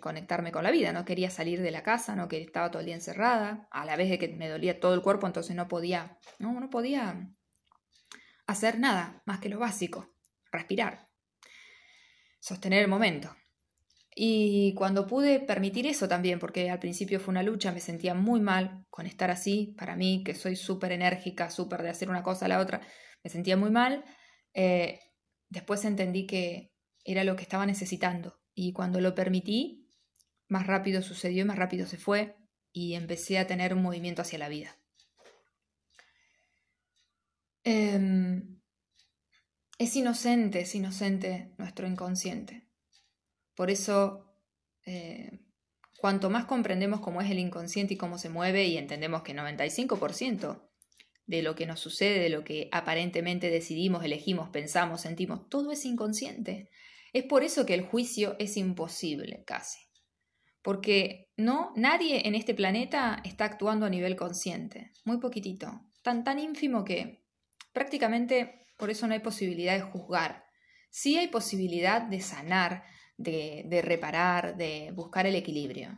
conectarme 0.00 0.52
con 0.52 0.64
la 0.64 0.70
vida, 0.70 0.92
no 0.92 1.04
quería 1.04 1.30
salir 1.30 1.62
de 1.62 1.70
la 1.70 1.82
casa, 1.82 2.16
no 2.16 2.28
que 2.28 2.42
estaba 2.42 2.70
todo 2.70 2.80
el 2.80 2.86
día 2.86 2.94
encerrada, 2.94 3.68
a 3.70 3.84
la 3.84 3.96
vez 3.96 4.10
de 4.10 4.18
que 4.18 4.28
me 4.28 4.48
dolía 4.48 4.80
todo 4.80 4.94
el 4.94 5.02
cuerpo, 5.02 5.26
entonces 5.26 5.56
no 5.56 5.68
podía, 5.68 6.18
no, 6.38 6.58
no 6.58 6.68
podía 6.70 7.30
hacer 8.46 8.78
nada 8.78 9.22
más 9.24 9.40
que 9.40 9.48
lo 9.48 9.58
básico, 9.58 10.14
respirar 10.50 11.12
sostener 12.42 12.82
el 12.82 12.88
momento. 12.88 13.34
Y 14.14 14.74
cuando 14.74 15.06
pude 15.06 15.40
permitir 15.40 15.86
eso 15.86 16.06
también, 16.06 16.38
porque 16.38 16.70
al 16.70 16.78
principio 16.78 17.18
fue 17.18 17.32
una 17.32 17.42
lucha, 17.42 17.72
me 17.72 17.80
sentía 17.80 18.14
muy 18.14 18.40
mal 18.40 18.84
con 18.90 19.06
estar 19.06 19.30
así, 19.30 19.74
para 19.78 19.96
mí, 19.96 20.22
que 20.22 20.34
soy 20.34 20.54
súper 20.56 20.92
enérgica, 20.92 21.50
súper 21.50 21.82
de 21.82 21.90
hacer 21.90 22.10
una 22.10 22.22
cosa 22.22 22.44
a 22.44 22.48
la 22.48 22.60
otra, 22.60 22.82
me 23.24 23.30
sentía 23.30 23.56
muy 23.56 23.70
mal. 23.70 24.04
Eh, 24.52 25.00
después 25.48 25.84
entendí 25.84 26.26
que 26.26 26.72
era 27.04 27.24
lo 27.24 27.36
que 27.36 27.42
estaba 27.42 27.64
necesitando. 27.64 28.38
Y 28.54 28.72
cuando 28.72 29.00
lo 29.00 29.14
permití, 29.14 29.88
más 30.48 30.66
rápido 30.66 31.00
sucedió 31.00 31.42
y 31.42 31.46
más 31.46 31.58
rápido 31.58 31.86
se 31.86 31.96
fue 31.96 32.36
y 32.72 32.94
empecé 32.94 33.38
a 33.38 33.46
tener 33.46 33.72
un 33.72 33.82
movimiento 33.82 34.22
hacia 34.22 34.38
la 34.38 34.48
vida. 34.48 34.76
Em, 37.64 38.60
es 39.78 39.96
inocente, 39.96 40.60
es 40.60 40.74
inocente 40.74 41.54
nuestro 41.58 41.86
inconsciente. 41.86 42.68
Por 43.62 43.70
eso, 43.70 44.26
eh, 44.86 45.38
cuanto 45.96 46.30
más 46.30 46.46
comprendemos 46.46 46.98
cómo 46.98 47.20
es 47.20 47.30
el 47.30 47.38
inconsciente 47.38 47.94
y 47.94 47.96
cómo 47.96 48.18
se 48.18 48.28
mueve 48.28 48.64
y 48.64 48.76
entendemos 48.76 49.22
que 49.22 49.36
95% 49.36 50.68
de 51.26 51.42
lo 51.42 51.54
que 51.54 51.66
nos 51.66 51.78
sucede, 51.78 52.18
de 52.18 52.28
lo 52.28 52.42
que 52.42 52.68
aparentemente 52.72 53.50
decidimos, 53.50 54.04
elegimos, 54.04 54.48
pensamos, 54.48 55.02
sentimos, 55.02 55.48
todo 55.48 55.70
es 55.70 55.84
inconsciente. 55.84 56.70
Es 57.12 57.22
por 57.22 57.44
eso 57.44 57.64
que 57.64 57.74
el 57.74 57.82
juicio 57.82 58.34
es 58.40 58.56
imposible 58.56 59.44
casi. 59.46 59.78
Porque 60.60 61.30
no, 61.36 61.72
nadie 61.76 62.26
en 62.26 62.34
este 62.34 62.54
planeta 62.54 63.22
está 63.24 63.44
actuando 63.44 63.86
a 63.86 63.90
nivel 63.90 64.16
consciente. 64.16 64.90
Muy 65.04 65.18
poquitito. 65.18 65.82
Tan, 66.02 66.24
tan 66.24 66.40
ínfimo 66.40 66.82
que 66.82 67.28
prácticamente 67.72 68.66
por 68.76 68.90
eso 68.90 69.06
no 69.06 69.12
hay 69.12 69.20
posibilidad 69.20 69.74
de 69.74 69.82
juzgar. 69.82 70.46
Sí 70.90 71.16
hay 71.16 71.28
posibilidad 71.28 72.02
de 72.02 72.20
sanar, 72.20 72.82
de, 73.22 73.82
reparar, 73.82 74.56
de 74.56 74.90
buscar 74.94 75.26
el 75.26 75.34
equilibrio. 75.34 75.96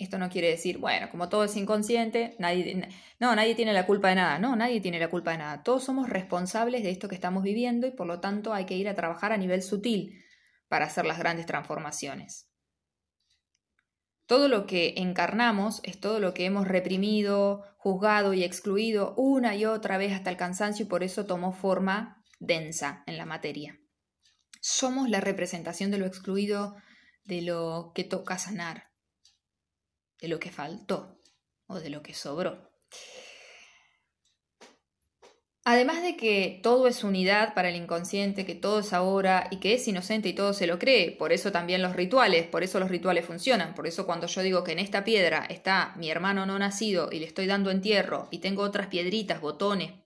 Esto 0.00 0.18
no 0.18 0.28
quiere 0.28 0.48
decir, 0.48 0.78
bueno, 0.78 1.08
como 1.08 1.28
todo 1.28 1.44
es 1.44 1.56
inconsciente, 1.56 2.34
nadie, 2.40 2.88
no, 3.20 3.36
nadie 3.36 3.54
tiene 3.54 3.72
la 3.72 3.86
culpa 3.86 4.08
de 4.08 4.16
nada. 4.16 4.38
No, 4.38 4.56
nadie 4.56 4.80
tiene 4.80 4.98
la 4.98 5.08
culpa 5.08 5.30
de 5.30 5.38
nada. 5.38 5.62
Todos 5.62 5.84
somos 5.84 6.08
responsables 6.08 6.82
de 6.82 6.90
esto 6.90 7.08
que 7.08 7.14
estamos 7.14 7.44
viviendo 7.44 7.86
y 7.86 7.92
por 7.92 8.08
lo 8.08 8.18
tanto 8.20 8.52
hay 8.52 8.66
que 8.66 8.76
ir 8.76 8.88
a 8.88 8.94
trabajar 8.94 9.30
a 9.30 9.36
nivel 9.36 9.62
sutil 9.62 10.20
para 10.68 10.86
hacer 10.86 11.06
las 11.06 11.18
grandes 11.18 11.46
transformaciones. 11.46 12.48
Todo 14.26 14.48
lo 14.48 14.66
que 14.66 14.94
encarnamos 14.96 15.80
es 15.84 16.00
todo 16.00 16.18
lo 16.18 16.32
que 16.32 16.46
hemos 16.46 16.66
reprimido, 16.66 17.64
juzgado 17.76 18.32
y 18.32 18.44
excluido 18.44 19.14
una 19.16 19.54
y 19.54 19.64
otra 19.64 19.98
vez 19.98 20.12
hasta 20.12 20.30
el 20.30 20.36
cansancio 20.36 20.86
y 20.86 20.88
por 20.88 21.04
eso 21.04 21.26
tomó 21.26 21.52
forma 21.52 22.24
densa 22.40 23.04
en 23.06 23.18
la 23.18 23.26
materia. 23.26 23.81
Somos 24.64 25.10
la 25.10 25.20
representación 25.20 25.90
de 25.90 25.98
lo 25.98 26.06
excluido, 26.06 26.76
de 27.24 27.42
lo 27.42 27.90
que 27.96 28.04
toca 28.04 28.38
sanar, 28.38 28.92
de 30.20 30.28
lo 30.28 30.38
que 30.38 30.52
faltó 30.52 31.18
o 31.66 31.80
de 31.80 31.90
lo 31.90 32.04
que 32.04 32.14
sobró. 32.14 32.70
Además 35.64 36.02
de 36.02 36.16
que 36.16 36.60
todo 36.62 36.86
es 36.86 37.02
unidad 37.02 37.54
para 37.54 37.70
el 37.70 37.76
inconsciente, 37.76 38.46
que 38.46 38.54
todo 38.54 38.78
es 38.80 38.92
ahora 38.92 39.48
y 39.50 39.58
que 39.58 39.74
es 39.74 39.88
inocente 39.88 40.28
y 40.28 40.32
todo 40.32 40.52
se 40.52 40.68
lo 40.68 40.78
cree, 40.78 41.10
por 41.10 41.32
eso 41.32 41.50
también 41.50 41.82
los 41.82 41.96
rituales, 41.96 42.46
por 42.46 42.62
eso 42.62 42.78
los 42.78 42.88
rituales 42.88 43.26
funcionan, 43.26 43.74
por 43.74 43.88
eso 43.88 44.06
cuando 44.06 44.28
yo 44.28 44.42
digo 44.42 44.62
que 44.62 44.72
en 44.72 44.78
esta 44.78 45.02
piedra 45.02 45.44
está 45.48 45.92
mi 45.96 46.08
hermano 46.08 46.46
no 46.46 46.56
nacido 46.56 47.10
y 47.10 47.18
le 47.18 47.26
estoy 47.26 47.46
dando 47.46 47.72
entierro 47.72 48.28
y 48.30 48.38
tengo 48.38 48.62
otras 48.62 48.86
piedritas, 48.86 49.40
botones, 49.40 50.01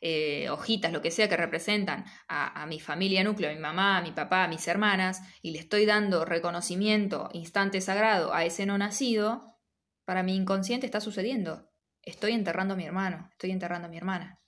eh, 0.00 0.48
hojitas, 0.50 0.92
lo 0.92 1.02
que 1.02 1.10
sea 1.10 1.28
que 1.28 1.36
representan 1.36 2.04
a, 2.28 2.66
mi 2.66 2.80
familia 2.80 3.24
núcleo, 3.24 3.50
a 3.50 3.54
mi 3.54 3.60
mamá, 3.60 3.98
a 3.98 4.02
mi 4.02 4.12
papá, 4.12 4.44
a 4.44 4.48
mis 4.48 4.66
hermanas, 4.68 5.22
y 5.42 5.52
le 5.52 5.58
estoy 5.58 5.86
dando 5.86 6.24
reconocimiento, 6.24 7.28
instante 7.32 7.80
sagrado 7.80 8.32
a 8.34 8.44
ese 8.44 8.66
no 8.66 8.78
nacido, 8.78 9.56
para 10.04 10.22
mi 10.22 10.36
inconsciente 10.36 10.86
está 10.86 11.00
sucediendo. 11.00 11.70
Estoy 12.02 12.32
enterrando 12.32 12.74
a 12.74 12.76
mi 12.76 12.84
hermano, 12.84 13.28
estoy 13.32 13.50
enterrando 13.50 13.86
a 13.86 13.90
mi 13.90 13.96
hermana 13.98 14.38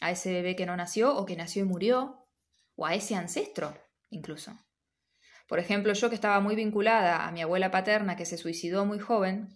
a 0.00 0.10
ese 0.10 0.32
bebé 0.32 0.56
que 0.56 0.66
no 0.66 0.76
nació 0.76 1.16
o 1.16 1.26
que 1.26 1.36
nació 1.36 1.62
y 1.62 1.66
murió, 1.66 2.26
o 2.74 2.86
a 2.86 2.94
ese 2.94 3.14
ancestro 3.14 3.74
incluso. 4.08 4.58
Por 5.46 5.58
ejemplo, 5.58 5.92
yo 5.92 6.08
que 6.08 6.14
estaba 6.14 6.40
muy 6.40 6.56
vinculada 6.56 7.26
a 7.26 7.32
mi 7.32 7.42
abuela 7.42 7.70
paterna 7.70 8.16
que 8.16 8.24
se 8.24 8.38
suicidó 8.38 8.86
muy 8.86 8.98
joven, 8.98 9.48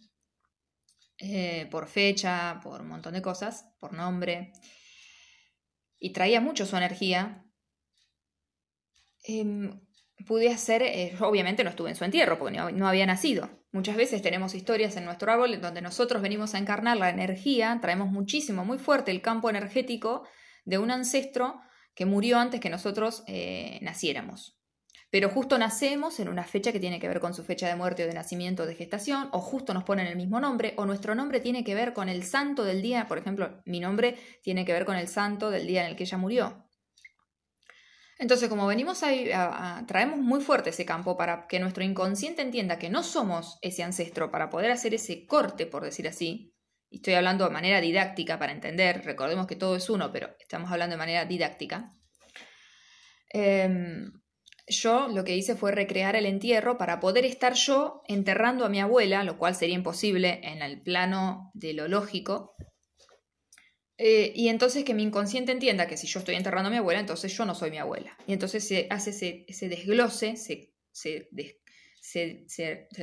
eh, 1.18 1.66
por 1.70 1.86
fecha, 1.86 2.60
por 2.62 2.82
un 2.82 2.88
montón 2.88 3.14
de 3.14 3.22
cosas, 3.22 3.72
por 3.78 3.92
nombre, 3.92 4.52
y 6.04 6.10
traía 6.10 6.38
mucho 6.42 6.66
su 6.66 6.76
energía, 6.76 7.46
em, 9.22 9.80
pude 10.26 10.50
hacer, 10.50 10.82
eh, 10.82 11.16
obviamente 11.20 11.64
no 11.64 11.70
estuve 11.70 11.88
en 11.88 11.96
su 11.96 12.04
entierro 12.04 12.38
porque 12.38 12.58
no, 12.58 12.86
había 12.86 13.06
nacido. 13.06 13.48
Muchas 13.72 13.96
veces 13.96 14.20
tenemos 14.20 14.54
historias 14.54 14.98
en 14.98 15.06
nuestro 15.06 15.32
árbol 15.32 15.58
donde 15.62 15.80
nosotros 15.80 16.20
venimos 16.20 16.54
a 16.54 16.58
encarnar 16.58 16.98
la 16.98 17.08
energía, 17.08 17.78
traemos 17.80 18.08
muchísimo, 18.10 18.66
muy 18.66 18.76
fuerte 18.76 19.12
el 19.12 19.22
campo 19.22 19.48
energético 19.48 20.28
de 20.66 20.76
un 20.76 20.90
ancestro 20.90 21.62
que 21.94 22.04
murió 22.04 22.38
antes 22.38 22.60
que 22.60 22.68
nosotros 22.68 23.24
eh, 23.26 23.78
naciéramos. 23.80 24.58
Pero 25.14 25.28
justo 25.28 25.58
nacemos 25.58 26.18
en 26.18 26.28
una 26.28 26.42
fecha 26.42 26.72
que 26.72 26.80
tiene 26.80 26.98
que 26.98 27.06
ver 27.06 27.20
con 27.20 27.34
su 27.34 27.44
fecha 27.44 27.68
de 27.68 27.76
muerte 27.76 28.02
o 28.02 28.08
de 28.08 28.14
nacimiento 28.14 28.64
o 28.64 28.66
de 28.66 28.74
gestación, 28.74 29.28
o 29.30 29.38
justo 29.38 29.72
nos 29.72 29.84
ponen 29.84 30.08
el 30.08 30.16
mismo 30.16 30.40
nombre, 30.40 30.74
o 30.76 30.86
nuestro 30.86 31.14
nombre 31.14 31.38
tiene 31.38 31.62
que 31.62 31.76
ver 31.76 31.92
con 31.92 32.08
el 32.08 32.24
santo 32.24 32.64
del 32.64 32.82
día, 32.82 33.06
por 33.06 33.18
ejemplo, 33.18 33.62
mi 33.64 33.78
nombre 33.78 34.18
tiene 34.42 34.64
que 34.64 34.72
ver 34.72 34.84
con 34.84 34.96
el 34.96 35.06
santo 35.06 35.52
del 35.52 35.68
día 35.68 35.84
en 35.84 35.90
el 35.90 35.94
que 35.94 36.02
ella 36.02 36.18
murió. 36.18 36.66
Entonces, 38.18 38.48
como 38.48 38.66
venimos 38.66 39.04
a, 39.04 39.84
traemos 39.86 40.18
muy 40.18 40.40
fuerte 40.40 40.70
ese 40.70 40.84
campo 40.84 41.16
para 41.16 41.46
que 41.46 41.60
nuestro 41.60 41.84
inconsciente 41.84 42.42
entienda 42.42 42.80
que 42.80 42.90
no 42.90 43.04
somos 43.04 43.60
ese 43.62 43.84
ancestro, 43.84 44.32
para 44.32 44.50
poder 44.50 44.72
hacer 44.72 44.94
ese 44.94 45.26
corte, 45.26 45.66
por 45.66 45.84
decir 45.84 46.08
así, 46.08 46.56
y 46.90 46.96
estoy 46.96 47.14
hablando 47.14 47.44
de 47.44 47.52
manera 47.52 47.80
didáctica 47.80 48.36
para 48.36 48.50
entender, 48.50 49.04
recordemos 49.04 49.46
que 49.46 49.54
todo 49.54 49.76
es 49.76 49.88
uno, 49.88 50.10
pero 50.10 50.34
estamos 50.40 50.72
hablando 50.72 50.94
de 50.94 50.98
manera 50.98 51.24
didáctica. 51.24 51.88
Em, 53.28 54.10
yo 54.66 55.08
lo 55.08 55.24
que 55.24 55.36
hice 55.36 55.56
fue 55.56 55.72
recrear 55.72 56.16
el 56.16 56.26
entierro 56.26 56.78
para 56.78 57.00
poder 57.00 57.24
estar 57.24 57.54
yo 57.54 58.02
enterrando 58.06 58.64
a 58.64 58.68
mi 58.68 58.80
abuela, 58.80 59.24
lo 59.24 59.38
cual 59.38 59.54
sería 59.54 59.74
imposible 59.74 60.40
en 60.42 60.62
el 60.62 60.82
plano 60.82 61.50
de 61.54 61.74
lo 61.74 61.88
lógico, 61.88 62.54
eh, 63.96 64.32
y 64.34 64.48
entonces 64.48 64.84
que 64.84 64.94
mi 64.94 65.04
inconsciente 65.04 65.52
entienda 65.52 65.86
que 65.86 65.96
si 65.96 66.06
yo 66.06 66.18
estoy 66.18 66.34
enterrando 66.34 66.68
a 66.68 66.70
mi 66.70 66.78
abuela, 66.78 67.00
entonces 67.00 67.36
yo 67.36 67.44
no 67.44 67.54
soy 67.54 67.70
mi 67.70 67.78
abuela. 67.78 68.16
Y 68.26 68.32
entonces 68.32 68.66
se 68.66 68.86
hace 68.90 69.44
ese, 69.46 69.68
desglose, 69.68 70.36
se, 70.36 70.72
se, 70.90 71.28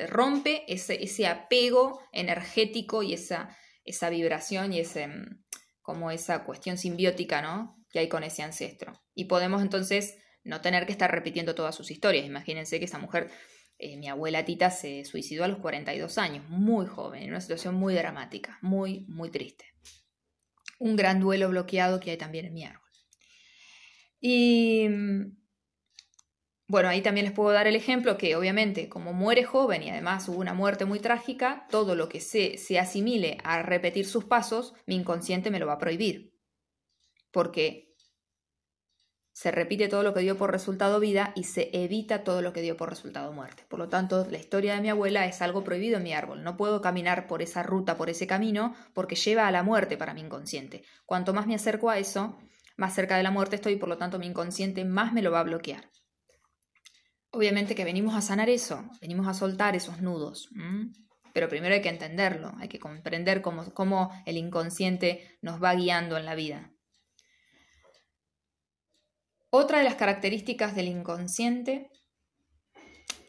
rompe 0.07 0.65
ese, 0.67 1.01
ese, 1.01 1.27
apego 1.27 2.01
energético 2.11 3.03
y 3.03 3.13
esa, 3.13 3.55
esa 3.85 4.09
vibración 4.09 4.73
y 4.73 4.79
ese, 4.81 5.07
mm, 5.07 5.43
como 5.81 6.11
esa 6.11 6.43
cuestión 6.43 6.77
simbiótica 6.77 7.41
¿no? 7.41 7.77
que 7.89 7.99
hay 7.99 8.09
con 8.09 8.23
ese 8.23 8.43
ancestro. 8.43 9.01
Y 9.15 9.25
podemos 9.25 9.61
entonces 9.61 10.17
no 10.43 10.61
tener 10.61 10.85
que 10.85 10.91
estar 10.91 11.11
repitiendo 11.11 11.55
todas 11.55 11.75
sus 11.75 11.91
historias. 11.91 12.25
Imagínense 12.25 12.79
que 12.79 12.85
esa 12.85 12.99
mujer, 12.99 13.29
eh, 13.77 13.97
mi 13.97 14.07
abuela 14.07 14.45
Tita, 14.45 14.69
se 14.71 15.05
suicidó 15.05 15.43
a 15.43 15.47
los 15.47 15.59
42 15.59 16.17
años, 16.17 16.49
muy 16.49 16.85
joven, 16.85 17.23
en 17.23 17.29
una 17.29 17.41
situación 17.41 17.75
muy 17.75 17.93
dramática, 17.93 18.57
muy, 18.61 19.05
muy 19.07 19.29
triste 19.29 19.65
un 20.81 20.95
gran 20.95 21.19
duelo 21.19 21.49
bloqueado 21.49 21.99
que 21.99 22.09
hay 22.09 22.17
también 22.17 22.45
en 22.45 22.53
mi 22.53 22.65
árbol. 22.65 22.89
Y 24.19 24.87
bueno, 26.67 26.89
ahí 26.89 27.01
también 27.01 27.25
les 27.25 27.35
puedo 27.35 27.51
dar 27.51 27.67
el 27.67 27.75
ejemplo 27.75 28.17
que 28.17 28.35
obviamente 28.35 28.89
como 28.89 29.13
muere 29.13 29.43
joven 29.43 29.83
y 29.83 29.91
además 29.91 30.27
hubo 30.27 30.39
una 30.39 30.55
muerte 30.55 30.85
muy 30.85 30.99
trágica, 30.99 31.67
todo 31.69 31.95
lo 31.95 32.09
que 32.09 32.19
se, 32.19 32.57
se 32.57 32.79
asimile 32.79 33.37
a 33.43 33.61
repetir 33.61 34.07
sus 34.07 34.25
pasos, 34.25 34.73
mi 34.87 34.95
inconsciente 34.95 35.51
me 35.51 35.59
lo 35.59 35.67
va 35.67 35.73
a 35.73 35.79
prohibir. 35.79 36.33
Porque 37.31 37.90
se 39.41 39.49
repite 39.49 39.87
todo 39.87 40.03
lo 40.03 40.13
que 40.13 40.19
dio 40.19 40.37
por 40.37 40.51
resultado 40.51 40.99
vida 40.99 41.33
y 41.35 41.45
se 41.45 41.71
evita 41.73 42.23
todo 42.23 42.43
lo 42.43 42.53
que 42.53 42.61
dio 42.61 42.77
por 42.77 42.91
resultado 42.91 43.33
muerte. 43.33 43.65
Por 43.67 43.79
lo 43.79 43.89
tanto, 43.89 44.27
la 44.29 44.37
historia 44.37 44.75
de 44.75 44.81
mi 44.81 44.89
abuela 44.89 45.25
es 45.25 45.41
algo 45.41 45.63
prohibido 45.63 45.97
en 45.97 46.03
mi 46.03 46.13
árbol. 46.13 46.43
No 46.43 46.57
puedo 46.57 46.79
caminar 46.79 47.25
por 47.25 47.41
esa 47.41 47.63
ruta, 47.63 47.97
por 47.97 48.11
ese 48.11 48.27
camino, 48.27 48.75
porque 48.93 49.15
lleva 49.15 49.47
a 49.47 49.51
la 49.51 49.63
muerte 49.63 49.97
para 49.97 50.13
mi 50.13 50.21
inconsciente. 50.21 50.83
Cuanto 51.07 51.33
más 51.33 51.47
me 51.47 51.55
acerco 51.55 51.89
a 51.89 51.97
eso, 51.97 52.37
más 52.77 52.93
cerca 52.93 53.17
de 53.17 53.23
la 53.23 53.31
muerte 53.31 53.55
estoy 53.55 53.73
y 53.73 53.75
por 53.77 53.89
lo 53.89 53.97
tanto 53.97 54.19
mi 54.19 54.27
inconsciente 54.27 54.85
más 54.85 55.11
me 55.11 55.23
lo 55.23 55.31
va 55.31 55.39
a 55.39 55.45
bloquear. 55.45 55.89
Obviamente 57.31 57.73
que 57.73 57.83
venimos 57.83 58.13
a 58.13 58.21
sanar 58.21 58.47
eso, 58.47 58.91
venimos 59.01 59.27
a 59.27 59.33
soltar 59.33 59.75
esos 59.75 60.01
nudos. 60.01 60.49
Pero 61.33 61.49
primero 61.49 61.73
hay 61.73 61.81
que 61.81 61.89
entenderlo, 61.89 62.53
hay 62.59 62.67
que 62.67 62.77
comprender 62.77 63.41
cómo, 63.41 64.11
el 64.27 64.37
inconsciente 64.37 65.39
nos 65.41 65.59
va 65.63 65.73
guiando 65.73 66.15
en 66.15 66.25
la 66.25 66.35
vida. 66.35 66.73
Otra 69.53 69.79
de 69.79 69.83
las 69.83 69.95
características 69.95 70.75
del 70.75 70.87
inconsciente. 70.87 71.91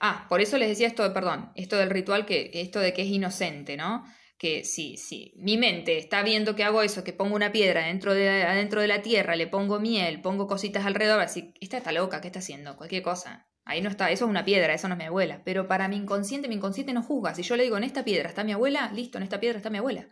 Ah, 0.01 0.27
por 0.29 0.41
eso 0.41 0.57
les 0.57 0.69
decía 0.69 0.87
esto, 0.87 1.13
perdón, 1.13 1.51
esto 1.57 1.77
del 1.77 1.91
ritual, 1.91 2.27
que 2.27 2.51
esto 2.55 2.79
de 2.79 2.95
que 2.95 3.03
es 3.03 3.09
inocente, 3.09 3.77
¿no? 3.77 4.05
Que 4.39 4.65
si, 4.65 4.97
si 4.97 5.35
mi 5.37 5.59
mente 5.59 5.99
está 5.99 6.23
viendo 6.23 6.55
que 6.55 6.63
hago 6.63 6.83
eso, 6.83 7.03
que 7.03 7.13
pongo 7.13 7.35
una 7.35 7.51
piedra 7.51 7.87
dentro 7.87 8.15
de, 8.15 8.45
adentro 8.45 8.81
de 8.81 8.87
la 8.87 9.03
tierra, 9.03 9.35
le 9.35 9.49
pongo 9.49 9.81
miel, 9.81 10.23
pongo 10.23 10.47
cositas 10.47 10.87
alrededor, 10.87 11.21
así, 11.21 11.55
esta 11.61 11.79
está 11.79 11.91
loca, 11.91 12.21
¿qué 12.21 12.29
está 12.29 12.39
haciendo? 12.39 12.77
Cualquier 12.77 13.03
cosa. 13.03 13.49
Ahí 13.65 13.81
no 13.81 13.91
está, 13.91 14.13
eso 14.13 14.25
es 14.25 14.31
una 14.31 14.45
piedra, 14.45 14.75
eso 14.75 14.87
no 14.87 14.95
es 14.95 14.99
mi 14.99 15.07
abuela. 15.07 15.43
Pero 15.45 15.67
para 15.67 15.89
mi 15.89 15.97
inconsciente, 15.97 16.47
mi 16.47 16.55
inconsciente 16.55 16.93
no 16.93 17.03
juzga. 17.03 17.35
Si 17.35 17.43
yo 17.43 17.57
le 17.57 17.65
digo, 17.65 17.77
en 17.77 17.85
esta 17.85 18.05
piedra 18.05 18.29
está 18.29 18.45
mi 18.45 18.53
abuela, 18.53 18.93
listo, 18.95 19.19
en 19.19 19.25
esta 19.25 19.41
piedra 19.41 19.57
está 19.57 19.71
mi 19.71 19.79
abuela. 19.79 20.09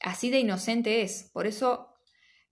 Así 0.00 0.30
de 0.30 0.40
inocente 0.40 1.02
es. 1.02 1.30
Por 1.32 1.46
eso 1.46 1.97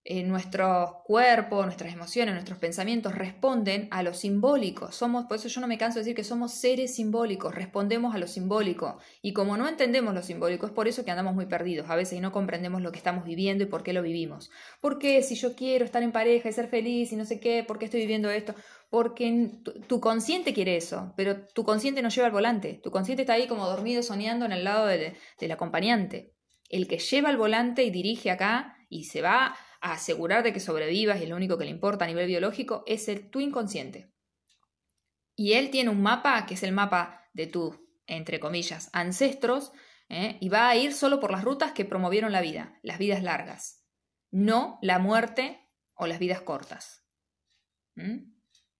eh, 0.09 0.23
nuestro 0.23 1.03
cuerpo, 1.05 1.65
nuestras 1.65 1.93
emociones, 1.93 2.33
nuestros 2.33 2.61
pensamientos 2.61 3.13
responden 3.17 3.89
a 3.91 4.05
lo 4.05 4.15
simbólico. 4.15 4.93
Somos, 4.93 5.25
por 5.27 5.37
eso 5.37 5.49
yo 5.49 5.61
no 5.61 5.67
me 5.67 5.79
canso 5.79 5.99
de 5.99 6.03
decir 6.03 6.15
que 6.15 6.23
somos 6.23 6.53
seres 6.55 6.95
simbólicos, 6.95 7.53
respondemos 7.53 8.15
a 8.15 8.19
lo 8.19 8.29
simbólico. 8.29 9.01
Y 9.21 9.33
como 9.33 9.57
no 9.57 9.67
entendemos 9.67 10.15
lo 10.15 10.23
simbólico, 10.23 10.67
es 10.67 10.71
por 10.71 10.87
eso 10.87 11.05
que 11.05 11.11
andamos 11.11 11.35
muy 11.35 11.47
perdidos 11.47 11.91
a 11.91 11.97
veces 11.97 12.19
y 12.19 12.21
no 12.21 12.31
comprendemos 12.31 12.83
lo 12.83 12.93
que 12.93 12.99
estamos 12.99 13.25
viviendo 13.25 13.65
y 13.65 13.67
por 13.67 13.83
qué 13.83 13.93
lo 13.93 14.01
vivimos. 14.01 14.53
¿Por 14.81 15.01
qué 15.01 15.21
si 15.23 15.35
yo 15.35 15.57
quiero 15.57 15.85
estar 15.85 16.05
en 16.05 16.13
pareja 16.13 16.49
y 16.49 16.53
ser 16.53 16.69
feliz 16.69 17.11
y 17.11 17.17
no 17.17 17.25
sé 17.25 17.41
qué, 17.41 17.65
por 17.67 17.81
qué 17.81 17.87
estoy 17.87 17.99
viviendo 17.99 18.31
esto? 18.31 18.55
Porque 18.91 19.59
tu, 19.89 19.99
consciente 19.99 20.55
quiere 20.55 20.77
eso, 20.77 21.15
pero 21.17 21.49
tu 21.49 21.65
consciente 21.65 22.01
no 22.01 22.11
lleva 22.11 22.29
el 22.29 22.33
volante. 22.33 22.75
Tu 22.81 22.93
consciente 22.93 23.23
está 23.23 23.33
ahí 23.33 23.49
como 23.49 23.67
dormido 23.67 24.05
soñando 24.05 24.47
en 24.47 24.53
el 24.53 24.63
lado 24.63 24.87
del 24.87 25.51
acompañante. 25.51 26.33
El 26.69 26.87
que 26.87 26.99
lleva 26.99 27.31
el 27.31 27.37
volante 27.37 27.83
y 27.83 27.91
dirige 27.91 28.31
acá 28.31 28.77
y 28.89 29.05
se 29.07 29.21
va 29.21 29.57
asegurar 29.93 30.43
de 30.43 30.53
que 30.53 30.61
sobrevivas 30.61 31.20
y 31.20 31.24
es 31.24 31.28
lo 31.28 31.37
único 31.37 31.59
que 31.59 31.64
le 31.64 31.70
importa 31.70 32.05
a 32.05 32.09
nivel 32.09 32.26
biológico, 32.26 32.82
es 32.87 33.09
el 33.09 33.30
tu 33.30 33.41
inconsciente. 33.41 34.12
Y 35.34 35.53
él 35.53 35.70
tiene 35.70 35.91
un 35.91 36.03
mapa 36.03 36.47
que 36.47 36.55
es 36.55 36.62
el 36.62 36.72
mapa 36.72 37.22
de 37.34 37.47
tus, 37.47 37.78
entre 38.07 38.41
comillas, 38.41 38.89
ancestros, 38.93 39.72
¿eh? 40.09 40.39
y 40.41 40.49
va 40.49 40.68
a 40.68 40.76
ir 40.76 40.95
solo 40.95 41.20
por 41.20 41.30
las 41.30 41.45
rutas 41.45 41.72
que 41.72 41.84
promovieron 41.84 42.32
la 42.32 42.41
vida, 42.41 42.78
las 42.82 42.99
vidas 42.99 43.22
largas, 43.22 43.84
no 44.30 44.78
la 44.80 44.99
muerte 44.99 45.68
o 45.95 46.07
las 46.07 46.18
vidas 46.18 46.41
cortas. 46.41 47.05
¿Mm? 47.95 48.34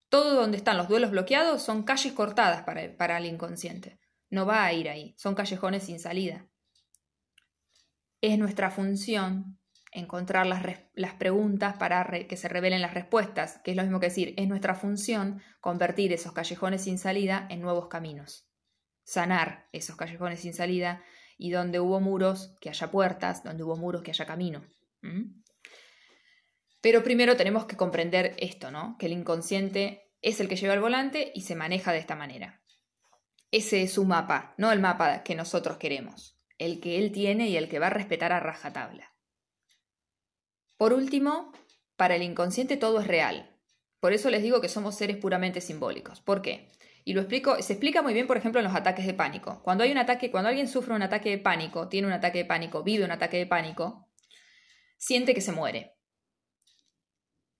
Todo 0.09 0.34
donde 0.34 0.57
están 0.57 0.76
los 0.76 0.88
duelos 0.88 1.11
bloqueados 1.11 1.62
son 1.62 1.82
calles 1.82 2.12
cortadas 2.12 2.62
para 2.62 2.96
para 2.96 3.18
el 3.18 3.26
inconsciente. 3.26 4.00
No 4.30 4.46
va 4.46 4.64
a 4.64 4.72
ir 4.72 4.88
ahí, 4.88 5.14
son 5.18 5.34
callejones 5.34 5.84
sin 5.84 5.98
salida. 5.98 6.48
Es 8.20 8.38
nuestra 8.38 8.70
función 8.70 9.59
encontrar 9.97 10.47
las, 10.47 11.14
preguntas 11.14 11.76
para 11.76 12.07
que 12.28 12.36
se 12.36 12.49
revelen 12.49 12.82
las 12.82 12.94
respuestas, 12.94 13.61
que 13.64 13.70
es 13.70 13.76
lo 13.76 13.82
mismo 13.82 13.99
que 13.99 14.07
decir, 14.07 14.34
es 14.36 14.47
nuestra 14.47 14.74
función 14.74 15.42
convertir 15.61 16.12
esos 16.12 16.32
callejones 16.32 16.82
sin 16.82 16.99
salida 16.99 17.47
en 17.51 17.62
nuevos 17.62 17.88
caminos, 17.88 18.49
sanar 19.05 19.68
esos 19.72 19.97
callejones 19.97 20.40
sin 20.40 20.53
salida 20.53 21.03
y 21.38 21.51
donde 21.51 21.80
hubo 21.80 22.01
muros, 22.01 22.55
que 22.61 22.68
haya 22.68 22.90
puertas, 22.90 23.42
donde 23.42 23.64
hubo 23.64 23.76
muros, 23.76 24.03
que 24.03 24.11
haya 24.11 24.26
camino. 24.26 24.64
Pero 26.80 27.03
primero 27.03 27.36
tenemos 27.36 27.64
que 27.64 27.76
comprender 27.76 28.36
esto, 28.38 28.70
¿no? 28.70 28.97
Que 28.99 29.07
el 29.07 29.12
inconsciente 29.12 30.12
es 30.20 30.40
el 30.40 30.49
que 30.49 30.57
lleva 30.57 30.74
el 30.74 30.80
volante 30.80 31.32
y 31.34 31.42
se 31.42 31.57
maneja 31.57 31.92
de 31.92 31.99
esta 31.99 32.16
manera. 32.16 32.62
Ese 33.51 33.82
es 33.82 33.94
su 33.94 34.05
mapa, 34.05 34.55
no 34.59 34.72
el 34.72 34.80
mapa 34.80 35.22
que 35.22 35.34
nosotros 35.34 35.78
queremos, 35.78 36.38
el 36.59 36.80
que 36.80 36.99
él 36.99 37.12
tiene 37.12 37.49
y 37.49 37.57
el 37.57 37.68
que 37.68 37.78
va 37.78 37.86
a 37.86 37.90
respetar 37.90 38.32
a 38.32 38.40
rajatabla. 38.40 39.16
Por 40.77 40.93
último, 40.93 41.53
para 41.97 42.16
el 42.16 42.22
inconsciente 42.22 42.77
todo 42.77 43.01
es 43.01 43.07
real. 43.07 43.51
Por 44.01 44.12
eso 44.12 44.31
les 44.31 44.43
digo 44.43 44.61
que 44.61 44.68
somos 44.68 44.95
seres 44.95 45.16
puramente 45.16 45.61
simbólicos. 45.61 46.20
¿Por 46.20 46.43
qué? 46.43 46.68
Y 47.05 47.14
lo 47.14 47.20
explico, 47.20 47.61
se 47.62 47.72
explica 47.72 48.03
muy 48.03 48.12
bien, 48.12 48.27
por 48.27 48.37
ejemplo, 48.37 48.61
en 48.61 48.66
los 48.66 48.74
ataques 48.74 49.07
de 49.07 49.14
pánico. 49.14 49.62
Cuando 49.62 49.85
hay 49.85 49.93
un 49.93 49.99
ataque, 49.99 50.31
cuando 50.31 50.49
alguien 50.49 50.68
sufre 50.68 50.95
un 50.95 51.03
ataque 51.03 51.31
de 51.31 51.39
pánico, 51.39 51.89
tiene 51.89 52.09
un 52.09 52.12
ataque 52.12 52.39
de 52.39 52.45
pánico, 52.45 52.83
vive 52.83 53.05
un 53.05 53.11
ataque 53.11 53.39
de 53.39 53.47
pánico, 53.47 54.09
siente 54.99 55.33
que 55.33 55.41
se 55.41 55.53
muere. 55.53 55.95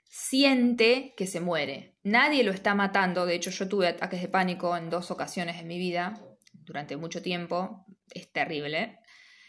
Siente 0.09 1.15
que 1.17 1.27
se 1.27 1.41
muere. 1.41 1.97
Nadie 2.03 2.43
lo 2.43 2.51
está 2.51 2.75
matando. 2.75 3.25
De 3.25 3.35
hecho, 3.35 3.51
yo 3.51 3.69
tuve 3.69 3.89
ataques 3.89 4.21
de 4.21 4.29
pánico 4.29 4.77
en 4.77 4.91
dos 4.91 5.11
ocasiones 5.11 5.61
en 5.61 5.69
mi 5.69 5.79
vida, 5.79 6.21
durante 6.53 6.97
mucho 6.97 7.23
tiempo. 7.23 7.87
Es 8.11 8.31
terrible. 8.33 8.99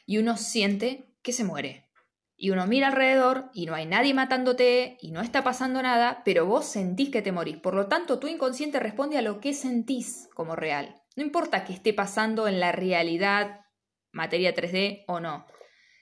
Y 0.05 0.19
uno 0.19 0.37
siente 0.37 1.15
que 1.21 1.33
se 1.33 1.43
muere 1.43 1.86
y 2.37 2.51
uno 2.51 2.67
mira 2.67 2.89
alrededor 2.89 3.49
y 3.51 3.65
no 3.65 3.73
hay 3.73 3.87
nadie 3.87 4.13
matándote 4.13 4.97
y 5.01 5.11
no 5.11 5.21
está 5.21 5.43
pasando 5.43 5.81
nada, 5.81 6.21
pero 6.23 6.45
vos 6.45 6.65
sentís 6.65 7.09
que 7.09 7.23
te 7.23 7.31
morís. 7.31 7.57
Por 7.57 7.73
lo 7.73 7.87
tanto, 7.87 8.19
tu 8.19 8.27
inconsciente 8.27 8.79
responde 8.79 9.17
a 9.17 9.23
lo 9.23 9.39
que 9.39 9.53
sentís 9.53 10.29
como 10.35 10.55
real. 10.55 11.01
No 11.15 11.23
importa 11.23 11.65
que 11.65 11.73
esté 11.73 11.93
pasando 11.93 12.47
en 12.47 12.59
la 12.59 12.71
realidad, 12.71 13.61
materia 14.11 14.53
3D 14.53 15.03
o 15.07 15.19
no. 15.19 15.47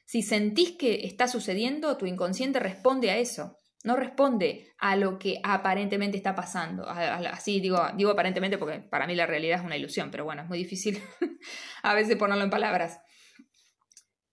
Si 0.05 0.21
sentís 0.21 0.73
que 0.77 1.05
está 1.05 1.29
sucediendo, 1.29 1.95
tu 1.95 2.05
inconsciente 2.05 2.59
responde 2.59 3.11
a 3.11 3.17
eso. 3.17 3.57
No 3.85 3.95
responde 3.95 4.73
a 4.77 4.97
lo 4.97 5.17
que 5.17 5.39
aparentemente 5.41 6.17
está 6.17 6.35
pasando. 6.35 6.85
Así 6.89 7.61
digo, 7.61 7.81
digo 7.95 8.11
aparentemente 8.11 8.57
porque 8.57 8.79
para 8.79 9.07
mí 9.07 9.15
la 9.15 9.25
realidad 9.25 9.59
es 9.59 9.65
una 9.65 9.77
ilusión, 9.77 10.11
pero 10.11 10.25
bueno, 10.25 10.41
es 10.41 10.49
muy 10.49 10.57
difícil 10.57 11.01
a 11.83 11.93
veces 11.93 12.17
ponerlo 12.17 12.43
en 12.43 12.49
palabras. 12.49 12.99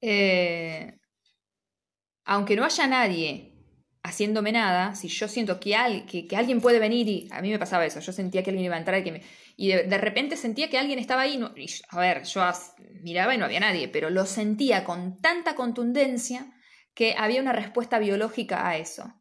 Eh, 0.01 0.99
aunque 2.25 2.57
no 2.57 2.65
haya 2.65 2.87
nadie 2.87 3.53
haciéndome 4.03 4.51
nada, 4.51 4.95
si 4.95 5.09
yo 5.09 5.29
siento 5.29 5.61
que, 5.61 6.27
que, 6.29 6.37
alguien 6.37 6.61
puede 6.61 6.81
venir 6.81 7.09
y 7.09 7.29
a 7.31 7.41
mí 7.41 7.51
me 7.51 7.59
pasaba 7.59 7.87
eso, 7.87 8.01
yo 8.01 8.13
sentía 8.13 8.43
que 8.43 8.51
alguien 8.51 8.67
iba 8.67 8.75
a 8.75 8.79
entrar 8.79 9.01
y, 9.01 9.05
que 9.05 9.23
y 9.57 9.69
de, 9.69 9.99
repente 9.99 10.37
sentía 10.37 10.69
que 10.69 10.79
alguien 10.79 10.99
estaba 10.99 11.23
ahí, 11.23 11.41
y, 11.57 11.67
a 11.89 12.01
ver, 12.01 12.25
yo 12.25 12.43
miraba 13.03 13.35
y 13.35 13.39
no 13.39 13.45
había 13.45 13.61
nadie, 13.61 13.89
pero 13.89 14.11
lo 14.11 14.27
sentía 14.27 14.85
con 14.85 15.21
tanta 15.21 15.55
contundencia 15.55 16.53
que 16.95 17.15
había 17.17 17.41
una 17.41 17.53
respuesta 17.53 17.99
biológica 18.01 18.69
a 18.69 18.77
eso. 18.77 19.13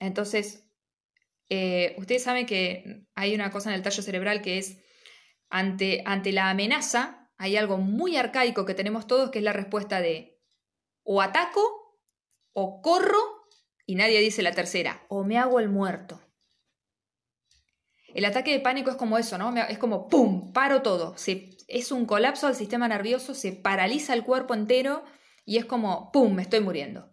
Entonces, 0.00 0.68
eh, 1.48 1.94
ustedes 1.98 2.24
saben 2.24 2.44
que 2.44 3.04
hay 3.14 3.34
una 3.34 3.50
cosa 3.50 3.70
en 3.70 3.76
el 3.76 3.82
tallo 3.82 4.02
cerebral 4.02 4.42
que 4.42 4.58
es 4.58 4.78
ante, 5.48 6.02
ante 6.06 6.32
la 6.32 6.50
amenaza, 6.50 7.30
hay 7.36 7.56
algo 7.56 7.78
muy 7.78 8.16
arcaico 8.16 8.64
que 8.64 8.74
tenemos 8.74 9.06
todos 9.06 9.30
que 9.30 9.38
es 9.38 9.44
la 9.44 9.52
respuesta 9.52 10.00
de 10.00 10.31
o 11.04 11.20
ataco, 11.20 11.98
o 12.52 12.80
corro, 12.82 13.48
y 13.86 13.94
nadie 13.94 14.20
dice 14.20 14.42
la 14.42 14.52
tercera, 14.52 15.04
o 15.08 15.24
me 15.24 15.38
hago 15.38 15.60
el 15.60 15.68
muerto. 15.68 16.20
El 18.14 18.24
ataque 18.24 18.52
de 18.52 18.60
pánico 18.60 18.90
es 18.90 18.96
como 18.96 19.18
eso, 19.18 19.38
¿no? 19.38 19.54
Es 19.56 19.78
como 19.78 20.08
¡pum! 20.08 20.52
Paro 20.52 20.82
todo. 20.82 21.14
es 21.16 21.92
un 21.92 22.06
colapso 22.06 22.46
del 22.46 22.56
sistema 22.56 22.88
nervioso, 22.88 23.34
se 23.34 23.52
paraliza 23.52 24.14
el 24.14 24.24
cuerpo 24.24 24.54
entero 24.54 25.04
y 25.44 25.56
es 25.56 25.64
como 25.64 26.12
¡pum! 26.12 26.34
Me 26.34 26.42
estoy 26.42 26.60
muriendo. 26.60 27.10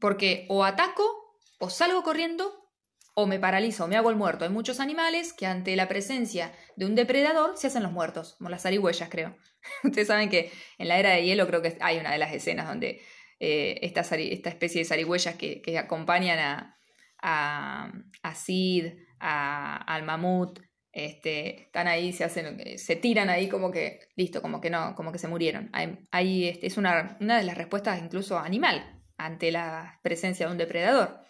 Porque 0.00 0.46
o 0.48 0.64
ataco, 0.64 1.38
o 1.58 1.70
salgo 1.70 2.02
corriendo, 2.02 2.70
o 3.14 3.26
me 3.26 3.38
paralizo, 3.38 3.84
o 3.84 3.88
me 3.88 3.96
hago 3.96 4.10
el 4.10 4.16
muerto. 4.16 4.44
Hay 4.44 4.50
muchos 4.50 4.80
animales 4.80 5.32
que 5.32 5.46
ante 5.46 5.76
la 5.76 5.88
presencia 5.88 6.52
de 6.76 6.86
un 6.86 6.94
depredador 6.94 7.56
se 7.56 7.66
hacen 7.66 7.82
los 7.82 7.92
muertos, 7.92 8.34
como 8.34 8.50
las 8.50 8.62
zarigüeyas, 8.62 9.08
creo. 9.10 9.36
Ustedes 9.84 10.08
saben 10.08 10.28
que 10.28 10.50
en 10.78 10.88
la 10.88 10.98
era 10.98 11.10
de 11.10 11.24
hielo 11.24 11.46
creo 11.46 11.62
que 11.62 11.76
hay 11.80 11.98
una 11.98 12.12
de 12.12 12.18
las 12.18 12.32
escenas 12.32 12.66
donde 12.66 13.02
eh, 13.40 13.78
esta, 13.82 14.00
especie 14.00 14.80
de 14.80 14.84
zarigüeyas 14.84 15.36
que, 15.36 15.78
acompañan 15.78 16.38
a, 16.38 16.78
a, 17.22 17.92
a 18.22 18.34
Sid, 18.34 18.86
a, 19.18 19.76
al 19.76 20.04
mamut, 20.04 20.60
este, 20.92 21.62
están 21.62 21.88
ahí, 21.88 22.12
se 22.12 22.24
hacen, 22.24 22.78
se 22.78 22.96
tiran 22.96 23.30
ahí 23.30 23.48
como 23.48 23.70
que, 23.70 24.00
listo, 24.14 24.42
como 24.42 24.60
que 24.60 24.68
no, 24.68 24.94
como 24.94 25.10
que 25.10 25.18
se 25.18 25.28
murieron. 25.28 25.70
Ahí, 26.10 26.46
este, 26.48 26.66
es 26.66 26.76
una, 26.76 27.16
una 27.20 27.38
de 27.38 27.44
las 27.44 27.56
respuestas 27.56 28.02
incluso 28.02 28.38
animal 28.38 29.02
ante 29.16 29.50
la 29.50 29.98
presencia 30.02 30.46
de 30.46 30.52
un 30.52 30.58
depredador. 30.58 31.20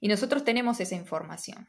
Y 0.00 0.08
nosotros 0.08 0.44
tenemos 0.44 0.80
esa 0.80 0.96
información. 0.96 1.68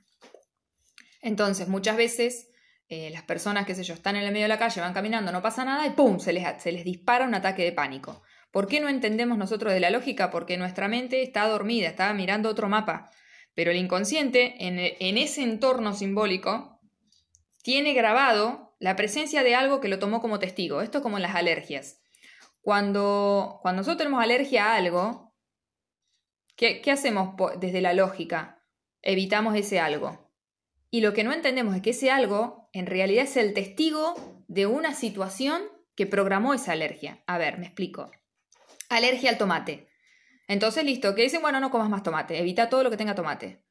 Entonces, 1.21 1.67
muchas 1.67 1.95
veces 1.95 2.49
eh, 2.93 3.09
las 3.09 3.23
personas, 3.23 3.65
qué 3.65 3.73
sé 3.73 3.83
yo, 3.83 3.95
están 3.95 4.15
en 4.15 4.23
el 4.23 4.31
medio 4.31 4.43
de 4.43 4.49
la 4.49 4.59
calle, 4.59 4.81
van 4.81 4.93
caminando, 4.93 5.31
no 5.31 5.41
pasa 5.41 5.65
nada 5.65 5.87
y 5.87 5.91
¡pum! 5.91 6.19
Se 6.19 6.31
les, 6.31 6.61
se 6.61 6.71
les 6.71 6.83
dispara 6.83 7.25
un 7.25 7.33
ataque 7.33 7.63
de 7.63 7.71
pánico. 7.71 8.21
¿Por 8.51 8.67
qué 8.67 8.79
no 8.79 8.87
entendemos 8.87 9.37
nosotros 9.37 9.73
de 9.73 9.79
la 9.79 9.89
lógica? 9.89 10.29
Porque 10.29 10.57
nuestra 10.57 10.87
mente 10.87 11.23
está 11.23 11.47
dormida, 11.47 11.87
está 11.87 12.13
mirando 12.13 12.49
otro 12.49 12.69
mapa. 12.69 13.09
Pero 13.55 13.71
el 13.71 13.77
inconsciente, 13.77 14.67
en, 14.67 14.77
en 14.77 15.17
ese 15.17 15.41
entorno 15.41 15.93
simbólico, 15.93 16.79
tiene 17.63 17.93
grabado 17.93 18.75
la 18.79 18.95
presencia 18.95 19.41
de 19.41 19.55
algo 19.55 19.79
que 19.79 19.87
lo 19.87 19.97
tomó 19.97 20.21
como 20.21 20.37
testigo. 20.37 20.81
Esto 20.81 20.99
es 20.99 21.01
como 21.01 21.17
las 21.17 21.33
alergias. 21.33 22.01
Cuando, 22.61 23.59
cuando 23.63 23.79
nosotros 23.79 23.97
tenemos 23.97 24.23
alergia 24.23 24.67
a 24.67 24.75
algo, 24.75 25.33
¿qué, 26.55 26.79
¿qué 26.81 26.91
hacemos 26.91 27.35
desde 27.59 27.81
la 27.81 27.93
lógica? 27.93 28.63
Evitamos 29.01 29.55
ese 29.55 29.79
algo. 29.79 30.22
Y 30.93 31.01
lo 31.01 31.11
que 31.13 31.23
no 31.23 31.33
entendemos 31.33 31.75
es 31.75 31.81
que 31.81 31.89
ese 31.89 32.11
algo 32.11 32.69
en 32.71 32.85
realidad 32.85 33.23
es 33.23 33.35
el 33.35 33.55
testigo 33.55 34.13
de 34.47 34.67
una 34.67 34.93
situación 34.93 35.63
que 35.95 36.05
programó 36.05 36.53
esa 36.53 36.73
alergia. 36.73 37.23
A 37.25 37.39
ver, 37.39 37.57
me 37.57 37.65
explico. 37.65 38.11
Alergia 38.89 39.31
al 39.31 39.39
tomate. 39.39 39.87
Entonces, 40.47 40.83
listo, 40.83 41.15
que 41.15 41.23
dicen, 41.23 41.41
bueno, 41.41 41.59
no 41.59 41.71
comas 41.71 41.89
más 41.89 42.03
tomate, 42.03 42.37
evita 42.37 42.69
todo 42.69 42.83
lo 42.83 42.91
que 42.91 42.97
tenga 42.97 43.15
tomate. 43.15 43.63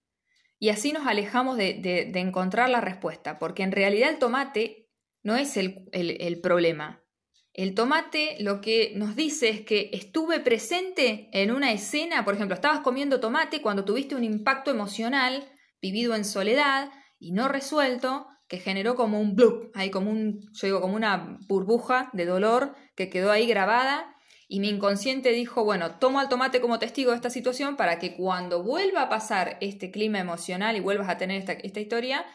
Y 0.59 0.71
así 0.71 0.93
nos 0.93 1.07
alejamos 1.07 1.57
de, 1.57 2.11
encontrar 2.17 2.69
la 2.71 2.81
respuesta, 2.81 3.39
porque 3.39 3.63
en 3.63 3.71
realidad 3.71 4.11
el 4.11 4.19
tomate 4.19 4.91
no 5.23 5.37
es 5.37 5.57
el, 5.57 5.89
el 5.93 6.41
problema. 6.41 7.05
El 7.53 7.77
tomate 7.77 8.35
lo 8.41 8.61
que 8.61 8.95
nos 8.97 9.15
dice 9.15 9.49
es 9.49 9.61
que 9.61 9.91
estuve 9.93 10.41
presente 10.41 11.29
en 11.33 11.53
una 11.53 11.71
escena, 11.71 12.25
por 12.25 12.35
ejemplo, 12.35 12.57
estabas 12.57 12.81
comiendo 12.81 13.21
tomate 13.21 13.63
cuando 13.63 13.85
tuviste 13.85 14.17
un 14.17 14.25
impacto 14.25 14.73
emocional 14.73 15.49
vivido 15.81 16.17
en 16.17 16.25
soledad, 16.25 16.91
y 17.23 17.31
no 17.31 17.47
resuelto 17.49 18.27
que 18.49 18.59
generó 18.59 18.97
como 18.97 19.21
un 19.21 19.37
bloop, 19.37 19.71
ahí 19.75 19.91
como 19.91 20.11
un, 20.11 20.41
yo 20.53 20.67
digo, 20.67 20.81
como 20.81 20.97
una 20.97 21.39
burbuja 21.47 22.11
de 22.13 22.27
dolor 22.27 22.75
que 22.97 23.09
quedó 23.09 23.31
ahí 23.31 23.47
grabada 23.47 24.17
Y 24.49 24.61
mi 24.61 24.69
inconsciente 24.69 25.31
dijo, 25.31 25.65
bueno, 25.65 25.99
tomo 25.99 26.19
al 26.19 26.29
tomate 26.29 26.61
como 26.61 26.79
testigo 26.79 27.13
de 27.13 27.17
esta 27.17 27.31
situación 27.31 27.77
para 27.77 27.99
que 27.99 28.15
cuando 28.17 28.63
vuelva 28.65 29.03
a 29.03 29.09
pasar 29.09 29.57
este 29.61 29.91
clima 29.91 30.19
emocional 30.19 30.77
y 30.77 30.81
vuelvas 30.81 31.09
a 31.09 31.17
tener 31.17 31.39
esta, 31.49 31.81
historia, 31.81 32.27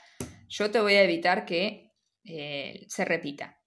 yo 0.48 0.72
te 0.72 0.80
voy 0.80 0.94
a 0.94 1.04
evitar 1.04 1.46
que 1.46 1.94
eh, 2.24 2.86
se 2.88 3.06
repita. 3.06 3.60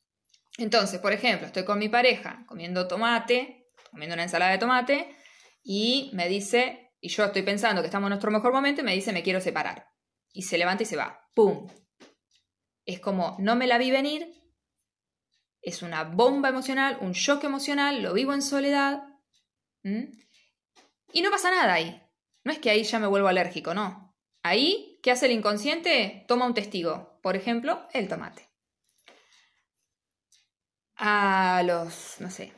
Entonces, 0.58 1.00
por 1.00 1.12
ejemplo, 1.12 1.46
estoy 1.46 1.64
con 1.64 1.78
mi 1.78 1.88
pareja 1.88 2.44
comiendo 2.48 2.88
tomate, 2.88 3.68
comiendo 3.90 4.14
una 4.14 4.24
ensalada 4.24 4.52
de 4.52 4.58
tomate, 4.58 5.14
y 5.62 6.10
me 6.14 6.28
dice, 6.28 6.92
y 7.00 7.08
yo 7.10 7.24
estoy 7.24 7.42
pensando 7.42 7.82
que 7.82 7.86
estamos 7.86 8.08
en 8.08 8.12
nuestro 8.12 8.30
mejor 8.30 8.52
momento, 8.52 8.80
y 8.80 8.84
me 8.84 8.94
dice, 8.94 9.12
me 9.12 9.22
quiero 9.22 9.40
separar. 9.40 9.89
Y 10.32 10.42
se 10.42 10.58
levanta 10.58 10.82
y 10.82 10.86
se 10.86 10.96
va. 10.96 11.28
¡Pum! 11.34 11.68
Es 12.84 13.00
como, 13.00 13.36
no 13.38 13.56
me 13.56 13.66
la 13.66 13.78
vi 13.78 13.90
venir, 13.90 14.40
es 15.62 15.82
una 15.82 16.04
bomba 16.04 16.48
emocional, 16.48 16.98
un 17.00 17.12
shock 17.12 17.44
emocional, 17.44 18.02
lo 18.02 18.14
vivo 18.14 18.32
en 18.32 18.42
soledad. 18.42 19.04
Y 19.82 21.22
no 21.22 21.30
pasa 21.30 21.50
nada 21.50 21.74
ahí. 21.74 22.02
No 22.44 22.52
es 22.52 22.58
que 22.58 22.70
ahí 22.70 22.82
ya 22.82 22.98
me 22.98 23.06
vuelvo 23.06 23.28
alérgico, 23.28 23.74
no. 23.74 24.16
Ahí, 24.42 24.98
¿qué 25.02 25.10
hace 25.10 25.26
el 25.26 25.32
inconsciente? 25.32 26.24
Toma 26.26 26.46
un 26.46 26.54
testigo. 26.54 27.20
Por 27.22 27.36
ejemplo, 27.36 27.86
el 27.92 28.08
tomate. 28.08 28.48
A 30.96 31.62
los, 31.64 32.16
no 32.20 32.30
sé, 32.30 32.52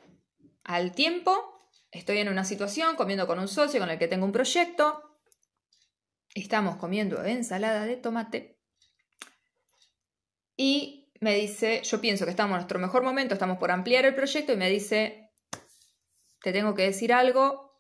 al 0.65 0.93
tiempo, 0.93 1.69
estoy 1.91 2.19
en 2.19 2.29
una 2.29 2.45
situación 2.45 2.97
comiendo 2.97 3.27
con 3.27 3.39
un 3.39 3.49
socio 3.49 3.81
con 3.81 3.91
el 3.91 3.99
que 3.99 4.09
tengo 4.09 4.25
un 4.25 4.33
proyecto. 4.33 5.12
Estamos 6.35 6.77
comiendo 6.77 7.25
ensalada 7.25 7.85
de 7.85 7.97
tomate. 7.97 8.59
Y 10.57 11.11
me 11.21 11.35
dice, 11.37 11.83
yo 11.85 12.01
pienso 12.01 12.25
que 12.25 12.31
estamos 12.31 12.55
en 12.55 12.59
nuestro 12.59 12.79
mejor 12.79 13.03
momento, 13.03 13.35
estamos 13.35 13.59
por 13.59 13.71
ampliar 13.71 14.05
el 14.05 14.15
proyecto 14.15 14.53
y 14.53 14.57
me 14.57 14.71
dice, 14.71 15.31
te 16.43 16.53
tengo 16.53 16.75
que 16.75 16.83
decir 16.83 17.13
algo, 17.13 17.79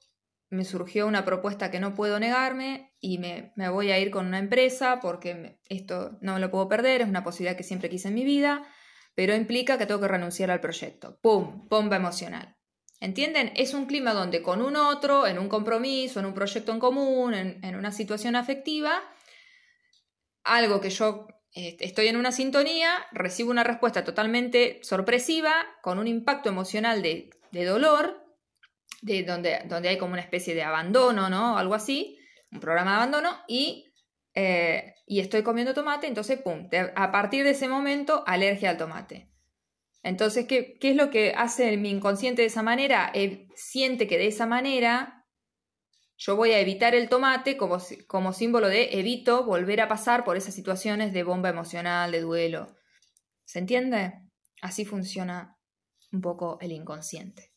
me 0.48 0.64
surgió 0.64 1.06
una 1.06 1.24
propuesta 1.24 1.70
que 1.70 1.80
no 1.80 1.94
puedo 1.94 2.20
negarme 2.20 2.94
y 3.00 3.18
me, 3.18 3.52
voy 3.70 3.90
a 3.90 3.98
ir 3.98 4.10
con 4.10 4.26
una 4.26 4.38
empresa 4.38 5.00
porque 5.00 5.58
esto 5.68 6.18
no 6.20 6.34
me 6.34 6.40
lo 6.40 6.50
puedo 6.50 6.68
perder, 6.68 7.00
es 7.00 7.08
una 7.08 7.24
posibilidad 7.24 7.56
que 7.56 7.64
siempre 7.64 7.88
quise 7.88 8.08
en 8.08 8.14
mi 8.14 8.24
vida, 8.24 8.62
pero 9.14 9.34
implica 9.34 9.78
que 9.78 9.86
tengo 9.86 10.00
que 10.00 10.08
renunciar 10.08 10.50
al 10.50 10.60
proyecto. 10.60 11.18
¡Pum! 11.20 11.68
Bomba 11.68 11.96
emocional. 11.96 12.56
¿Entienden? 13.02 13.52
Es 13.56 13.74
un 13.74 13.86
clima 13.86 14.14
donde 14.14 14.42
con 14.42 14.62
un 14.62 14.76
otro, 14.76 15.26
en 15.26 15.38
un 15.38 15.48
compromiso, 15.48 16.20
en 16.20 16.26
un 16.26 16.34
proyecto 16.34 16.70
en 16.70 16.78
común, 16.78 17.34
en 17.34 17.74
una 17.74 17.90
situación 17.90 18.36
afectiva, 18.36 19.02
algo 20.44 20.80
que 20.80 20.90
yo 20.90 21.26
estoy 21.52 22.06
en 22.06 22.16
una 22.16 22.30
sintonía, 22.30 22.90
recibo 23.10 23.50
una 23.50 23.64
respuesta 23.64 24.04
totalmente 24.04 24.78
sorpresiva, 24.84 25.52
con 25.82 25.98
un 25.98 26.06
impacto 26.06 26.48
emocional 26.48 27.02
de, 27.02 27.30
dolor, 27.50 28.24
de 29.00 29.24
donde, 29.24 29.62
donde, 29.66 29.88
hay 29.88 29.98
como 29.98 30.12
una 30.12 30.22
especie 30.22 30.54
de 30.54 30.62
abandono, 30.62 31.28
¿no? 31.28 31.58
Algo 31.58 31.74
así, 31.74 32.20
un 32.52 32.60
programa 32.60 32.92
de 32.92 32.96
abandono, 32.98 33.36
y, 33.48 33.92
eh, 34.34 34.94
y 35.08 35.18
estoy 35.18 35.42
comiendo 35.42 35.74
tomate, 35.74 36.06
entonces, 36.06 36.40
pum, 36.40 36.68
a 36.94 37.10
partir 37.10 37.42
de 37.42 37.50
ese 37.50 37.66
momento, 37.66 38.22
alergia 38.28 38.70
al 38.70 38.78
tomate. 38.78 39.31
Entonces, 40.02 40.46
¿qué, 40.46 40.74
¿qué, 40.80 40.90
es 40.90 40.96
lo 40.96 41.10
que 41.10 41.32
hace 41.36 41.76
mi 41.76 41.90
inconsciente 41.90 42.42
de 42.42 42.48
esa 42.48 42.62
manera? 42.62 43.12
Siente 43.54 44.08
que 44.08 44.18
de 44.18 44.26
esa 44.26 44.46
manera 44.46 45.22
yo 46.24 46.36
voy 46.36 46.52
a 46.52 46.60
evitar 46.60 46.94
el 46.94 47.08
tomate 47.08 47.56
como, 47.56 47.78
como 48.06 48.32
símbolo 48.32 48.68
de 48.68 48.98
evito 48.98 49.44
volver 49.44 49.80
a 49.80 49.88
pasar 49.88 50.24
por 50.24 50.36
esas 50.36 50.54
situaciones 50.54 51.12
de 51.12 51.24
bomba 51.24 51.48
emocional, 51.48 52.12
de 52.12 52.20
duelo. 52.20 52.76
¿Se 53.44 53.58
entiende? 53.58 54.14
Así 54.60 54.84
funciona 54.84 55.58
un 56.12 56.20
poco 56.20 56.58
el 56.60 56.70
inconsciente. 56.70 57.52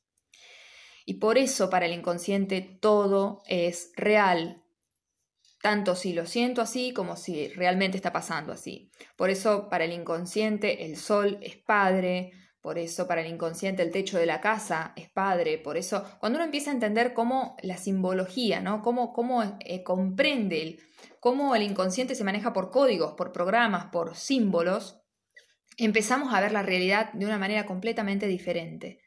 Y 1.06 1.16
por 1.20 1.38
eso 1.38 1.70
para 1.70 1.86
el 1.86 1.94
inconsciente 1.94 2.62
todo 2.82 3.44
es 3.46 3.92
real, 3.96 4.65
tanto 5.66 5.96
si 5.96 6.14
lo 6.14 6.28
siento 6.28 6.62
así 6.62 6.94
como 6.94 7.16
si 7.16 7.48
realmente 7.48 7.98
está 7.98 8.14
pasando 8.14 8.54
así. 8.54 8.92
Por 9.16 9.32
eso 9.32 9.68
para 9.68 9.86
el 9.86 9.94
inconsciente 9.94 10.86
el 10.86 10.96
sol 10.96 11.40
es 11.42 11.58
padre, 11.58 12.34
por 12.62 12.78
eso 12.78 13.08
para 13.08 13.22
el 13.22 13.34
inconsciente 13.34 13.82
el 13.82 13.90
techo 13.90 14.20
de 14.20 14.28
la 14.28 14.42
casa 14.42 14.94
es 14.96 15.10
padre, 15.10 15.58
por 15.58 15.76
eso 15.76 16.06
cuando 16.20 16.38
uno 16.38 16.46
empieza 16.46 16.70
a 16.70 16.76
entender 16.76 17.16
cómo 17.16 17.58
la 17.64 17.78
simbología, 17.78 18.62
¿no? 18.62 18.84
cómo, 18.84 19.12
cómo 19.12 19.58
eh, 19.62 19.82
comprende 19.82 20.78
cómo 21.20 21.56
el 21.56 21.64
inconsciente 21.64 22.14
se 22.14 22.24
maneja 22.24 22.54
por 22.54 22.70
códigos, 22.70 23.16
por 23.16 23.32
programas, 23.32 23.88
por 23.88 24.16
símbolos, 24.16 25.02
empezamos 25.78 26.32
a 26.32 26.42
ver 26.42 26.52
la 26.52 26.62
realidad 26.62 27.12
de 27.14 27.26
una 27.26 27.40
manera 27.40 27.66
completamente 27.66 28.28
diferente. 28.28 29.00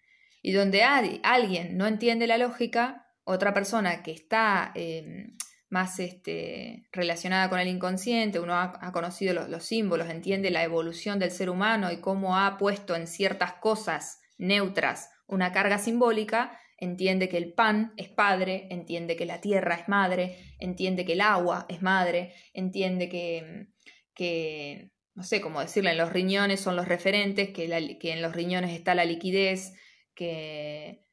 Y 0.42 0.50
donde 0.50 0.82
alguien 0.82 1.76
no 1.76 1.86
entiende 1.86 2.26
la 2.26 2.36
lógica, 2.36 3.06
otra 3.22 3.54
persona 3.54 4.02
que 4.02 4.10
está 4.10 4.72
em, 4.74 5.36
más 5.70 5.98
este, 6.00 6.88
relacionada 6.92 7.50
con 7.50 7.60
el 7.60 7.68
inconsciente, 7.68 8.40
uno 8.40 8.54
ha, 8.54 8.92
conocido 8.92 9.34
los, 9.34 9.64
símbolos, 9.64 10.08
entiende 10.08 10.50
la 10.50 10.62
evolución 10.62 11.18
del 11.18 11.30
ser 11.30 11.50
humano 11.50 11.92
y 11.92 12.00
cómo 12.00 12.38
ha 12.38 12.56
puesto 12.56 12.96
en 12.96 13.06
ciertas 13.06 13.54
cosas 13.54 14.20
neutras 14.38 15.10
una 15.26 15.52
carga 15.52 15.78
simbólica, 15.78 16.58
entiende 16.78 17.28
que 17.28 17.36
el 17.36 17.52
pan 17.52 17.92
es 17.96 18.08
padre, 18.08 18.66
entiende 18.70 19.16
que 19.16 19.26
la 19.26 19.40
tierra 19.40 19.74
es 19.74 19.88
madre, 19.88 20.38
entiende 20.58 21.04
que 21.04 21.12
el 21.12 21.20
agua 21.20 21.66
es 21.68 21.82
madre, 21.82 22.34
entiende 22.54 23.10
que, 23.10 23.68
que 24.14 24.90
no 25.14 25.22
sé 25.22 25.42
cómo 25.42 25.60
decirlo, 25.60 25.90
en 25.90 25.98
los 25.98 26.12
riñones 26.12 26.60
son 26.60 26.76
los 26.76 26.88
referentes, 26.88 27.50
que, 27.50 27.98
que 28.00 28.12
en 28.12 28.22
los 28.22 28.34
riñones 28.34 28.70
está 28.70 28.94
la 28.94 29.04
liquidez, 29.04 29.74
que, 30.14 31.04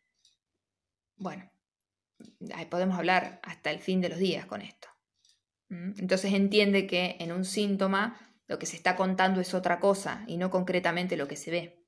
bueno, 1.18 1.52
podemos 2.70 2.98
hablar 2.98 3.40
hasta 3.44 3.72
el 3.72 3.80
fin 3.80 4.02
de 4.02 4.10
los 4.10 4.20
días 4.20 4.46
con 4.46 4.62
esto. 4.62 4.88
Entonces 5.70 6.34
entiende 6.34 6.88
que 6.88 7.18
en 7.20 7.32
un 7.32 7.44
síntoma 7.44 8.20
lo 8.48 8.60
que 8.60 8.66
se 8.66 8.76
está 8.76 8.96
contando 8.96 9.42
es 9.42 9.54
otra 9.54 9.80
cosa 9.80 10.24
y 10.28 10.38
no 10.38 10.50
concretamente 10.50 11.18
lo 11.18 11.28
que 11.28 11.36
se 11.36 11.52
ve. 11.52 11.86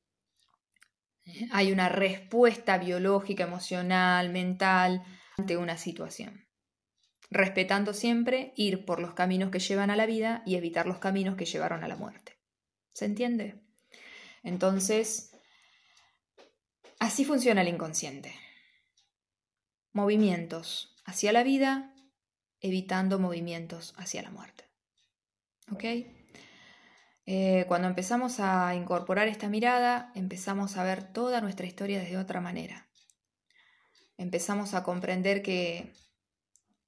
Hay 1.51 1.71
una 1.71 1.89
respuesta 1.89 2.77
biológica, 2.77 3.43
emocional, 3.43 4.31
mental 4.31 5.03
ante 5.37 5.57
una 5.57 5.77
situación. 5.77 6.47
Respetando 7.29 7.93
siempre 7.93 8.53
ir 8.55 8.85
por 8.85 8.99
los 8.99 9.13
caminos 9.13 9.51
que 9.51 9.59
llevan 9.59 9.89
a 9.89 9.95
la 9.95 10.05
vida 10.05 10.41
y 10.45 10.55
evitar 10.55 10.87
los 10.87 10.99
caminos 10.99 11.35
que 11.35 11.45
llevaron 11.45 11.83
a 11.83 11.87
la 11.87 11.97
muerte. 11.97 12.39
¿Se 12.93 13.05
entiende? 13.05 13.61
Entonces, 14.43 15.31
así 16.99 17.25
funciona 17.25 17.61
el 17.61 17.67
inconsciente 17.67 18.33
movimientos 19.97 20.95
hacia 21.05 21.33
la 21.33 21.43
vida, 21.43 21.93
evitando 22.61 23.19
movimientos 23.19 23.93
hacia 23.97 24.21
la 24.21 24.31
muerte. 24.31 24.63
¿Ok? 25.71 25.83
Eh, 27.25 27.65
cuando 27.67 27.87
empezamos 27.87 28.39
a 28.39 28.73
incorporar 28.75 29.27
esta 29.27 29.49
mirada, 29.49 30.11
empezamos 30.15 30.77
a 30.77 30.83
ver 30.83 31.11
toda 31.11 31.41
nuestra 31.41 31.65
historia 31.65 31.99
desde 31.99 32.17
otra 32.17 32.39
manera. 32.39 32.87
Empezamos 34.17 34.75
a 34.75 34.83
comprender 34.83 35.41
que 35.41 35.91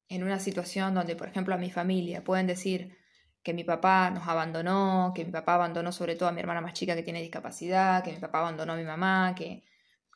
en 0.07 0.23
una 0.23 0.39
situación 0.39 0.93
donde, 0.93 1.15
por 1.15 1.27
ejemplo, 1.27 1.55
a 1.55 1.57
mi 1.57 1.71
familia 1.71 2.23
pueden 2.23 2.47
decir 2.47 2.95
que 3.43 3.53
mi 3.53 3.63
papá 3.63 4.11
nos 4.11 4.27
abandonó, 4.27 5.13
que 5.15 5.25
mi 5.25 5.31
papá 5.31 5.55
abandonó 5.55 5.91
sobre 5.91 6.15
todo 6.15 6.29
a 6.29 6.31
mi 6.31 6.41
hermana 6.41 6.61
más 6.61 6.73
chica 6.73 6.95
que 6.95 7.03
tiene 7.03 7.21
discapacidad, 7.21 8.03
que 8.03 8.11
mi 8.11 8.19
papá 8.19 8.39
abandonó 8.39 8.73
a 8.73 8.77
mi 8.77 8.83
mamá, 8.83 9.33
que 9.35 9.63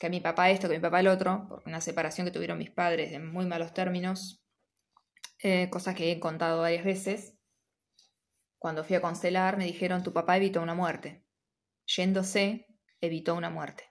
que 0.04 0.10
mi 0.10 0.20
papá 0.20 0.52
esto, 0.52 0.68
que 0.68 0.76
mi 0.76 0.82
papá 0.82 1.00
el 1.00 1.08
otro, 1.08 1.48
por 1.48 1.64
una 1.66 1.80
separación 1.80 2.28
que 2.28 2.34
tuvieron 2.34 2.58
mis 2.58 2.70
padres 2.70 3.14
en 3.14 3.26
muy 3.26 3.46
malos 3.46 3.74
términos, 3.74 4.44
eh, 5.42 5.70
cosas 5.70 5.96
que 5.96 6.12
he 6.12 6.20
contado 6.20 6.60
varias 6.60 6.84
veces. 6.84 7.38
Cuando 8.60 8.84
fui 8.84 8.98
a 8.98 9.02
constelar 9.02 9.56
me 9.56 9.64
dijeron, 9.64 10.04
tu 10.04 10.12
papá 10.12 10.36
evitó 10.36 10.62
una 10.62 10.76
muerte. 10.76 11.26
Yéndose, 11.86 12.68
evitó 13.00 13.34
una 13.34 13.50
muerte. 13.50 13.86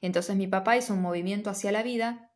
Entonces 0.00 0.34
mi 0.34 0.48
papá 0.48 0.76
hizo 0.76 0.94
un 0.94 1.00
movimiento 1.00 1.48
hacia 1.48 1.70
la 1.70 1.84
vida 1.84 2.32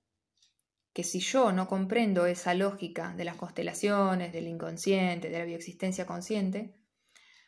que 0.92 1.02
si 1.02 1.18
yo 1.18 1.50
no 1.50 1.66
comprendo 1.66 2.26
esa 2.26 2.54
lógica 2.54 3.12
de 3.16 3.24
las 3.24 3.34
constelaciones, 3.34 4.32
del 4.32 4.46
inconsciente, 4.46 5.30
de 5.30 5.38
la 5.40 5.46
bioexistencia 5.46 6.06
consciente, 6.06 6.76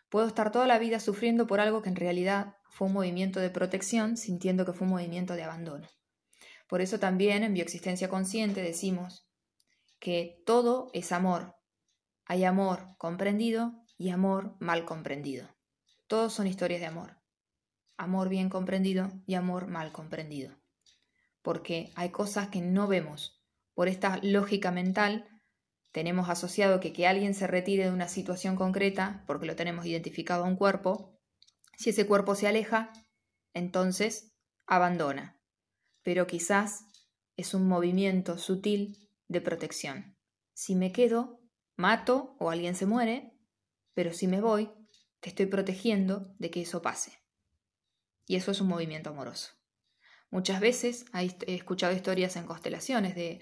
puedo 0.08 0.26
estar 0.26 0.52
toda 0.52 0.66
la 0.66 0.78
vida 0.78 1.00
sufriendo 1.00 1.46
por 1.46 1.60
algo 1.60 1.82
que 1.82 1.88
en 1.88 1.96
realidad 1.96 2.56
fue 2.68 2.88
un 2.88 2.94
movimiento 2.94 3.40
de 3.40 3.50
protección 3.50 4.16
sintiendo 4.16 4.64
que 4.64 4.72
fue 4.72 4.86
un 4.86 4.92
movimiento 4.92 5.34
de 5.34 5.42
abandono. 5.42 5.88
Por 6.68 6.80
eso 6.80 6.98
también 6.98 7.42
en 7.42 7.54
bioexistencia 7.54 8.08
consciente 8.08 8.62
decimos 8.62 9.26
que 9.98 10.42
todo 10.44 10.90
es 10.92 11.12
amor. 11.12 11.56
Hay 12.26 12.44
amor 12.44 12.94
comprendido 12.98 13.72
y 13.96 14.10
amor 14.10 14.56
mal 14.60 14.84
comprendido. 14.84 15.48
Todos 16.06 16.32
son 16.32 16.46
historias 16.46 16.80
de 16.80 16.86
amor. 16.86 17.18
Amor 17.96 18.28
bien 18.28 18.48
comprendido 18.48 19.10
y 19.26 19.34
amor 19.34 19.66
mal 19.66 19.92
comprendido. 19.92 20.56
Porque 21.42 21.90
hay 21.96 22.10
cosas 22.10 22.48
que 22.48 22.60
no 22.60 22.86
vemos. 22.86 23.42
Por 23.74 23.88
esta 23.88 24.18
lógica 24.22 24.70
mental 24.70 25.37
tenemos 25.92 26.28
asociado 26.28 26.80
que 26.80 26.92
que 26.92 27.06
alguien 27.06 27.34
se 27.34 27.46
retire 27.46 27.84
de 27.84 27.92
una 27.92 28.08
situación 28.08 28.56
concreta, 28.56 29.24
porque 29.26 29.46
lo 29.46 29.56
tenemos 29.56 29.86
identificado 29.86 30.44
a 30.44 30.48
un 30.48 30.56
cuerpo, 30.56 31.18
si 31.76 31.90
ese 31.90 32.06
cuerpo 32.06 32.34
se 32.34 32.48
aleja, 32.48 32.92
entonces 33.54 34.34
abandona. 34.66 35.34
pero 36.02 36.26
quizás 36.26 36.84
es 37.36 37.52
un 37.54 37.68
movimiento 37.68 38.38
sutil 38.38 38.96
de 39.28 39.40
protección. 39.42 40.16
Si 40.54 40.74
me 40.74 40.90
quedo, 40.90 41.40
mato 41.76 42.34
o 42.40 42.50
alguien 42.50 42.74
se 42.74 42.86
muere, 42.86 43.38
pero 43.94 44.12
si 44.12 44.26
me 44.26 44.40
voy, 44.40 44.70
te 45.20 45.28
estoy 45.28 45.46
protegiendo 45.46 46.34
de 46.38 46.50
que 46.50 46.62
eso 46.62 46.80
pase. 46.80 47.12
Y 48.26 48.36
eso 48.36 48.50
es 48.50 48.60
un 48.60 48.68
movimiento 48.68 49.10
amoroso. 49.10 49.50
Muchas 50.30 50.60
veces 50.60 51.04
he 51.14 51.54
escuchado 51.54 51.94
historias 51.94 52.36
en 52.36 52.46
constelaciones 52.46 53.14
de 53.14 53.40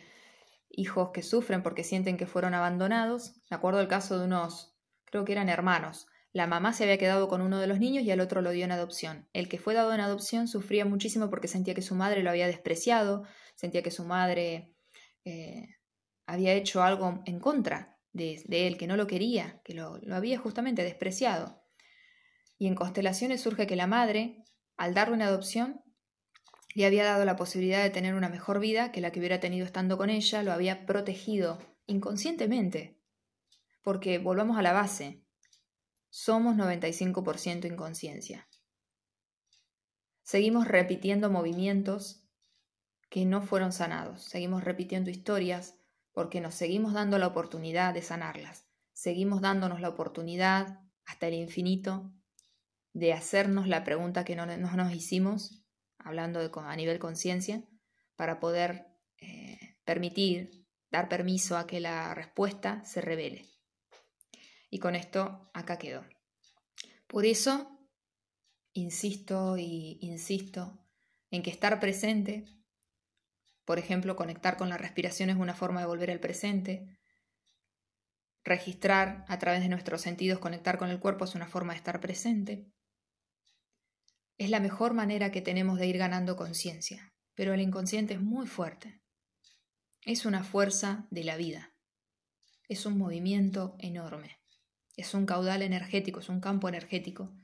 hijos 0.76 1.10
que 1.12 1.22
sufren 1.22 1.62
porque 1.62 1.82
sienten 1.82 2.16
que 2.16 2.26
fueron 2.26 2.54
abandonados. 2.54 3.40
Me 3.50 3.56
acuerdo 3.56 3.80
el 3.80 3.88
caso 3.88 4.18
de 4.18 4.26
unos, 4.26 4.76
creo 5.04 5.24
que 5.24 5.32
eran 5.32 5.48
hermanos. 5.48 6.06
La 6.32 6.46
mamá 6.46 6.74
se 6.74 6.84
había 6.84 6.98
quedado 6.98 7.28
con 7.28 7.40
uno 7.40 7.58
de 7.58 7.66
los 7.66 7.80
niños 7.80 8.04
y 8.04 8.10
al 8.10 8.20
otro 8.20 8.42
lo 8.42 8.50
dio 8.50 8.64
en 8.66 8.72
adopción. 8.72 9.26
El 9.32 9.48
que 9.48 9.58
fue 9.58 9.72
dado 9.72 9.94
en 9.94 10.00
adopción 10.00 10.48
sufría 10.48 10.84
muchísimo 10.84 11.30
porque 11.30 11.48
sentía 11.48 11.74
que 11.74 11.80
su 11.80 11.94
madre 11.94 12.22
lo 12.22 12.28
había 12.28 12.46
despreciado, 12.46 13.24
sentía 13.54 13.82
que 13.82 13.90
su 13.90 14.04
madre 14.04 14.74
eh, 15.24 15.66
había 16.26 16.52
hecho 16.52 16.82
algo 16.82 17.22
en 17.24 17.40
contra 17.40 17.96
de, 18.12 18.44
él, 18.48 18.76
que 18.76 18.86
no 18.86 18.96
lo 18.96 19.06
quería, 19.06 19.60
que 19.64 19.72
lo, 19.72 19.98
lo 20.02 20.14
había 20.14 20.38
justamente 20.38 20.82
despreciado. 20.82 21.62
Y 22.58 22.66
en 22.66 22.74
constelaciones 22.74 23.40
surge 23.40 23.66
que 23.66 23.76
la 23.76 23.86
madre, 23.86 24.44
al 24.76 24.92
darlo 24.92 25.14
en 25.14 25.22
adopción, 25.22 25.82
le 26.76 26.86
había 26.86 27.04
dado 27.04 27.24
la 27.24 27.36
posibilidad 27.36 27.82
de 27.82 27.90
tener 27.90 28.14
una 28.14 28.28
mejor 28.28 28.60
vida 28.60 28.92
que 28.92 29.00
la 29.00 29.10
que 29.10 29.18
hubiera 29.18 29.40
tenido 29.40 29.64
estando 29.64 29.96
con 29.96 30.10
ella, 30.10 30.42
lo 30.42 30.52
había 30.52 30.84
protegido 30.84 31.58
inconscientemente. 31.86 33.00
Porque 33.82 34.18
volvamos 34.18 34.58
a 34.58 34.62
la 34.62 34.74
base, 34.74 35.24
somos 36.10 36.54
95% 36.56 37.64
inconsciencia. 37.64 38.46
Seguimos 40.22 40.68
repitiendo 40.68 41.30
movimientos 41.30 42.28
que 43.08 43.24
no 43.24 43.40
fueron 43.40 43.72
sanados, 43.72 44.24
seguimos 44.24 44.62
repitiendo 44.62 45.08
historias 45.08 45.78
porque 46.12 46.40
nos 46.40 46.54
seguimos 46.54 46.92
dando 46.92 47.18
la 47.18 47.28
oportunidad 47.28 47.94
de 47.94 48.02
sanarlas, 48.02 48.66
seguimos 48.92 49.40
dándonos 49.40 49.80
la 49.80 49.88
oportunidad 49.88 50.80
hasta 51.04 51.28
el 51.28 51.34
infinito 51.34 52.12
de 52.92 53.12
hacernos 53.12 53.68
la 53.68 53.84
pregunta 53.84 54.24
que 54.24 54.36
no, 54.36 54.44
nos 54.46 54.92
hicimos 54.92 55.65
hablando 56.06 56.38
a 56.40 56.76
nivel 56.76 57.00
conciencia, 57.00 57.64
para 58.14 58.38
poder 58.38 58.86
eh, 59.18 59.76
permitir, 59.84 60.64
dar 60.88 61.08
permiso 61.08 61.56
a 61.56 61.66
que 61.66 61.80
la 61.80 62.14
respuesta 62.14 62.84
se 62.84 63.00
revele. 63.00 63.44
Y 64.70 64.78
con 64.78 64.94
esto 64.94 65.50
acá 65.52 65.78
quedó. 65.78 66.04
Por 67.08 67.26
eso, 67.26 67.68
insisto 68.72 69.58
y 69.58 69.98
insisto 70.00 70.78
en 71.30 71.42
que 71.42 71.50
estar 71.50 71.80
presente, 71.80 72.44
por 73.64 73.80
ejemplo, 73.80 74.14
conectar 74.14 74.56
con 74.56 74.68
la 74.68 74.78
respiración 74.78 75.28
es 75.28 75.36
una 75.36 75.54
forma 75.54 75.80
de 75.80 75.86
volver 75.86 76.12
al 76.12 76.20
presente, 76.20 76.86
registrar 78.44 79.24
a 79.26 79.40
través 79.40 79.60
de 79.60 79.68
nuestros 79.68 80.02
sentidos, 80.02 80.38
conectar 80.38 80.78
con 80.78 80.88
el 80.88 81.00
cuerpo 81.00 81.24
es 81.24 81.34
una 81.34 81.48
forma 81.48 81.72
de 81.72 81.78
estar 81.78 82.00
presente, 82.00 82.70
es 84.38 84.50
la 84.50 84.60
mejor 84.60 84.92
manera 84.92 85.32
que 85.32 85.40
tenemos 85.40 85.78
de 85.78 85.86
ir 85.86 85.96
ganando 85.96 86.36
conciencia, 86.36 87.14
pero 87.34 87.54
el 87.54 87.60
inconsciente 87.60 88.14
es 88.14 88.20
muy 88.20 88.46
fuerte. 88.46 89.00
Es 90.02 90.26
una 90.26 90.44
fuerza 90.44 91.06
de 91.10 91.24
la 91.24 91.36
vida. 91.36 91.74
Es 92.68 92.84
un 92.84 92.98
movimiento 92.98 93.76
enorme. 93.78 94.38
Es 94.94 95.14
un 95.14 95.24
caudal 95.24 95.62
energético, 95.62 96.20
es 96.20 96.28
un 96.28 96.40
campo 96.40 96.68
energético. 96.68 97.34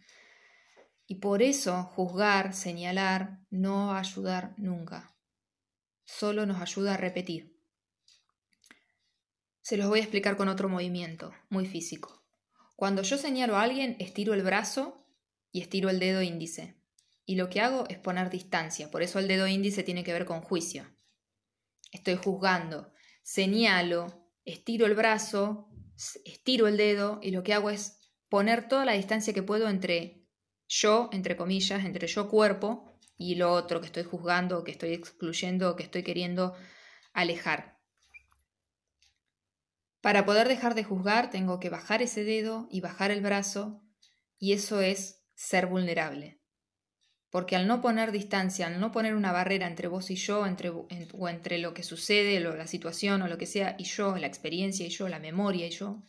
Y 1.06 1.16
por 1.16 1.42
eso 1.42 1.82
juzgar, 1.84 2.54
señalar, 2.54 3.40
no 3.50 3.88
va 3.88 3.98
ayudar 3.98 4.54
nunca. 4.58 5.16
Solo 6.04 6.44
nos 6.46 6.60
ayuda 6.60 6.94
a 6.94 6.98
repetir. 6.98 7.58
Se 9.62 9.76
los 9.76 9.88
voy 9.88 10.00
a 10.00 10.02
explicar 10.02 10.36
con 10.36 10.48
otro 10.48 10.68
movimiento, 10.68 11.32
muy 11.48 11.66
físico. 11.66 12.22
Cuando 12.76 13.02
yo 13.02 13.16
señalo 13.16 13.56
a 13.56 13.62
alguien, 13.62 13.96
estiro 13.98 14.34
el 14.34 14.42
brazo 14.42 15.06
y 15.52 15.60
estiro 15.60 15.88
el 15.88 16.00
dedo 16.00 16.20
índice 16.20 16.81
y 17.24 17.36
lo 17.36 17.48
que 17.48 17.60
hago 17.60 17.86
es 17.88 17.98
poner 17.98 18.30
distancia, 18.30 18.90
por 18.90 19.02
eso 19.02 19.18
el 19.18 19.28
dedo 19.28 19.46
índice 19.46 19.82
tiene 19.82 20.04
que 20.04 20.12
ver 20.12 20.24
con 20.24 20.40
juicio. 20.40 20.86
Estoy 21.92 22.16
juzgando, 22.16 22.92
señalo, 23.22 24.28
estiro 24.44 24.86
el 24.86 24.94
brazo, 24.94 25.68
estiro 26.24 26.66
el 26.66 26.76
dedo 26.76 27.20
y 27.22 27.30
lo 27.30 27.42
que 27.42 27.54
hago 27.54 27.70
es 27.70 28.00
poner 28.28 28.66
toda 28.66 28.84
la 28.84 28.94
distancia 28.94 29.32
que 29.32 29.42
puedo 29.42 29.68
entre 29.68 30.26
yo, 30.68 31.10
entre 31.12 31.36
comillas, 31.36 31.84
entre 31.84 32.08
yo 32.08 32.28
cuerpo 32.28 32.98
y 33.16 33.36
lo 33.36 33.52
otro 33.52 33.80
que 33.80 33.86
estoy 33.86 34.04
juzgando, 34.04 34.64
que 34.64 34.72
estoy 34.72 34.94
excluyendo, 34.94 35.76
que 35.76 35.84
estoy 35.84 36.02
queriendo 36.02 36.54
alejar. 37.12 37.78
Para 40.00 40.24
poder 40.24 40.48
dejar 40.48 40.74
de 40.74 40.82
juzgar 40.82 41.30
tengo 41.30 41.60
que 41.60 41.70
bajar 41.70 42.02
ese 42.02 42.24
dedo 42.24 42.66
y 42.70 42.80
bajar 42.80 43.12
el 43.12 43.20
brazo 43.20 43.84
y 44.38 44.54
eso 44.54 44.80
es 44.80 45.22
ser 45.34 45.66
vulnerable 45.66 46.41
porque 47.32 47.56
al 47.56 47.66
no 47.66 47.80
poner 47.80 48.12
distancia, 48.12 48.66
al 48.66 48.78
no 48.78 48.92
poner 48.92 49.14
una 49.14 49.32
barrera 49.32 49.66
entre 49.66 49.88
vos 49.88 50.10
y 50.10 50.16
yo, 50.16 50.46
entre, 50.46 50.68
o 50.68 51.28
entre 51.30 51.56
lo 51.56 51.72
que 51.72 51.82
sucede, 51.82 52.38
la 52.40 52.66
situación 52.66 53.22
o 53.22 53.26
lo 53.26 53.38
que 53.38 53.46
sea, 53.46 53.74
y 53.78 53.84
yo, 53.84 54.18
la 54.18 54.26
experiencia 54.26 54.84
y 54.84 54.90
yo, 54.90 55.08
la 55.08 55.18
memoria 55.18 55.66
y 55.66 55.70
yo, 55.70 56.02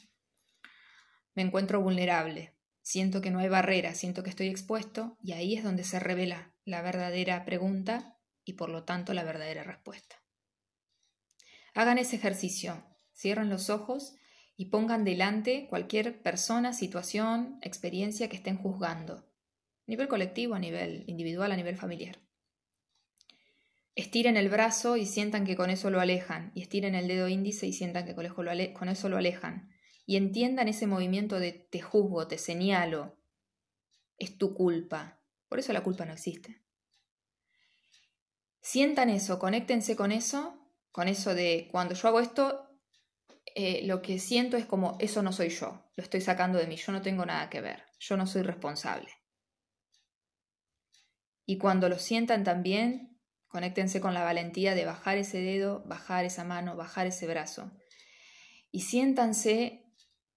me 1.33 1.43
encuentro 1.43 1.81
vulnerable, 1.81 2.57
siento 2.81 3.21
que 3.21 3.31
no 3.31 3.39
hay 3.39 3.47
barrera, 3.47 3.95
siento 3.95 4.21
que 4.21 4.31
estoy 4.31 4.47
expuesto, 4.47 5.17
y 5.23 5.31
ahí 5.31 5.55
es 5.55 5.63
donde 5.63 5.85
se 5.85 5.97
revela 5.97 6.53
la 6.65 6.81
verdadera 6.81 7.45
pregunta 7.45 8.19
y 8.43 8.53
por 8.53 8.67
lo 8.67 8.83
tanto 8.83 9.13
la 9.13 9.23
verdadera 9.23 9.63
respuesta. 9.63 10.21
Hagan 11.73 11.99
ese 11.99 12.17
ejercicio, 12.17 12.83
cierren 13.13 13.49
los 13.49 13.69
ojos 13.69 14.17
y 14.57 14.65
pongan 14.65 15.05
delante 15.05 15.67
cualquier 15.69 16.21
persona, 16.21 16.73
situación, 16.73 17.59
experiencia 17.61 18.27
que 18.27 18.35
estén 18.35 18.57
juzgando 18.57 19.32
a 19.85 19.91
nivel 19.91 20.07
colectivo, 20.07 20.55
a 20.55 20.59
nivel 20.59 21.03
individual, 21.07 21.51
a 21.51 21.55
nivel 21.55 21.77
familiar. 21.77 22.19
Estiren 23.95 24.37
el 24.37 24.49
brazo 24.49 24.97
y 24.97 25.05
sientan 25.05 25.45
que 25.45 25.55
con 25.55 25.69
eso 25.69 25.89
lo 25.89 25.99
alejan, 25.99 26.51
y 26.55 26.61
estiren 26.61 26.95
el 26.95 27.07
dedo 27.07 27.27
índice 27.27 27.67
y 27.67 27.73
sientan 27.73 28.05
que 28.05 28.15
con 28.15 28.89
eso 28.89 29.09
lo 29.09 29.17
alejan, 29.17 29.69
y 30.05 30.17
entiendan 30.17 30.67
ese 30.67 30.87
movimiento 30.87 31.39
de 31.39 31.51
te 31.51 31.81
juzgo, 31.81 32.27
te 32.27 32.37
señalo, 32.37 33.17
es 34.17 34.37
tu 34.37 34.53
culpa. 34.53 35.19
Por 35.47 35.59
eso 35.59 35.73
la 35.73 35.83
culpa 35.83 36.05
no 36.05 36.13
existe. 36.13 36.61
Sientan 38.61 39.09
eso, 39.09 39.37
conéctense 39.39 39.95
con 39.95 40.11
eso, 40.11 40.57
con 40.91 41.07
eso 41.07 41.35
de 41.35 41.67
cuando 41.71 41.93
yo 41.93 42.07
hago 42.07 42.19
esto, 42.19 42.69
eh, 43.55 43.85
lo 43.85 44.01
que 44.01 44.17
siento 44.19 44.57
es 44.57 44.65
como 44.65 44.97
eso 44.99 45.21
no 45.21 45.31
soy 45.31 45.49
yo, 45.49 45.91
lo 45.95 46.03
estoy 46.03 46.21
sacando 46.21 46.57
de 46.57 46.65
mí, 46.65 46.77
yo 46.77 46.91
no 46.91 47.01
tengo 47.01 47.25
nada 47.25 47.49
que 47.49 47.61
ver, 47.61 47.83
yo 47.99 48.17
no 48.17 48.25
soy 48.25 48.41
responsable. 48.41 49.09
Y 51.45 51.57
cuando 51.57 51.89
lo 51.89 51.99
sientan 51.99 52.43
también, 52.43 53.19
conéctense 53.47 54.01
con 54.01 54.13
la 54.13 54.23
valentía 54.23 54.75
de 54.75 54.85
bajar 54.85 55.17
ese 55.17 55.39
dedo, 55.39 55.83
bajar 55.85 56.25
esa 56.25 56.43
mano, 56.43 56.75
bajar 56.75 57.07
ese 57.07 57.27
brazo. 57.27 57.71
Y 58.71 58.81
siéntanse 58.81 59.85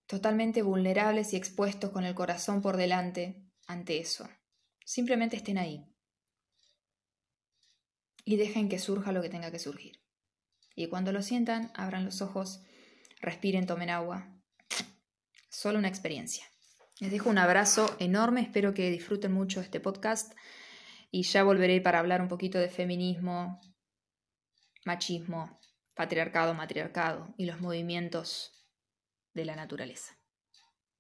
totalmente 0.06 0.62
vulnerables 0.62 1.32
y 1.32 1.36
expuestos 1.36 1.90
con 1.90 2.04
el 2.04 2.14
corazón 2.14 2.62
por 2.62 2.76
delante 2.76 3.42
ante 3.66 3.98
eso. 3.98 4.28
Simplemente 4.84 5.36
estén 5.36 5.58
ahí. 5.58 5.84
Y 8.24 8.36
dejen 8.36 8.68
que 8.68 8.78
surja 8.78 9.12
lo 9.12 9.22
que 9.22 9.28
tenga 9.28 9.50
que 9.50 9.58
surgir. 9.58 10.00
Y 10.74 10.88
cuando 10.88 11.12
lo 11.12 11.22
sientan, 11.22 11.70
abran 11.74 12.04
los 12.04 12.20
ojos, 12.20 12.62
respiren, 13.20 13.66
tomen 13.66 13.90
agua. 13.90 14.28
Solo 15.48 15.78
una 15.78 15.88
experiencia. 15.88 16.44
Les 17.00 17.10
dejo 17.10 17.30
un 17.30 17.38
abrazo 17.38 17.94
enorme, 17.98 18.42
espero 18.42 18.74
que 18.74 18.90
disfruten 18.90 19.32
mucho 19.32 19.60
este 19.60 19.80
podcast 19.80 20.32
y 21.16 21.22
ya 21.22 21.44
volveré 21.44 21.80
para 21.80 21.98
hablar 21.98 22.20
un 22.20 22.28
poquito 22.28 22.58
de 22.58 22.68
feminismo, 22.68 23.58
machismo, 24.84 25.58
patriarcado, 25.94 26.52
matriarcado 26.52 27.34
y 27.38 27.46
los 27.46 27.58
movimientos 27.58 28.52
de 29.32 29.46
la 29.46 29.56
naturaleza. 29.56 30.15